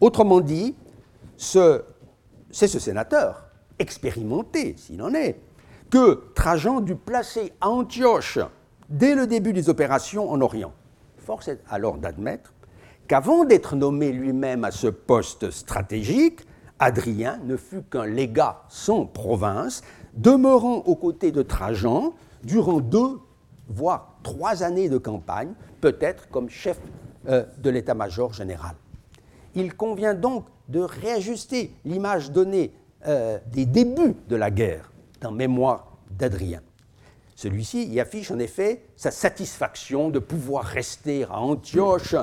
Autrement 0.00 0.40
dit, 0.40 0.74
c'est 2.56 2.68
ce 2.68 2.78
sénateur, 2.78 3.44
expérimenté 3.78 4.76
s'il 4.78 5.02
en 5.02 5.12
est, 5.12 5.38
que 5.90 6.22
Trajan 6.34 6.80
dut 6.80 6.96
placer 6.96 7.52
à 7.60 7.68
Antioche 7.68 8.38
dès 8.88 9.14
le 9.14 9.26
début 9.26 9.52
des 9.52 9.68
opérations 9.68 10.30
en 10.30 10.40
Orient. 10.40 10.72
Force 11.18 11.48
est 11.48 11.60
alors 11.68 11.98
d'admettre 11.98 12.54
qu'avant 13.08 13.44
d'être 13.44 13.76
nommé 13.76 14.10
lui-même 14.10 14.64
à 14.64 14.70
ce 14.70 14.86
poste 14.86 15.50
stratégique, 15.50 16.46
Adrien 16.78 17.38
ne 17.44 17.58
fut 17.58 17.82
qu'un 17.82 18.06
légat 18.06 18.62
sans 18.70 19.04
province, 19.04 19.82
demeurant 20.14 20.76
aux 20.76 20.96
côtés 20.96 21.32
de 21.32 21.42
Trajan 21.42 22.14
durant 22.42 22.80
deux, 22.80 23.18
voire 23.68 24.16
trois 24.22 24.62
années 24.62 24.88
de 24.88 24.96
campagne, 24.96 25.52
peut-être 25.82 26.30
comme 26.30 26.48
chef 26.48 26.80
euh, 27.28 27.44
de 27.58 27.68
l'état-major 27.68 28.32
général. 28.32 28.76
Il 29.56 29.74
convient 29.74 30.14
donc 30.14 30.46
de 30.68 30.80
réajuster 30.80 31.74
l'image 31.84 32.30
donnée 32.30 32.72
euh, 33.06 33.38
des 33.50 33.64
débuts 33.64 34.14
de 34.28 34.36
la 34.36 34.50
guerre 34.50 34.92
dans 35.22 35.32
Mémoire 35.32 35.96
d'Adrien. 36.10 36.60
Celui-ci 37.34 37.86
y 37.86 37.98
affiche 37.98 38.30
en 38.30 38.38
effet 38.38 38.84
sa 38.96 39.10
satisfaction 39.10 40.10
de 40.10 40.18
pouvoir 40.18 40.64
rester 40.64 41.24
à 41.24 41.40
Antioche 41.40 42.14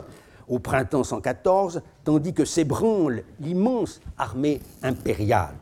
au 0.48 0.60
printemps 0.60 1.04
114, 1.04 1.82
tandis 2.04 2.34
que 2.34 2.46
s'ébranle 2.46 3.24
l'immense 3.40 4.00
armée 4.18 4.60
impériale. 4.84 5.56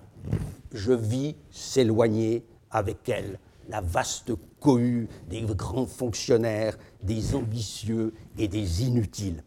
Je 0.74 0.91
vis 0.91 1.36
s'éloigner 1.51 2.45
avec 2.69 3.07
elle 3.07 3.39
la 3.69 3.80
vaste 3.80 4.34
cohue 4.59 5.07
des 5.30 5.41
grands 5.41 5.86
fonctionnaires, 5.86 6.78
des 7.01 7.36
ambitieux 7.36 8.13
et 8.38 8.47
des 8.49 8.84
inutiles. 8.84 9.43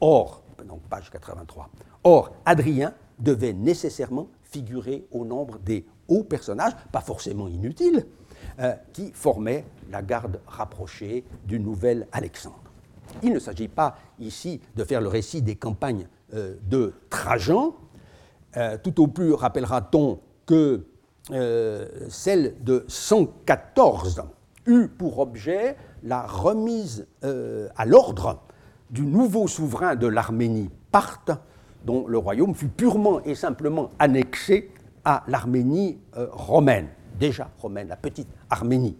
Or, 0.00 0.42
donc 0.68 0.82
page 0.82 1.10
83, 1.10 1.70
or 2.04 2.32
Adrien 2.44 2.94
devait 3.18 3.52
nécessairement 3.52 4.28
figurer 4.42 5.06
au 5.10 5.24
nombre 5.24 5.58
des 5.58 5.84
hauts 6.06 6.24
personnages, 6.24 6.72
pas 6.92 7.00
forcément 7.00 7.48
inutiles, 7.48 8.06
euh, 8.60 8.74
qui 8.92 9.12
formaient 9.12 9.64
la 9.90 10.02
garde 10.02 10.40
rapprochée 10.46 11.24
du 11.44 11.60
nouvel 11.60 12.06
Alexandre. 12.12 12.62
Il 13.22 13.32
ne 13.32 13.38
s'agit 13.38 13.68
pas 13.68 13.96
ici 14.18 14.60
de 14.76 14.84
faire 14.84 15.00
le 15.00 15.08
récit 15.08 15.42
des 15.42 15.56
campagnes 15.56 16.06
euh, 16.34 16.56
de 16.68 16.94
Trajan. 17.10 17.74
Euh, 18.56 18.78
tout 18.82 19.02
au 19.02 19.06
plus 19.06 19.32
rappellera-t-on 19.32 20.20
que 20.46 20.84
celle 22.08 22.54
de 22.64 22.86
114 22.88 24.22
eut 24.64 24.88
pour 24.88 25.18
objet 25.18 25.76
la 26.02 26.22
remise 26.22 27.06
à 27.22 27.84
l'ordre 27.84 28.40
du 28.90 29.02
nouveau 29.02 29.46
souverain 29.46 29.96
de 29.96 30.06
l'Arménie, 30.06 30.70
Parthe, 30.90 31.30
dont 31.84 32.06
le 32.06 32.18
royaume 32.18 32.54
fut 32.54 32.68
purement 32.68 33.20
et 33.22 33.34
simplement 33.34 33.90
annexé 33.98 34.70
à 35.04 35.24
l'Arménie 35.28 35.98
euh, 36.16 36.28
romaine, 36.32 36.88
déjà 37.18 37.50
romaine, 37.58 37.88
la 37.88 37.96
petite 37.96 38.28
Arménie. 38.50 38.96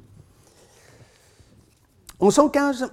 En 2.20 2.30
115, 2.30 2.93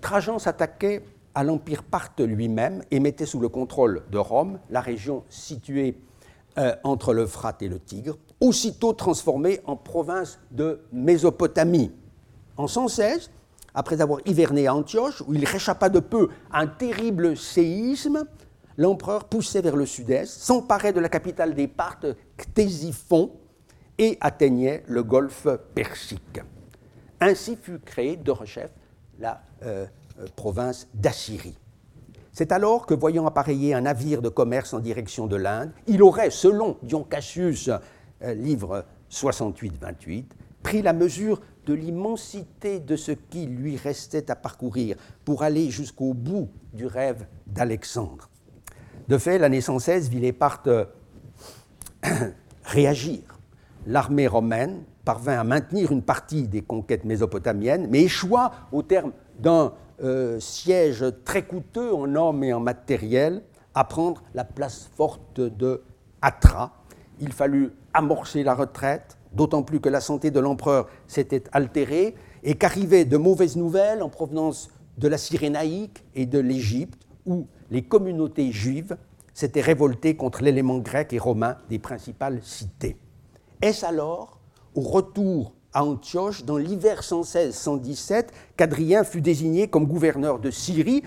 Trajan 0.00 0.38
s'attaquait 0.38 1.04
à 1.34 1.44
l'Empire 1.44 1.82
parthe 1.82 2.20
lui-même 2.20 2.82
et 2.90 3.00
mettait 3.00 3.26
sous 3.26 3.40
le 3.40 3.48
contrôle 3.48 4.02
de 4.10 4.18
Rome 4.18 4.58
la 4.70 4.80
région 4.80 5.24
située 5.28 5.98
euh, 6.58 6.74
entre 6.84 7.14
l'Euphrate 7.14 7.62
et 7.62 7.68
le 7.68 7.78
Tigre, 7.78 8.18
aussitôt 8.40 8.92
transformée 8.92 9.60
en 9.64 9.76
province 9.76 10.38
de 10.50 10.80
Mésopotamie. 10.92 11.92
En 12.56 12.66
116, 12.66 13.30
après 13.74 14.00
avoir 14.00 14.20
hiverné 14.26 14.66
à 14.66 14.74
Antioche, 14.74 15.22
où 15.26 15.34
il 15.34 15.44
réchappa 15.44 15.88
de 15.88 16.00
peu 16.00 16.28
à 16.50 16.60
un 16.60 16.66
terrible 16.66 17.36
séisme, 17.36 18.24
l'empereur 18.76 19.24
poussait 19.24 19.62
vers 19.62 19.76
le 19.76 19.86
sud-est, 19.86 20.40
s'emparait 20.40 20.92
de 20.92 21.00
la 21.00 21.08
capitale 21.08 21.54
des 21.54 21.68
Parthes, 21.68 22.06
Ctésiphon, 22.36 23.32
et 23.98 24.18
atteignait 24.20 24.82
le 24.86 25.02
golfe 25.02 25.46
Persique. 25.74 26.40
Ainsi 27.20 27.56
fut 27.56 27.78
créée 27.78 28.16
de 28.16 28.30
rechef 28.30 28.70
la 29.18 29.42
euh, 29.64 29.86
euh, 30.18 30.26
province 30.34 30.88
d'Assyrie. 30.94 31.56
C'est 32.32 32.50
alors 32.50 32.86
que, 32.86 32.94
voyant 32.94 33.26
appareiller 33.26 33.74
un 33.74 33.82
navire 33.82 34.22
de 34.22 34.28
commerce 34.28 34.72
en 34.72 34.80
direction 34.80 35.26
de 35.26 35.36
l'Inde, 35.36 35.70
il 35.86 36.02
aurait, 36.02 36.30
selon 36.30 36.78
Dion 36.82 37.04
Cassius, 37.04 37.70
euh, 38.22 38.34
livre 38.34 38.84
68-28, 39.10 40.24
pris 40.62 40.82
la 40.82 40.92
mesure 40.92 41.40
de 41.66 41.74
l'immensité 41.74 42.80
de 42.80 42.96
ce 42.96 43.12
qui 43.12 43.46
lui 43.46 43.76
restait 43.76 44.30
à 44.30 44.36
parcourir 44.36 44.96
pour 45.24 45.42
aller 45.42 45.70
jusqu'au 45.70 46.14
bout 46.14 46.48
du 46.72 46.86
rêve 46.86 47.26
d'Alexandre. 47.46 48.28
De 49.08 49.18
fait, 49.18 49.38
l'année 49.38 49.60
116 49.60 50.08
vit 50.08 50.20
les 50.20 50.32
Parthes 50.32 50.68
réagir. 52.64 53.20
L'armée 53.86 54.26
romaine 54.26 54.84
parvint 55.04 55.38
à 55.38 55.44
maintenir 55.44 55.90
une 55.90 56.02
partie 56.02 56.46
des 56.46 56.62
conquêtes 56.62 57.04
mésopotamiennes, 57.04 57.88
mais 57.90 58.02
échoua 58.02 58.52
au 58.70 58.82
terme 58.82 59.12
d'un 59.38 59.72
euh, 60.02 60.38
siège 60.40 61.04
très 61.24 61.42
coûteux 61.42 61.92
en 61.92 62.14
hommes 62.14 62.44
et 62.44 62.52
en 62.52 62.60
matériel 62.60 63.42
à 63.74 63.84
prendre 63.84 64.22
la 64.34 64.44
place 64.44 64.88
forte 64.96 65.40
de 65.40 65.82
Atra. 66.20 66.72
Il 67.20 67.32
fallut 67.32 67.72
amorcer 67.94 68.42
la 68.42 68.54
retraite, 68.54 69.16
d'autant 69.34 69.62
plus 69.62 69.80
que 69.80 69.88
la 69.88 70.00
santé 70.00 70.30
de 70.30 70.40
l'empereur 70.40 70.88
s'était 71.06 71.44
altérée 71.52 72.14
et 72.42 72.54
qu'arrivaient 72.54 73.04
de 73.04 73.16
mauvaises 73.16 73.56
nouvelles 73.56 74.02
en 74.02 74.08
provenance 74.08 74.70
de 74.98 75.08
la 75.08 75.18
Cyrénaïque 75.18 76.04
et 76.14 76.26
de 76.26 76.38
l'Égypte, 76.38 77.06
où 77.26 77.46
les 77.70 77.82
communautés 77.82 78.52
juives 78.52 78.96
s'étaient 79.32 79.60
révoltées 79.60 80.16
contre 80.16 80.42
l'élément 80.42 80.78
grec 80.78 81.12
et 81.12 81.18
romain 81.18 81.56
des 81.70 81.78
principales 81.78 82.40
cités. 82.42 82.96
Est-ce 83.62 83.86
alors, 83.86 84.38
au 84.74 84.82
retour 84.82 85.54
à 85.72 85.84
Antioche, 85.84 86.44
dans 86.44 86.58
l'hiver 86.58 87.00
116-117, 87.00 88.26
qu'Adrien 88.56 89.04
fut 89.04 89.22
désigné 89.22 89.68
comme 89.68 89.86
gouverneur 89.86 90.38
de 90.38 90.50
Syrie 90.50 91.02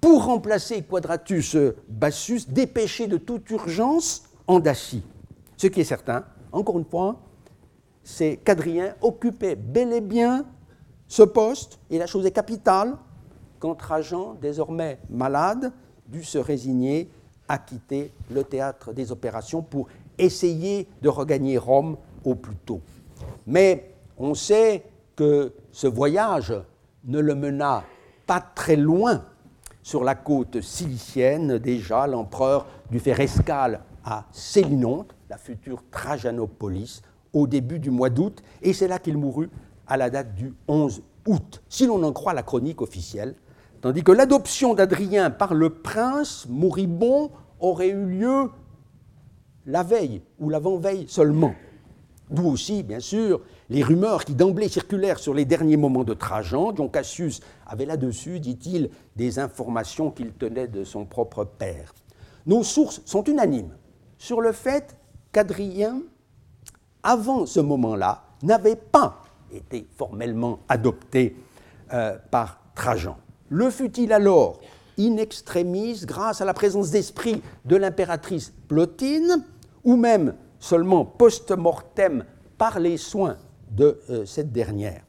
pour 0.00 0.24
remplacer 0.24 0.82
Quadratus 0.82 1.56
Bassus, 1.88 2.48
dépêché 2.48 3.06
de 3.06 3.18
toute 3.18 3.48
urgence 3.50 4.24
en 4.48 4.58
Dacie? 4.58 5.04
Ce 5.56 5.68
qui 5.68 5.82
est 5.82 5.84
certain, 5.84 6.24
encore 6.50 6.78
une 6.78 6.84
fois, 6.84 7.20
c'est 8.04 8.36
qu'Adrien 8.36 8.94
occupait 9.00 9.56
bel 9.56 9.92
et 9.92 10.00
bien 10.00 10.44
ce 11.08 11.22
poste, 11.22 11.78
et 11.90 11.98
la 11.98 12.06
chose 12.06 12.26
est 12.26 12.32
capitale, 12.32 12.96
quand 13.58 13.74
Trajan, 13.74 14.34
désormais 14.40 14.98
malade, 15.10 15.72
dut 16.06 16.24
se 16.24 16.38
résigner 16.38 17.10
à 17.48 17.58
quitter 17.58 18.12
le 18.30 18.44
théâtre 18.44 18.92
des 18.92 19.12
opérations 19.12 19.62
pour 19.62 19.88
essayer 20.18 20.88
de 21.00 21.08
regagner 21.08 21.58
Rome 21.58 21.96
au 22.24 22.34
plus 22.34 22.56
tôt. 22.56 22.80
Mais 23.46 23.94
on 24.18 24.34
sait 24.34 24.84
que 25.14 25.52
ce 25.70 25.86
voyage 25.86 26.54
ne 27.04 27.18
le 27.18 27.34
mena 27.34 27.84
pas 28.26 28.40
très 28.40 28.76
loin 28.76 29.24
sur 29.82 30.04
la 30.04 30.14
côte 30.14 30.60
cilicienne. 30.60 31.58
Déjà, 31.58 32.06
l'empereur 32.06 32.66
dut 32.90 33.00
faire 33.00 33.20
escale 33.20 33.80
à 34.04 34.24
Sélinonte, 34.32 35.14
la 35.28 35.38
future 35.38 35.82
Trajanopolis, 35.90 37.02
au 37.32 37.46
début 37.46 37.78
du 37.78 37.90
mois 37.90 38.10
d'août, 38.10 38.42
et 38.62 38.72
c'est 38.72 38.88
là 38.88 38.98
qu'il 38.98 39.16
mourut 39.16 39.50
à 39.86 39.96
la 39.96 40.10
date 40.10 40.34
du 40.34 40.54
11 40.68 41.02
août, 41.26 41.62
si 41.68 41.86
l'on 41.86 42.02
en 42.02 42.12
croit 42.12 42.34
la 42.34 42.42
chronique 42.42 42.82
officielle, 42.82 43.34
tandis 43.80 44.02
que 44.02 44.12
l'adoption 44.12 44.74
d'Adrien 44.74 45.30
par 45.30 45.54
le 45.54 45.70
prince 45.70 46.46
moribond 46.48 47.30
aurait 47.60 47.90
eu 47.90 48.06
lieu 48.06 48.50
la 49.66 49.82
veille 49.82 50.22
ou 50.38 50.50
l'avant-veille 50.50 51.06
seulement. 51.08 51.54
D'où 52.30 52.48
aussi, 52.48 52.82
bien 52.82 53.00
sûr, 53.00 53.42
les 53.68 53.82
rumeurs 53.82 54.24
qui 54.24 54.34
d'emblée 54.34 54.68
circulèrent 54.68 55.18
sur 55.18 55.34
les 55.34 55.44
derniers 55.44 55.76
moments 55.76 56.04
de 56.04 56.14
Trajan. 56.14 56.74
John 56.74 56.90
Cassius 56.90 57.40
avait 57.66 57.84
là-dessus, 57.84 58.40
dit-il, 58.40 58.90
des 59.16 59.38
informations 59.38 60.10
qu'il 60.10 60.32
tenait 60.32 60.68
de 60.68 60.82
son 60.82 61.04
propre 61.04 61.44
père. 61.44 61.94
Nos 62.46 62.62
sources 62.62 63.02
sont 63.04 63.24
unanimes 63.24 63.76
sur 64.16 64.40
le 64.40 64.52
fait 64.52 64.96
qu'Adrien 65.32 66.00
avant 67.02 67.46
ce 67.46 67.60
moment-là, 67.60 68.24
n'avait 68.42 68.76
pas 68.76 69.22
été 69.52 69.86
formellement 69.96 70.60
adopté 70.68 71.36
euh, 71.92 72.16
par 72.30 72.58
Trajan. 72.74 73.16
Le 73.48 73.70
fut-il 73.70 74.12
alors 74.12 74.60
in 74.98 75.16
extremis 75.16 76.04
grâce 76.04 76.40
à 76.40 76.44
la 76.44 76.54
présence 76.54 76.90
d'esprit 76.90 77.42
de 77.64 77.76
l'impératrice 77.76 78.52
Plotine, 78.68 79.44
ou 79.84 79.96
même 79.96 80.34
seulement 80.58 81.04
post-mortem 81.04 82.24
par 82.56 82.78
les 82.78 82.96
soins 82.96 83.36
de 83.70 84.00
euh, 84.10 84.24
cette 84.24 84.52
dernière? 84.52 85.02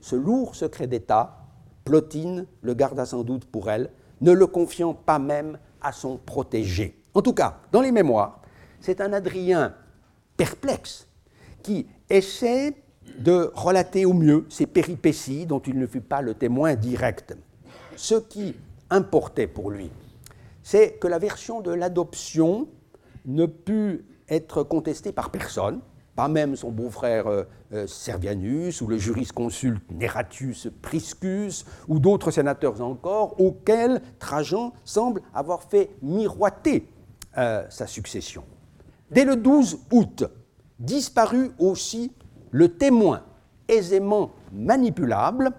Ce 0.00 0.16
lourd 0.16 0.54
secret 0.54 0.86
d'État, 0.86 1.38
Plotine 1.84 2.46
le 2.60 2.74
garda 2.74 3.06
sans 3.06 3.22
doute 3.22 3.44
pour 3.44 3.70
elle, 3.70 3.90
ne 4.20 4.32
le 4.32 4.46
confiant 4.46 4.94
pas 4.94 5.18
même 5.18 5.58
à 5.80 5.92
son 5.92 6.16
protégé. 6.16 7.00
En 7.14 7.22
tout 7.22 7.32
cas, 7.32 7.58
dans 7.72 7.80
les 7.80 7.92
mémoires, 7.92 8.40
c'est 8.80 9.00
un 9.00 9.12
Adrien 9.12 9.74
perplexe 10.36 11.08
qui 11.62 11.86
essaie 12.10 12.74
de 13.18 13.50
relater 13.54 14.04
au 14.04 14.12
mieux 14.12 14.46
ces 14.48 14.66
péripéties 14.66 15.46
dont 15.46 15.60
il 15.60 15.78
ne 15.78 15.86
fut 15.86 16.00
pas 16.00 16.22
le 16.22 16.34
témoin 16.34 16.74
direct. 16.74 17.36
Ce 17.96 18.14
qui 18.14 18.54
importait 18.90 19.46
pour 19.46 19.70
lui, 19.70 19.90
c'est 20.62 20.92
que 20.92 21.08
la 21.08 21.18
version 21.18 21.60
de 21.60 21.72
l'adoption 21.72 22.68
ne 23.26 23.46
put 23.46 24.04
être 24.28 24.62
contestée 24.62 25.12
par 25.12 25.30
personne, 25.30 25.80
pas 26.14 26.28
même 26.28 26.56
son 26.56 26.70
beau-frère 26.70 27.26
euh, 27.26 27.44
euh, 27.72 27.86
Servianus 27.86 28.80
ou 28.80 28.86
le 28.86 28.98
jurisconsulte 28.98 29.82
Neratius 29.90 30.68
Priscus 30.82 31.64
ou 31.88 31.98
d'autres 31.98 32.30
sénateurs 32.30 32.80
encore, 32.82 33.40
auxquels 33.40 34.02
Trajan 34.18 34.72
semble 34.84 35.22
avoir 35.34 35.62
fait 35.62 35.90
miroiter 36.02 36.88
euh, 37.38 37.64
sa 37.70 37.86
succession. 37.86 38.44
Dès 39.10 39.24
le 39.24 39.36
12 39.36 39.78
août 39.90 40.24
disparut 40.82 41.52
aussi 41.58 42.12
le 42.50 42.76
témoin 42.76 43.22
aisément 43.68 44.32
manipulable 44.52 45.52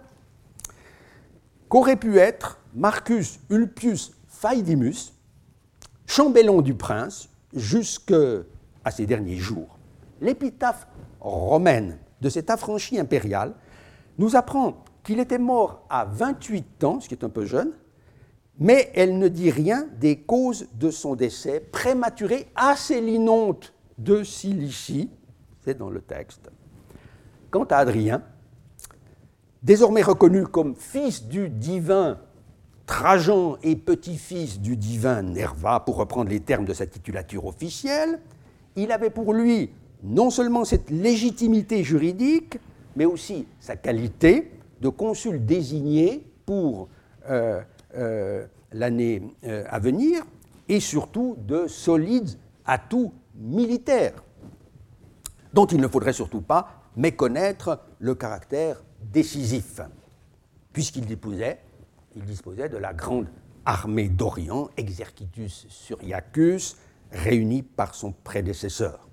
qu'aurait 1.69 1.95
pu 1.95 2.19
être 2.19 2.59
Marcus 2.75 3.39
Ulpius 3.49 4.11
Faedimus, 4.27 5.13
chambellan 6.05 6.61
du 6.61 6.75
prince, 6.75 7.29
jusque 7.53 8.13
à 8.83 8.91
ses 8.91 9.05
derniers 9.05 9.37
jours. 9.37 9.79
L'épitaphe 10.21 10.87
romaine 11.19 11.97
de 12.21 12.29
cet 12.29 12.49
affranchi 12.49 12.99
impérial 12.99 13.53
nous 14.17 14.35
apprend 14.35 14.83
qu'il 15.03 15.19
était 15.19 15.39
mort 15.39 15.85
à 15.89 16.05
28 16.05 16.83
ans, 16.83 16.99
ce 16.99 17.07
qui 17.07 17.15
est 17.15 17.23
un 17.23 17.29
peu 17.29 17.45
jeune, 17.45 17.71
mais 18.59 18.91
elle 18.93 19.17
ne 19.17 19.27
dit 19.27 19.49
rien 19.49 19.87
des 19.99 20.17
causes 20.17 20.67
de 20.75 20.91
son 20.91 21.15
décès 21.15 21.59
prématuré 21.59 22.47
à 22.55 22.75
Célinonte 22.75 23.72
de 23.97 24.23
Cilicie, 24.23 25.09
c'est 25.63 25.77
dans 25.77 25.89
le 25.89 26.01
texte. 26.01 26.49
Quant 27.51 27.65
à 27.65 27.77
Adrien, 27.77 28.23
désormais 29.61 30.01
reconnu 30.01 30.45
comme 30.45 30.75
fils 30.75 31.23
du 31.23 31.49
divin 31.49 32.19
Trajan 32.85 33.57
et 33.63 33.77
petit-fils 33.77 34.59
du 34.59 34.75
divin 34.75 35.21
Nerva, 35.21 35.79
pour 35.79 35.95
reprendre 35.95 36.29
les 36.29 36.41
termes 36.41 36.65
de 36.65 36.73
sa 36.73 36.85
titulature 36.85 37.45
officielle, 37.45 38.19
il 38.75 38.91
avait 38.91 39.09
pour 39.09 39.33
lui 39.33 39.71
non 40.03 40.29
seulement 40.29 40.65
cette 40.65 40.89
légitimité 40.89 41.83
juridique, 41.83 42.59
mais 42.95 43.05
aussi 43.05 43.47
sa 43.59 43.77
qualité 43.77 44.51
de 44.81 44.89
consul 44.89 45.45
désigné 45.45 46.27
pour 46.45 46.89
euh, 47.29 47.61
euh, 47.95 48.45
l'année 48.73 49.21
euh, 49.45 49.63
à 49.69 49.79
venir, 49.79 50.25
et 50.67 50.81
surtout 50.81 51.37
de 51.47 51.67
solides 51.67 52.37
atouts 52.65 53.13
militaires, 53.35 54.23
dont 55.53 55.65
il 55.65 55.79
ne 55.79 55.87
faudrait 55.87 56.13
surtout 56.13 56.41
pas 56.41 56.83
méconnaître 56.95 57.79
le 57.99 58.15
caractère 58.15 58.83
décisif, 59.01 59.81
puisqu'il 60.71 61.05
disposait, 61.05 61.59
il 62.15 62.23
disposait 62.23 62.69
de 62.69 62.77
la 62.77 62.93
grande 62.93 63.27
armée 63.65 64.09
d'Orient, 64.09 64.69
Exercitus 64.77 65.67
Syriacus, 65.69 66.77
réuni 67.11 67.63
par 67.63 67.95
son 67.95 68.11
prédécesseur. 68.11 69.07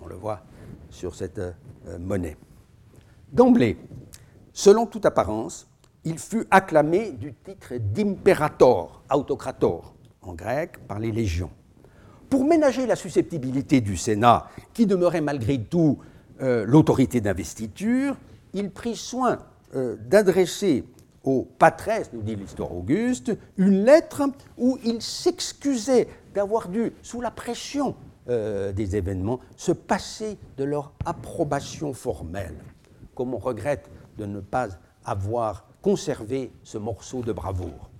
On 0.00 0.06
le 0.06 0.14
voit 0.14 0.40
sur 0.90 1.14
cette 1.14 1.38
euh, 1.38 1.98
monnaie. 1.98 2.36
D'emblée, 3.32 3.78
selon 4.52 4.86
toute 4.86 5.06
apparence, 5.06 5.68
il 6.04 6.18
fut 6.18 6.46
acclamé 6.50 7.12
du 7.12 7.34
titre 7.34 7.74
d'imperator, 7.76 9.02
autocrator, 9.10 9.94
en 10.20 10.34
grec, 10.34 10.86
par 10.86 10.98
les 10.98 11.10
légions. 11.10 11.50
Pour 12.30 12.44
ménager 12.44 12.86
la 12.86 12.96
susceptibilité 12.96 13.80
du 13.80 13.96
Sénat, 13.96 14.48
qui 14.72 14.86
demeurait 14.86 15.20
malgré 15.20 15.60
tout 15.60 15.98
euh, 16.40 16.64
l'autorité 16.66 17.20
d'investiture, 17.20 18.16
il 18.52 18.70
prit 18.70 18.96
soin 18.96 19.38
euh, 19.74 19.96
d'adresser 20.08 20.84
au 21.24 21.48
patresse, 21.58 22.10
nous 22.12 22.22
dit 22.22 22.36
l'histoire 22.36 22.72
Auguste, 22.72 23.32
une 23.56 23.84
lettre 23.84 24.22
où 24.58 24.78
il 24.84 25.00
s'excusait 25.00 26.08
d'avoir 26.34 26.68
dû, 26.68 26.92
sous 27.02 27.20
la 27.20 27.30
pression 27.30 27.94
euh, 28.28 28.72
des 28.72 28.96
événements, 28.96 29.40
se 29.56 29.72
passer 29.72 30.38
de 30.56 30.64
leur 30.64 30.92
approbation 31.04 31.92
formelle. 31.92 32.56
Comme 33.14 33.34
on 33.34 33.38
regrette 33.38 33.90
de 34.18 34.26
ne 34.26 34.40
pas 34.40 34.68
avoir 35.04 35.66
conservé 35.82 36.52
ce 36.62 36.78
morceau 36.78 37.22
de 37.22 37.32
bravoure. 37.32 37.90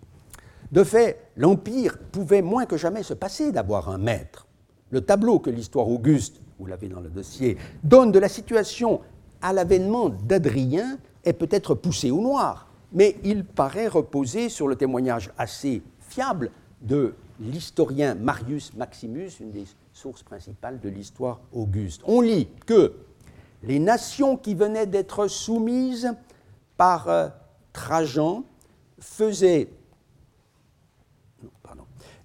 De 0.73 0.85
fait, 0.85 1.31
l'Empire 1.37 1.99
pouvait 2.13 2.43
moins 2.43 2.67
que 2.67 2.77
jamais 2.77 3.03
se 3.03 3.15
passer 3.15 3.53
d'avoir 3.53 3.89
un 3.89 3.99
maître. 3.99 4.47
Le 4.91 5.01
tableau 5.01 5.39
que 5.39 5.51
l'histoire 5.51 5.89
Auguste, 5.89 6.41
vous 6.59 6.67
l'avez 6.67 6.89
dans 6.89 7.01
le 7.01 7.11
dossier, 7.11 7.57
donne 7.83 8.13
de 8.13 8.19
la 8.19 8.29
situation 8.29 9.01
à 9.43 9.53
l'avènement 9.53 10.09
d'Adrien 10.09 10.99
est 11.25 11.33
peut-être 11.33 11.75
poussé 11.75 12.11
au 12.11 12.21
noir, 12.21 12.69
mais 12.93 13.17
il 13.25 13.45
paraît 13.45 13.89
reposer 13.89 14.49
sur 14.49 14.69
le 14.69 14.77
témoignage 14.77 15.31
assez 15.37 15.83
fiable 16.01 16.51
de 16.81 17.15
l'historien 17.41 18.15
Marius 18.15 18.73
Maximus, 18.75 19.31
une 19.41 19.51
des 19.51 19.65
sources 19.93 20.23
principales 20.23 20.81
de 20.81 20.89
l'histoire 20.89 21.41
auguste. 21.53 22.03
On 22.07 22.21
lit 22.21 22.49
que 22.67 22.95
les 23.63 23.79
nations 23.79 24.37
qui 24.37 24.55
venaient 24.55 24.87
d'être 24.87 25.27
soumises 25.27 26.13
par 26.77 27.09
euh, 27.09 27.29
Trajan 27.73 28.45
faisaient, 28.99 29.69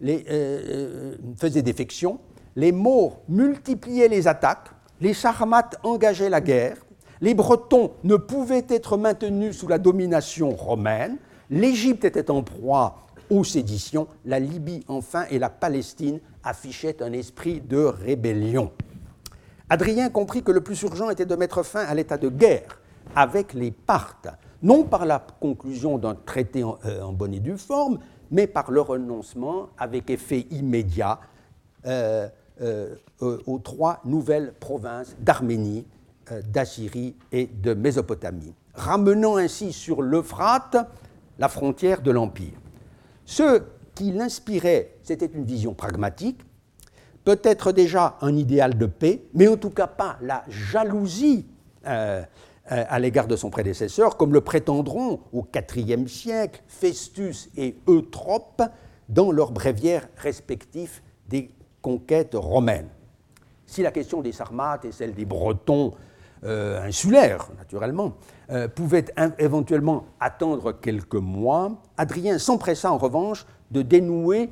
les, 0.01 0.25
euh, 0.29 0.61
euh, 0.69 1.15
faisaient 1.37 1.61
défection, 1.61 2.19
les 2.55 2.71
Maures 2.71 3.19
multipliaient 3.27 4.07
les 4.07 4.27
attaques, 4.27 4.69
les 5.01 5.13
Sarmates 5.13 5.77
engageaient 5.83 6.29
la 6.29 6.41
guerre, 6.41 6.77
les 7.21 7.33
Bretons 7.33 7.91
ne 8.03 8.15
pouvaient 8.15 8.65
être 8.69 8.97
maintenus 8.97 9.57
sous 9.57 9.67
la 9.67 9.77
domination 9.77 10.51
romaine, 10.51 11.17
l'Égypte 11.49 12.05
était 12.05 12.31
en 12.31 12.43
proie 12.43 12.97
aux 13.29 13.43
séditions, 13.43 14.07
la 14.25 14.39
Libye 14.39 14.83
enfin 14.87 15.25
et 15.29 15.39
la 15.39 15.49
Palestine 15.49 16.19
affichaient 16.43 17.03
un 17.03 17.13
esprit 17.13 17.61
de 17.61 17.77
rébellion. 17.77 18.71
Adrien 19.69 20.09
comprit 20.09 20.41
que 20.41 20.51
le 20.51 20.61
plus 20.61 20.81
urgent 20.81 21.09
était 21.09 21.25
de 21.25 21.35
mettre 21.35 21.63
fin 21.63 21.81
à 21.85 21.93
l'état 21.93 22.17
de 22.17 22.29
guerre 22.29 22.79
avec 23.15 23.53
les 23.53 23.71
Parthes, 23.71 24.29
non 24.63 24.83
par 24.83 25.05
la 25.05 25.25
conclusion 25.39 25.97
d'un 25.97 26.15
traité 26.15 26.63
en, 26.63 26.77
euh, 26.85 27.11
bonne 27.11 27.33
et 27.33 27.39
due 27.39 27.57
forme, 27.57 27.99
mais 28.31 28.47
par 28.47 28.71
le 28.71 28.81
renoncement 28.81 29.69
avec 29.77 30.09
effet 30.09 30.47
immédiat 30.51 31.19
euh, 31.85 32.27
euh, 32.61 32.95
aux 33.19 33.59
trois 33.59 34.01
nouvelles 34.05 34.53
provinces 34.59 35.15
d'Arménie, 35.19 35.85
d'Assyrie 36.47 37.15
et 37.31 37.47
de 37.47 37.73
Mésopotamie, 37.73 38.53
ramenant 38.75 39.37
ainsi 39.37 39.73
sur 39.73 40.01
l'Euphrate 40.01 40.77
la 41.39 41.47
frontière 41.47 42.01
de 42.01 42.11
l'Empire. 42.11 42.53
Ce 43.25 43.63
qui 43.95 44.11
l'inspirait, 44.11 44.95
c'était 45.01 45.25
une 45.25 45.43
vision 45.43 45.73
pragmatique, 45.73 46.41
peut-être 47.23 47.71
déjà 47.71 48.17
un 48.21 48.35
idéal 48.35 48.77
de 48.77 48.85
paix, 48.85 49.23
mais 49.33 49.47
en 49.47 49.57
tout 49.57 49.69
cas 49.69 49.87
pas 49.87 50.17
la 50.21 50.43
jalousie 50.47 51.45
euh, 51.87 52.21
euh, 52.21 52.23
à 52.69 52.99
l'égard 52.99 53.27
de 53.27 53.35
son 53.35 53.49
prédécesseur, 53.49 54.15
comme 54.15 54.31
le 54.31 54.41
prétendront 54.41 55.21
au 55.33 55.45
IVe 55.75 56.07
siècle 56.07 56.61
Festus 56.67 57.49
et 57.57 57.75
Eutrope 57.87 58.61
dans 59.09 59.31
leurs 59.31 59.51
bréviaires 59.51 60.07
respectifs 60.17 61.01
des 61.27 61.51
conquêtes 61.81 62.35
romaines. 62.35 62.89
Si 63.65 63.81
la 63.81 63.91
question 63.91 64.21
des 64.21 64.31
Sarmates 64.31 64.85
et 64.85 64.91
celle 64.91 65.13
des 65.13 65.25
Bretons 65.25 65.93
euh, 66.43 66.81
insulaires, 66.81 67.49
naturellement, 67.57 68.13
euh, 68.49 68.67
pouvait 68.67 69.05
éventuellement 69.37 70.05
attendre 70.19 70.71
quelques 70.71 71.15
mois, 71.15 71.81
Adrien 71.97 72.37
s'empressa 72.37 72.91
en 72.91 72.97
revanche 72.97 73.45
de 73.71 73.81
dénouer, 73.81 74.49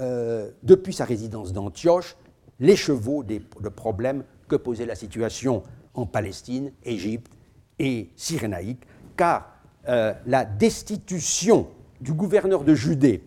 euh, 0.00 0.50
depuis 0.62 0.92
sa 0.92 1.04
résidence 1.04 1.52
d'Antioche, 1.52 2.16
l'écheveau 2.60 3.22
des 3.22 3.40
problèmes 3.74 4.24
que 4.48 4.56
posait 4.56 4.86
la 4.86 4.94
situation 4.94 5.62
en 5.94 6.06
Palestine, 6.06 6.72
Égypte 6.84 7.32
et 7.78 8.10
Cyrénaïque, 8.16 8.84
car 9.16 9.54
la 9.86 10.44
destitution 10.44 11.66
du 12.00 12.12
gouverneur 12.12 12.62
de 12.62 12.74
Judée, 12.74 13.22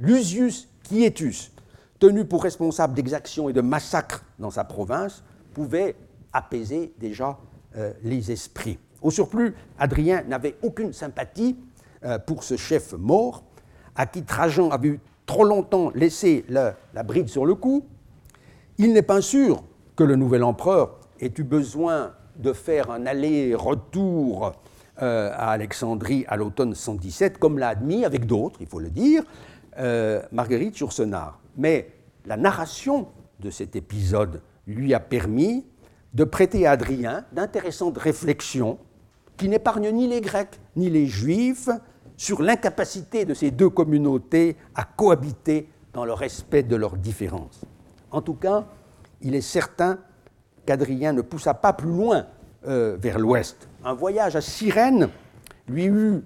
Lusius 0.00 0.68
Quietus, 0.82 1.52
tenu 2.00 2.24
pour 2.24 2.42
responsable 2.42 2.94
d'exactions 2.94 3.48
et 3.48 3.52
de 3.52 3.60
massacres 3.60 4.24
dans 4.38 4.50
sa 4.50 4.64
province, 4.64 5.22
pouvait 5.52 5.94
apaiser 6.32 6.92
déjà 6.98 7.38
euh, 7.76 7.92
les 8.02 8.32
esprits. 8.32 8.78
Au 9.02 9.10
surplus, 9.10 9.54
Adrien 9.78 10.22
n'avait 10.22 10.56
aucune 10.62 10.92
sympathie 10.92 11.56
euh, 12.04 12.18
pour 12.18 12.42
ce 12.42 12.56
chef 12.56 12.94
mort, 12.94 13.44
à 13.94 14.06
qui 14.06 14.22
Trajan 14.22 14.70
avait 14.70 14.98
trop 15.26 15.44
longtemps 15.44 15.90
laissé 15.94 16.44
la, 16.48 16.74
bride 17.04 17.28
sur 17.28 17.46
le 17.46 17.54
cou. 17.54 17.86
Il 18.78 18.92
n'est 18.92 19.02
pas 19.02 19.20
sûr 19.20 19.62
que 19.94 20.04
le 20.04 20.16
nouvel 20.16 20.42
empereur 20.42 20.98
ait 21.20 21.32
eu 21.36 21.44
besoin 21.44 22.12
de 22.40 22.52
faire 22.52 22.90
un 22.90 23.06
aller-retour 23.06 24.52
euh, 25.02 25.30
à 25.34 25.50
Alexandrie 25.50 26.24
à 26.28 26.36
l'automne 26.36 26.74
117, 26.74 27.38
comme 27.38 27.58
l'a 27.58 27.68
admis 27.68 28.04
avec 28.04 28.26
d'autres, 28.26 28.60
il 28.60 28.66
faut 28.66 28.80
le 28.80 28.90
dire, 28.90 29.22
Marguerite 30.32 30.78
Yourcenar. 30.78 31.40
Mais 31.56 31.90
la 32.26 32.36
narration 32.36 33.08
de 33.40 33.50
cet 33.50 33.76
épisode 33.76 34.42
lui 34.66 34.92
a 34.92 35.00
permis 35.00 35.64
de 36.14 36.24
prêter 36.24 36.66
à 36.66 36.72
Adrien 36.72 37.24
d'intéressantes 37.32 37.98
réflexions 37.98 38.78
qui 39.36 39.48
n'épargnent 39.48 39.90
ni 39.90 40.06
les 40.06 40.20
Grecs 40.20 40.60
ni 40.76 40.90
les 40.90 41.06
Juifs 41.06 41.68
sur 42.16 42.42
l'incapacité 42.42 43.24
de 43.24 43.32
ces 43.32 43.50
deux 43.50 43.70
communautés 43.70 44.56
à 44.74 44.84
cohabiter 44.84 45.68
dans 45.92 46.04
le 46.04 46.12
respect 46.12 46.62
de 46.62 46.76
leurs 46.76 46.96
différences. 46.96 47.62
En 48.10 48.20
tout 48.20 48.34
cas, 48.34 48.66
il 49.22 49.34
est 49.34 49.40
certain 49.40 49.98
qu'Adrien 50.70 51.12
ne 51.12 51.22
poussa 51.22 51.52
pas 51.52 51.72
plus 51.72 51.90
loin 51.90 52.26
euh, 52.64 52.96
vers 52.96 53.18
l'ouest. 53.18 53.68
Un 53.84 53.92
voyage 53.92 54.36
à 54.36 54.40
Cyrène 54.40 55.08
lui 55.66 55.86
eût 55.86 56.22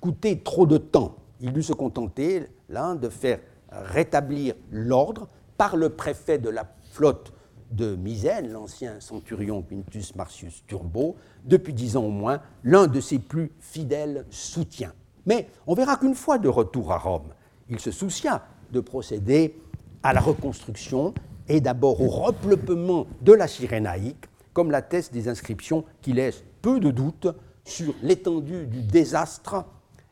coûté 0.00 0.40
trop 0.40 0.66
de 0.66 0.76
temps. 0.76 1.14
Il 1.40 1.52
dut 1.52 1.62
se 1.62 1.72
contenter, 1.72 2.48
là, 2.68 2.96
de 2.96 3.08
faire 3.08 3.38
rétablir 3.70 4.54
l'ordre 4.72 5.28
par 5.56 5.76
le 5.76 5.90
préfet 5.90 6.38
de 6.38 6.50
la 6.50 6.66
flotte 6.90 7.32
de 7.70 7.94
Misène, 7.94 8.50
l'ancien 8.50 8.98
centurion 8.98 9.62
Quintus 9.62 10.16
Marcius 10.16 10.64
Turbo, 10.66 11.14
depuis 11.44 11.72
dix 11.72 11.96
ans 11.96 12.06
au 12.06 12.10
moins, 12.10 12.40
l'un 12.64 12.88
de 12.88 13.00
ses 13.00 13.20
plus 13.20 13.52
fidèles 13.60 14.26
soutiens. 14.30 14.94
Mais 15.26 15.46
on 15.68 15.74
verra 15.74 15.96
qu'une 15.96 16.16
fois 16.16 16.38
de 16.38 16.48
retour 16.48 16.90
à 16.90 16.98
Rome, 16.98 17.28
il 17.68 17.78
se 17.78 17.92
soucia 17.92 18.42
de 18.72 18.80
procéder 18.80 19.60
à 20.02 20.12
la 20.12 20.20
reconstruction 20.20 21.14
et 21.48 21.60
d'abord 21.60 22.00
au 22.00 22.08
repeuplement 22.08 23.06
de 23.20 23.32
la 23.32 23.48
Cyrénaïque, 23.48 24.26
comme 24.52 24.70
l'attestent 24.70 25.12
des 25.12 25.28
inscriptions 25.28 25.84
qui 26.02 26.12
laissent 26.12 26.44
peu 26.62 26.80
de 26.80 26.90
doute 26.90 27.28
sur 27.64 27.94
l'étendue 28.02 28.66
du 28.66 28.82
désastre 28.82 29.64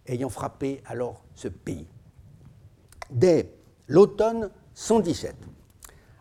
ayant 0.06 0.28
frappé 0.28 0.82
alors 0.86 1.24
ce 1.34 1.48
pays. 1.48 1.86
Dès 3.10 3.50
l'automne 3.88 4.50
117, 4.74 5.34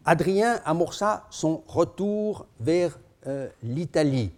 Adrien 0.06 0.60
amorça 0.66 1.28
son 1.30 1.64
retour 1.68 2.46
vers 2.60 3.00
euh, 3.28 3.48
l'Italie. 3.64 4.32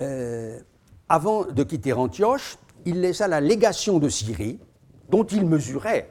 Euh, 0.00 0.60
avant 1.08 1.44
de 1.44 1.62
quitter 1.64 1.92
Antioche, 1.92 2.56
il 2.84 3.00
laissa 3.00 3.28
la 3.28 3.40
légation 3.40 3.98
de 3.98 4.08
Syrie, 4.08 4.58
dont 5.08 5.24
il 5.24 5.44
mesurait, 5.44 6.08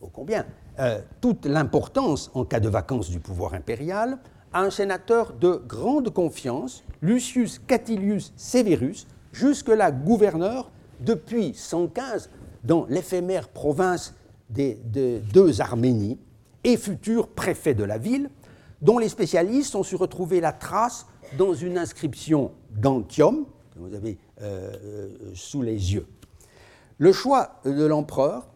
ô 0.00 0.08
combien, 0.08 0.44
euh, 0.78 1.00
toute 1.20 1.46
l'importance 1.46 2.30
en 2.34 2.44
cas 2.44 2.60
de 2.60 2.68
vacances 2.68 3.10
du 3.10 3.20
pouvoir 3.20 3.54
impérial, 3.54 4.18
à 4.52 4.62
un 4.62 4.70
sénateur 4.70 5.32
de 5.32 5.62
grande 5.66 6.10
confiance, 6.10 6.84
Lucius 7.02 7.58
Catilius 7.58 8.32
Severus, 8.36 9.06
jusque-là 9.32 9.90
gouverneur 9.90 10.70
depuis 11.00 11.54
115 11.54 12.30
dans 12.64 12.86
l'éphémère 12.88 13.48
province 13.48 14.14
des, 14.50 14.80
de 14.92 15.20
deux 15.32 15.60
Arménies, 15.60 16.18
et 16.64 16.76
futur 16.76 17.28
préfet 17.28 17.74
de 17.74 17.84
la 17.84 17.96
ville, 17.96 18.28
dont 18.82 18.98
les 18.98 19.08
spécialistes 19.08 19.74
ont 19.76 19.84
su 19.84 19.94
retrouver 19.94 20.40
la 20.40 20.52
trace 20.52 21.06
dans 21.38 21.54
une 21.54 21.78
inscription 21.78 22.52
d'Antium, 22.70 23.46
que 23.72 23.78
vous 23.78 23.94
avez 23.94 24.18
euh, 24.42 24.72
euh, 24.82 25.08
sous 25.34 25.62
les 25.62 25.94
yeux. 25.94 26.06
Le 26.98 27.12
choix 27.12 27.60
de 27.64 27.84
l'empereur 27.84 28.48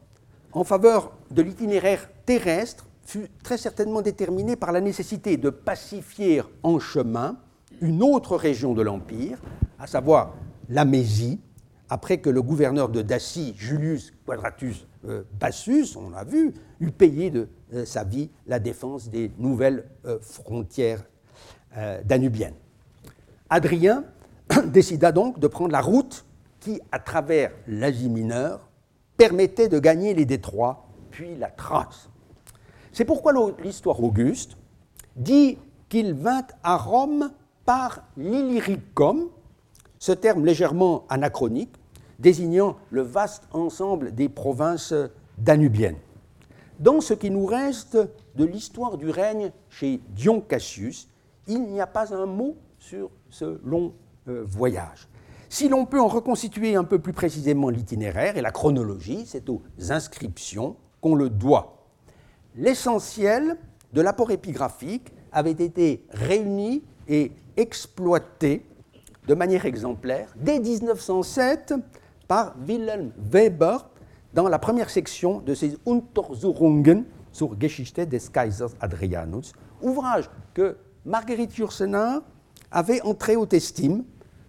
en 0.52 0.64
faveur 0.64 1.12
de 1.30 1.42
l'itinéraire 1.42 2.08
terrestre 2.26 2.86
fut 3.04 3.28
très 3.42 3.58
certainement 3.58 4.02
déterminé 4.02 4.56
par 4.56 4.72
la 4.72 4.80
nécessité 4.80 5.36
de 5.36 5.50
pacifier 5.50 6.42
en 6.62 6.78
chemin 6.78 7.38
une 7.80 8.02
autre 8.02 8.36
région 8.36 8.74
de 8.74 8.82
l'Empire, 8.82 9.38
à 9.78 9.86
savoir 9.86 10.34
la 10.68 10.84
Mésie, 10.84 11.40
après 11.88 12.18
que 12.18 12.30
le 12.30 12.42
gouverneur 12.42 12.88
de 12.88 13.02
Dacie, 13.02 13.54
Julius 13.56 14.12
Quadratus 14.24 14.86
euh, 15.08 15.22
Bassus, 15.40 15.96
on 15.96 16.10
l'a 16.10 16.24
vu, 16.24 16.54
eut 16.78 16.92
payé 16.92 17.30
de 17.30 17.48
euh, 17.74 17.84
sa 17.84 18.04
vie 18.04 18.30
la 18.46 18.60
défense 18.60 19.08
des 19.08 19.32
nouvelles 19.38 19.84
euh, 20.06 20.18
frontières 20.20 21.04
danubiennes. 22.04 22.56
Adrien 23.48 24.04
décida 24.66 25.12
donc 25.12 25.38
de 25.38 25.46
prendre 25.46 25.70
la 25.70 25.80
route 25.80 26.24
qui, 26.58 26.80
à 26.90 26.98
travers 26.98 27.52
l'Asie 27.68 28.08
mineure, 28.08 28.69
permettait 29.20 29.68
de 29.68 29.78
gagner 29.78 30.14
les 30.14 30.24
détroits, 30.24 30.86
puis 31.10 31.36
la 31.36 31.50
Thrace. 31.50 32.08
C'est 32.90 33.04
pourquoi 33.04 33.34
l'histoire 33.62 34.02
Auguste 34.02 34.56
dit 35.14 35.58
qu'il 35.90 36.14
vint 36.14 36.46
à 36.62 36.78
Rome 36.78 37.30
par 37.66 38.02
l'Illyricum, 38.16 39.28
ce 39.98 40.12
terme 40.12 40.46
légèrement 40.46 41.04
anachronique, 41.10 41.74
désignant 42.18 42.78
le 42.88 43.02
vaste 43.02 43.42
ensemble 43.52 44.14
des 44.14 44.30
provinces 44.30 44.94
danubiennes. 45.36 45.98
Dans 46.78 47.02
ce 47.02 47.12
qui 47.12 47.30
nous 47.30 47.44
reste 47.44 47.98
de 48.36 48.44
l'histoire 48.46 48.96
du 48.96 49.10
règne 49.10 49.52
chez 49.68 50.00
Dion 50.16 50.40
Cassius, 50.40 51.10
il 51.46 51.64
n'y 51.64 51.82
a 51.82 51.86
pas 51.86 52.14
un 52.14 52.24
mot 52.24 52.56
sur 52.78 53.10
ce 53.28 53.60
long 53.66 53.92
euh, 54.28 54.44
voyage. 54.46 55.09
Si 55.52 55.68
l'on 55.68 55.84
peut 55.84 56.00
en 56.00 56.06
reconstituer 56.06 56.76
un 56.76 56.84
peu 56.84 57.00
plus 57.00 57.12
précisément 57.12 57.70
l'itinéraire 57.70 58.36
et 58.36 58.40
la 58.40 58.52
chronologie, 58.52 59.24
c'est 59.26 59.48
aux 59.48 59.62
inscriptions 59.88 60.76
qu'on 61.00 61.16
le 61.16 61.28
doit. 61.28 61.88
L'essentiel 62.54 63.56
de 63.92 64.00
l'apport 64.00 64.30
épigraphique 64.30 65.12
avait 65.32 65.50
été 65.50 66.06
réuni 66.10 66.84
et 67.08 67.32
exploité 67.56 68.64
de 69.26 69.34
manière 69.34 69.66
exemplaire 69.66 70.32
dès 70.36 70.60
1907 70.60 71.74
par 72.28 72.54
Wilhelm 72.64 73.10
Weber 73.18 73.90
dans 74.32 74.48
la 74.48 74.60
première 74.60 74.88
section 74.88 75.40
de 75.40 75.54
ses 75.54 75.76
Untersuchungen 75.84 77.06
zur 77.32 77.56
Geschichte 77.58 77.98
des 77.98 78.20
Kaisers 78.20 78.70
Adrianus, 78.80 79.52
ouvrage 79.82 80.30
que 80.54 80.76
Marguerite 81.04 81.58
Yourcenar 81.58 82.22
avait 82.70 83.02
entré 83.02 83.34
haute 83.34 83.52
estime, 83.52 84.04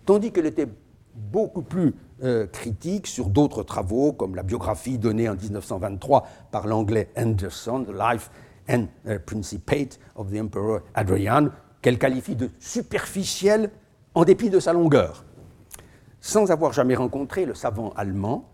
tandis 0.05 0.31
qu'elle 0.31 0.45
était 0.45 0.67
beaucoup 1.15 1.61
plus 1.61 1.93
euh, 2.23 2.47
critique 2.47 3.07
sur 3.07 3.29
d'autres 3.29 3.63
travaux, 3.63 4.13
comme 4.13 4.35
la 4.35 4.43
biographie 4.43 4.97
donnée 4.97 5.27
en 5.27 5.35
1923 5.35 6.27
par 6.51 6.67
l'anglais 6.67 7.09
Anderson, 7.17 7.85
Life 7.93 8.29
and 8.69 8.85
uh, 9.07 9.17
Principate 9.19 9.99
of 10.15 10.31
the 10.31 10.39
Emperor 10.39 10.81
Adrian, 10.93 11.49
qu'elle 11.81 11.97
qualifie 11.97 12.35
de 12.35 12.49
superficielle 12.59 13.71
en 14.13 14.23
dépit 14.23 14.49
de 14.49 14.59
sa 14.59 14.73
longueur. 14.73 15.25
Sans 16.19 16.51
avoir 16.51 16.73
jamais 16.73 16.95
rencontré 16.95 17.45
le 17.45 17.55
savant 17.55 17.91
allemand, 17.95 18.49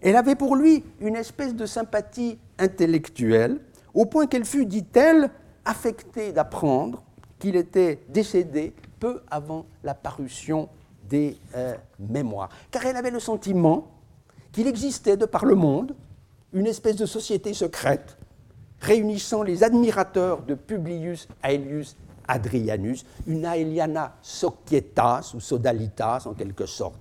elle 0.00 0.16
avait 0.16 0.34
pour 0.34 0.56
lui 0.56 0.84
une 1.00 1.14
espèce 1.14 1.54
de 1.54 1.64
sympathie 1.64 2.38
intellectuelle, 2.58 3.60
au 3.94 4.06
point 4.06 4.26
qu'elle 4.26 4.44
fut, 4.44 4.66
dit-elle, 4.66 5.30
affectée 5.64 6.32
d'apprendre 6.32 7.04
qu'il 7.38 7.56
était 7.56 8.00
décédé 8.08 8.74
peu 8.98 9.22
avant 9.30 9.66
la 9.84 9.94
parution 9.94 10.68
des 11.12 11.36
euh, 11.54 11.76
mémoires, 11.98 12.48
car 12.70 12.86
elle 12.86 12.96
avait 12.96 13.10
le 13.10 13.20
sentiment 13.20 13.86
qu'il 14.50 14.66
existait 14.66 15.18
de 15.18 15.26
par 15.26 15.44
le 15.44 15.54
monde 15.54 15.94
une 16.54 16.66
espèce 16.66 16.96
de 16.96 17.04
société 17.04 17.52
secrète 17.52 18.16
réunissant 18.80 19.42
les 19.42 19.62
admirateurs 19.62 20.42
de 20.42 20.54
Publius 20.54 21.28
Aelius 21.44 21.96
Adrianus, 22.26 23.04
une 23.26 23.44
Aeliana 23.44 24.16
societas 24.22 25.32
ou 25.34 25.40
sodalitas 25.40 26.22
en 26.26 26.32
quelque 26.32 26.64
sorte, 26.64 26.98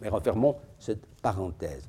mais 0.00 0.08
refermons 0.08 0.54
cette 0.78 1.04
parenthèse. 1.20 1.82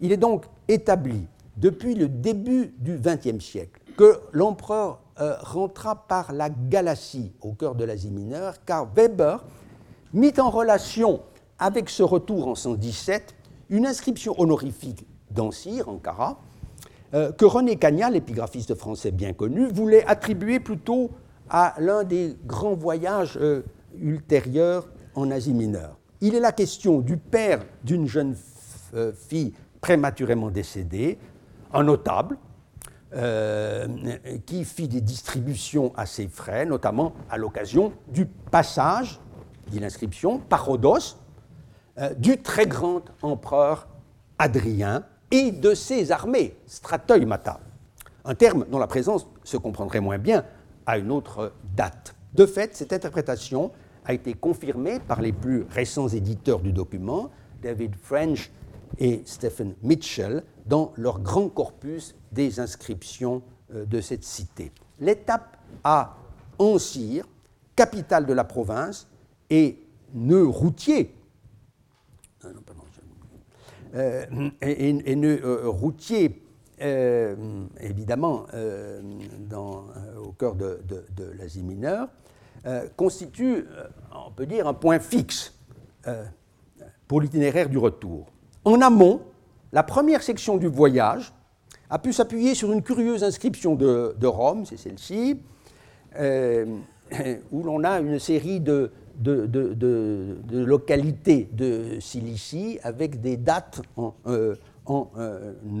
Il 0.00 0.12
est 0.12 0.16
donc 0.16 0.46
établi 0.66 1.26
depuis 1.58 1.94
le 1.94 2.08
début 2.08 2.74
du 2.78 2.96
XXe 2.98 3.44
siècle 3.44 3.80
que 3.98 4.18
l'empereur 4.32 5.00
euh, 5.20 5.36
rentra 5.40 5.94
par 5.94 6.32
la 6.32 6.48
Galatie 6.48 7.32
au 7.42 7.52
cœur 7.52 7.74
de 7.74 7.84
l'Asie 7.84 8.10
mineure, 8.10 8.64
car 8.64 8.86
Weber 8.94 9.44
mit 10.12 10.34
en 10.38 10.50
relation 10.50 11.22
avec 11.58 11.88
ce 11.88 12.02
retour 12.02 12.48
en 12.48 12.54
117 12.54 13.34
une 13.70 13.86
inscription 13.86 14.38
honorifique 14.38 15.06
d'Ancire, 15.30 15.88
Ankara, 15.88 16.38
euh, 17.14 17.32
que 17.32 17.44
René 17.44 17.76
Cagnat, 17.76 18.10
l'épigraphiste 18.10 18.74
français 18.74 19.10
bien 19.10 19.32
connu, 19.32 19.66
voulait 19.68 20.04
attribuer 20.06 20.60
plutôt 20.60 21.10
à 21.48 21.74
l'un 21.78 22.04
des 22.04 22.36
grands 22.46 22.74
voyages 22.74 23.38
euh, 23.40 23.62
ultérieurs 24.00 24.88
en 25.14 25.30
Asie 25.30 25.52
mineure. 25.52 25.98
Il 26.20 26.34
est 26.34 26.40
la 26.40 26.52
question 26.52 27.00
du 27.00 27.16
père 27.16 27.64
d'une 27.84 28.06
jeune 28.06 28.36
euh, 28.94 29.12
fille 29.12 29.52
prématurément 29.80 30.50
décédée, 30.50 31.18
un 31.72 31.84
notable, 31.84 32.36
qui 34.46 34.64
fit 34.64 34.88
des 34.88 35.02
distributions 35.02 35.92
à 35.96 36.06
ses 36.06 36.28
frais, 36.28 36.64
notamment 36.64 37.12
à 37.28 37.36
l'occasion 37.36 37.92
du 38.08 38.24
passage, 38.24 39.20
dit 39.72 39.80
l'inscription, 39.80 40.38
par 40.38 40.66
Rhodos, 40.66 41.16
euh, 41.98 42.14
du 42.14 42.40
très 42.40 42.66
grand 42.66 43.02
empereur 43.22 43.88
Adrien 44.38 45.04
et 45.30 45.50
de 45.50 45.74
ses 45.74 46.12
armées, 46.12 46.56
stratoimata, 46.66 47.60
un 48.24 48.34
terme 48.34 48.66
dont 48.70 48.78
la 48.78 48.86
présence 48.86 49.26
se 49.44 49.56
comprendrait 49.56 50.00
moins 50.00 50.18
bien 50.18 50.44
à 50.86 50.98
une 50.98 51.10
autre 51.10 51.52
date. 51.76 52.14
De 52.34 52.46
fait, 52.46 52.76
cette 52.76 52.92
interprétation 52.92 53.72
a 54.04 54.12
été 54.12 54.34
confirmé 54.34 55.00
par 55.00 55.20
les 55.20 55.32
plus 55.32 55.64
récents 55.70 56.08
éditeurs 56.08 56.60
du 56.60 56.72
document, 56.72 57.30
David 57.62 57.94
French 57.96 58.50
et 58.98 59.22
Stephen 59.24 59.74
Mitchell, 59.82 60.44
dans 60.66 60.92
leur 60.96 61.20
grand 61.20 61.48
corpus 61.48 62.14
des 62.30 62.60
inscriptions 62.60 63.42
euh, 63.74 63.84
de 63.84 64.00
cette 64.00 64.24
cité. 64.24 64.72
L'étape 65.00 65.56
à 65.84 66.16
Ancire, 66.58 67.26
capitale 67.74 68.26
de 68.26 68.32
la 68.32 68.44
province, 68.44 69.08
et 69.52 69.78
nœud 70.14 70.46
routier, 70.46 71.14
euh, 73.94 74.50
et, 74.62 75.14
nœud 75.14 75.40
euh, 75.44 75.68
routier, 75.68 76.42
évidemment, 77.80 78.46
dans, 79.48 79.84
au 80.20 80.32
cœur 80.32 80.56
de 80.56 80.80
l'Asie 81.38 81.62
mineure, 81.62 82.08
euh, 82.64 82.86
constitue, 82.96 83.66
euh, 83.72 83.88
on 84.28 84.30
peut 84.30 84.46
dire, 84.46 84.68
un 84.68 84.74
point 84.74 85.00
fixe 85.00 85.52
euh, 86.06 86.24
pour 87.08 87.20
l'itinéraire 87.20 87.68
du 87.68 87.76
retour. 87.76 88.26
En 88.64 88.80
amont, 88.80 89.22
la 89.72 89.82
première 89.82 90.22
section 90.22 90.58
du 90.58 90.68
voyage 90.68 91.32
a 91.90 91.98
pu 91.98 92.12
s'appuyer 92.12 92.54
sur 92.54 92.72
une 92.72 92.82
curieuse 92.82 93.24
inscription 93.24 93.74
de, 93.74 94.26
Rome, 94.26 94.64
c'est 94.64 94.76
celle-ci, 94.76 95.40
où 97.50 97.62
l'on 97.64 97.82
a 97.82 97.98
une 97.98 98.20
série 98.20 98.60
de, 98.60 98.92
localités 100.50 101.48
de 101.52 102.00
Cilicie 102.00 102.78
avec 102.82 103.20
des 103.20 103.36
dates 103.36 103.82
en, 103.96 104.14
en 104.86 105.08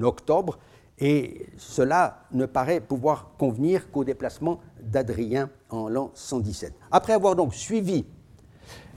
octobre 0.02 0.58
et 1.02 1.46
cela 1.56 2.26
ne 2.32 2.46
paraît 2.46 2.80
pouvoir 2.80 3.32
convenir 3.36 3.90
qu'au 3.90 4.04
déplacement 4.04 4.60
d'Adrien 4.80 5.50
en 5.68 5.88
l'an 5.88 6.12
117. 6.14 6.72
Après 6.92 7.12
avoir 7.12 7.34
donc 7.34 7.54
suivi, 7.54 8.04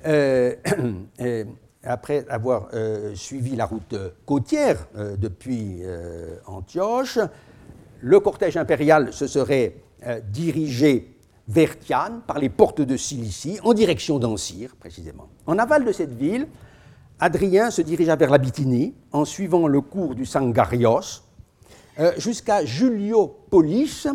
euh, 0.05 0.53
euh, 1.21 1.45
après 1.83 2.25
avoir 2.29 2.67
euh, 2.73 3.15
suivi 3.15 3.55
la 3.55 3.65
route 3.65 3.95
côtière 4.25 4.87
depuis 5.17 5.81
Antioche, 6.45 7.19
le 8.01 8.19
cortège 8.19 8.57
impérial 8.57 9.11
se 9.13 9.25
serait 9.27 9.77
dirigé 10.29 11.14
vers 11.47 11.75
par 12.25 12.39
les 12.39 12.49
portes 12.49 12.81
de 12.81 12.97
Cilicie 12.97 13.59
en 13.63 13.73
direction 13.73 14.19
d'Ancire 14.19 14.75
précisément. 14.75 15.27
En 15.45 15.59
aval 15.59 15.85
de 15.85 15.91
cette 15.91 16.13
ville, 16.13 16.47
Adrien 17.19 17.71
se 17.71 17.81
dirigea 17.81 18.15
vers 18.15 18.29
la 18.29 18.37
Bithynie 18.37 18.93
en 19.11 19.25
suivant 19.25 19.67
le 19.67 19.81
cours 19.81 20.15
du 20.15 20.25
Sangarios, 20.25 21.23
euh, 21.97 22.11
jusqu'à 22.17 22.65
Juliopolis, 22.65 24.07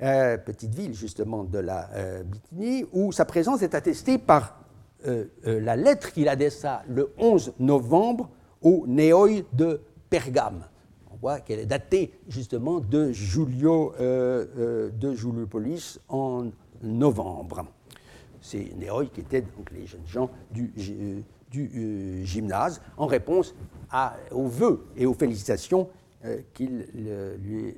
euh, 0.00 0.36
petite 0.38 0.74
ville 0.74 0.94
justement 0.94 1.42
de 1.44 1.58
la 1.58 1.90
euh, 1.94 2.22
Bithynie, 2.22 2.86
où 2.92 3.10
sa 3.10 3.24
présence 3.24 3.62
est 3.62 3.74
attestée 3.74 4.18
par 4.18 4.60
la 5.44 5.76
lettre 5.76 6.14
qu'il 6.14 6.30
adressa 6.30 6.82
le 6.88 7.12
11 7.18 7.52
novembre 7.58 8.30
au 8.62 8.86
Néoi 8.86 9.42
de 9.52 9.82
Pergame. 10.08 10.64
Qu'elle 11.46 11.60
est 11.60 11.66
datée 11.66 12.12
justement 12.28 12.80
de, 12.80 13.10
Julio, 13.12 13.94
de 13.98 15.14
Juliopolis 15.14 15.98
en 16.08 16.46
novembre. 16.82 17.64
C'est 18.42 18.76
Néoi 18.76 19.06
qui 19.06 19.20
étaient 19.20 19.40
donc 19.40 19.70
les 19.72 19.86
jeunes 19.86 20.06
gens 20.06 20.28
du, 20.50 20.70
du 21.50 22.26
gymnase 22.26 22.82
en 22.98 23.06
réponse 23.06 23.54
aux 24.32 24.48
vœux 24.48 24.84
et 24.96 25.06
aux 25.06 25.14
félicitations 25.14 25.88
qu'il 26.52 26.86
lui 27.42 27.74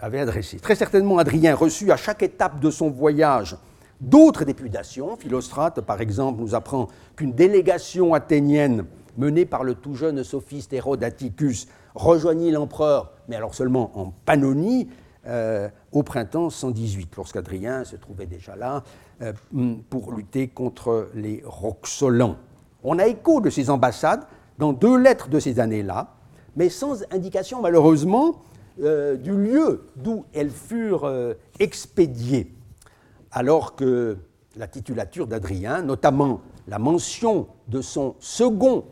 avait 0.00 0.20
adressées. 0.20 0.58
Très 0.58 0.74
certainement, 0.74 1.16
Adrien 1.16 1.54
reçut 1.54 1.90
à 1.90 1.96
chaque 1.96 2.22
étape 2.22 2.60
de 2.60 2.70
son 2.70 2.90
voyage 2.90 3.56
d'autres 4.00 4.44
députations. 4.44 5.16
Philostrate, 5.16 5.80
par 5.80 6.02
exemple, 6.02 6.40
nous 6.40 6.54
apprend 6.54 6.88
qu'une 7.16 7.32
délégation 7.32 8.12
athénienne 8.12 8.84
menée 9.16 9.46
par 9.46 9.64
le 9.64 9.74
tout 9.74 9.94
jeune 9.94 10.22
sophiste 10.22 10.74
Hérode 10.74 11.02
Atticus 11.02 11.68
rejoignit 11.96 12.50
l'empereur, 12.50 13.12
mais 13.28 13.36
alors 13.36 13.54
seulement 13.54 13.98
en 13.98 14.12
Pannonie, 14.24 14.88
euh, 15.26 15.68
au 15.90 16.04
printemps 16.04 16.50
118, 16.50 17.16
lorsqu'Adrien 17.16 17.82
se 17.84 17.96
trouvait 17.96 18.26
déjà 18.26 18.54
là 18.54 18.84
euh, 19.22 19.32
pour 19.90 20.12
lutter 20.12 20.46
contre 20.46 21.08
les 21.14 21.42
Roxolans. 21.44 22.36
On 22.84 22.98
a 23.00 23.06
écho 23.06 23.40
de 23.40 23.50
ces 23.50 23.70
ambassades 23.70 24.24
dans 24.58 24.72
deux 24.72 24.96
lettres 24.96 25.28
de 25.28 25.40
ces 25.40 25.58
années-là, 25.58 26.14
mais 26.54 26.68
sans 26.68 27.02
indication 27.10 27.60
malheureusement 27.60 28.42
euh, 28.80 29.16
du 29.16 29.36
lieu 29.36 29.86
d'où 29.96 30.26
elles 30.32 30.50
furent 30.50 31.10
expédiées 31.58 32.52
alors 33.32 33.74
que 33.74 34.18
la 34.54 34.68
titulature 34.68 35.26
d'Adrien, 35.26 35.82
notamment 35.82 36.40
la 36.68 36.78
mention 36.78 37.48
de 37.66 37.80
son 37.80 38.14
second 38.20 38.84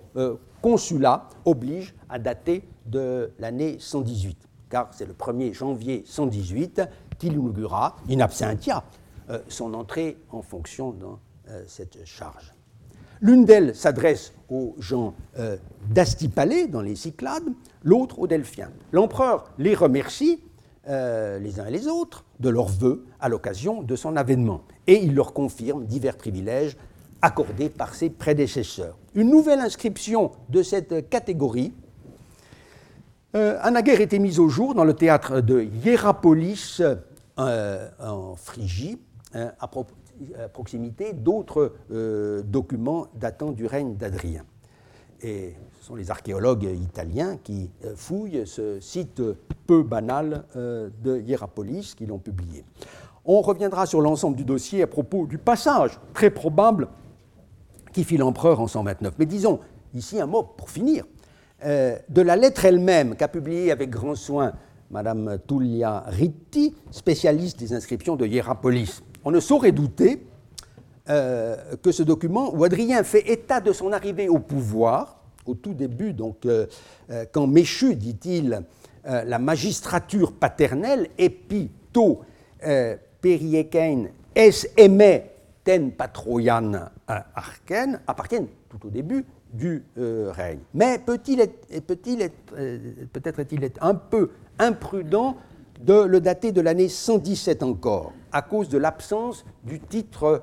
consulat, 0.61 1.29
oblige 1.45 1.95
à 2.09 2.19
dater 2.19 2.65
de 2.87 3.32
l'année 3.39 3.76
118, 3.78 4.37
car 4.68 4.89
c'est 4.93 5.07
le 5.07 5.14
1er 5.14 5.53
janvier 5.53 6.03
118 6.07 6.82
qu'il 7.18 7.35
inaugura 7.35 7.97
in 8.11 8.20
absentia 8.20 8.85
euh, 9.30 9.39
son 9.49 9.74
entrée 9.74 10.18
en 10.30 10.43
fonction 10.43 10.93
dans 10.93 11.18
euh, 11.49 11.62
cette 11.66 12.05
charge. 12.05 12.53
L'une 13.20 13.45
d'elles 13.45 13.74
s'adresse 13.74 14.35
aux 14.51 14.74
gens 14.78 15.14
d'Astipalée, 15.89 16.66
dans 16.66 16.82
les 16.82 16.95
Cyclades, 16.95 17.49
l'autre 17.82 18.18
aux 18.18 18.26
Delphiens. 18.26 18.70
L'empereur 18.93 19.51
les 19.57 19.74
remercie 19.74 20.43
euh, 20.87 21.39
les 21.39 21.61
uns 21.61 21.66
et 21.66 21.70
les 21.70 21.87
autres 21.87 22.26
de 22.41 22.51
leurs 22.51 22.68
vœux 22.68 23.07
à 23.18 23.30
l'occasion 23.30 23.82
de 23.82 23.97
son 23.97 24.16
avènement. 24.16 24.61
Et 24.87 25.03
il 25.03 25.14
leur 25.14 25.32
confirme 25.32 25.87
divers 25.87 26.18
privilèges 26.18 26.76
accordés 27.22 27.70
par 27.70 27.95
ses 27.95 28.11
prédécesseurs. 28.11 28.99
Une 29.14 29.30
nouvelle 29.30 29.61
inscription 29.61 30.32
de 30.51 30.62
cette 30.62 31.09
catégorie 31.09 31.72
euh, 33.35 33.59
a 33.61 33.70
naguère 33.70 34.01
été 34.01 34.18
mise 34.18 34.39
au 34.39 34.49
jour 34.49 34.74
dans 34.74 34.85
le 34.85 34.95
théâtre 34.95 35.41
de 35.41 35.62
Hierapolis 35.85 36.82
euh, 37.39 37.89
en 38.01 38.37
Phrygie, 38.37 38.99
hein, 39.35 39.53
à, 39.61 39.68
proximité 40.49 41.12
d'autres 41.12 41.72
documents 42.45 43.09
datant 43.16 43.51
du 43.51 43.66
règne 43.66 43.97
d'Adrien. 43.97 44.45
Et 45.24 45.55
ce 45.80 45.87
sont 45.87 45.95
les 45.97 46.11
archéologues 46.11 46.64
italiens 46.64 47.39
qui 47.43 47.70
euh, 47.85 47.95
fouillent 47.97 48.47
ce 48.47 48.78
site 48.80 49.22
peu 49.66 49.82
banal 49.82 50.45
euh, 50.55 50.91
de 51.03 51.18
Hierapolis, 51.18 51.95
qui 51.97 52.05
l'ont 52.05 52.18
publié. 52.18 52.64
On 53.24 53.41
reviendra 53.41 53.87
sur 53.87 54.03
l'ensemble 54.03 54.37
du 54.37 54.45
dossier 54.45 54.82
à 54.82 54.87
propos 54.87 55.26
du 55.26 55.39
passage 55.39 55.99
très 56.12 56.28
probable 56.28 56.89
qui 57.95 58.05
fit 58.05 58.18
l'empereur 58.18 58.61
en 58.61 58.66
129. 58.66 59.14
Mais 59.18 59.24
disons 59.24 59.61
ici 59.95 60.20
un 60.20 60.26
mot 60.26 60.43
pour 60.43 60.68
finir 60.68 61.07
euh, 61.65 61.97
de 62.09 62.23
la 62.23 62.37
lettre 62.37 62.65
elle-même 62.65 63.17
qu'a 63.17 63.29
publiée 63.29 63.71
avec 63.71 63.91
grand 63.91 64.15
soin 64.15 64.53
Madame 64.91 65.39
Tullia 65.47 66.05
Ritti, 66.07 66.75
spécialiste 66.91 67.59
des 67.59 67.73
inscriptions 67.73 68.17
de 68.17 68.27
Hierapolis. 68.27 69.03
On 69.25 69.31
ne 69.31 69.41
saurait 69.41 69.73
douter 69.73 70.27
que 71.07 71.93
ce 71.93 72.03
document, 72.03 72.55
où 72.55 72.65
Adrien 72.65 73.03
fait 73.03 73.31
état 73.31 73.61
de 73.61 73.73
son 73.73 73.93
arrivée 73.93 74.29
au 74.31 74.39
pouvoir, 74.39 75.25
au 75.47 75.55
tout 75.55 75.75
début, 75.75 76.12
donc, 76.12 76.47
euh, 76.47 76.67
euh, 77.11 77.25
quand 77.31 77.47
Méchu, 77.47 77.95
dit-il, 77.97 78.62
euh, 79.07 79.25
la 79.25 79.39
magistrature 79.39 80.33
paternelle, 80.33 81.09
epito 81.19 82.23
periekein 83.21 84.07
es 84.35 84.67
eme 84.79 85.21
ten 85.62 85.91
patroian 85.93 86.89
arken, 87.07 88.01
appartiennent 88.07 88.49
tout 88.71 88.87
au 88.87 88.91
début 88.91 89.27
du 89.55 89.85
règne. 89.97 90.59
Mais 90.75 90.99
peut-il 90.99 91.39
peut-être 93.13 93.41
est-il 93.41 93.71
un 93.81 93.95
peu 93.95 94.31
imprudent 94.59 95.37
de 95.81 96.03
le 96.03 96.21
dater 96.21 96.53
de 96.53 96.61
l'année 96.61 96.89
117 96.89 97.63
encore, 97.63 98.13
à 98.33 98.43
cause 98.43 98.69
de 98.69 98.79
l'absence 98.79 99.45
du 99.65 99.81
titre 99.81 100.43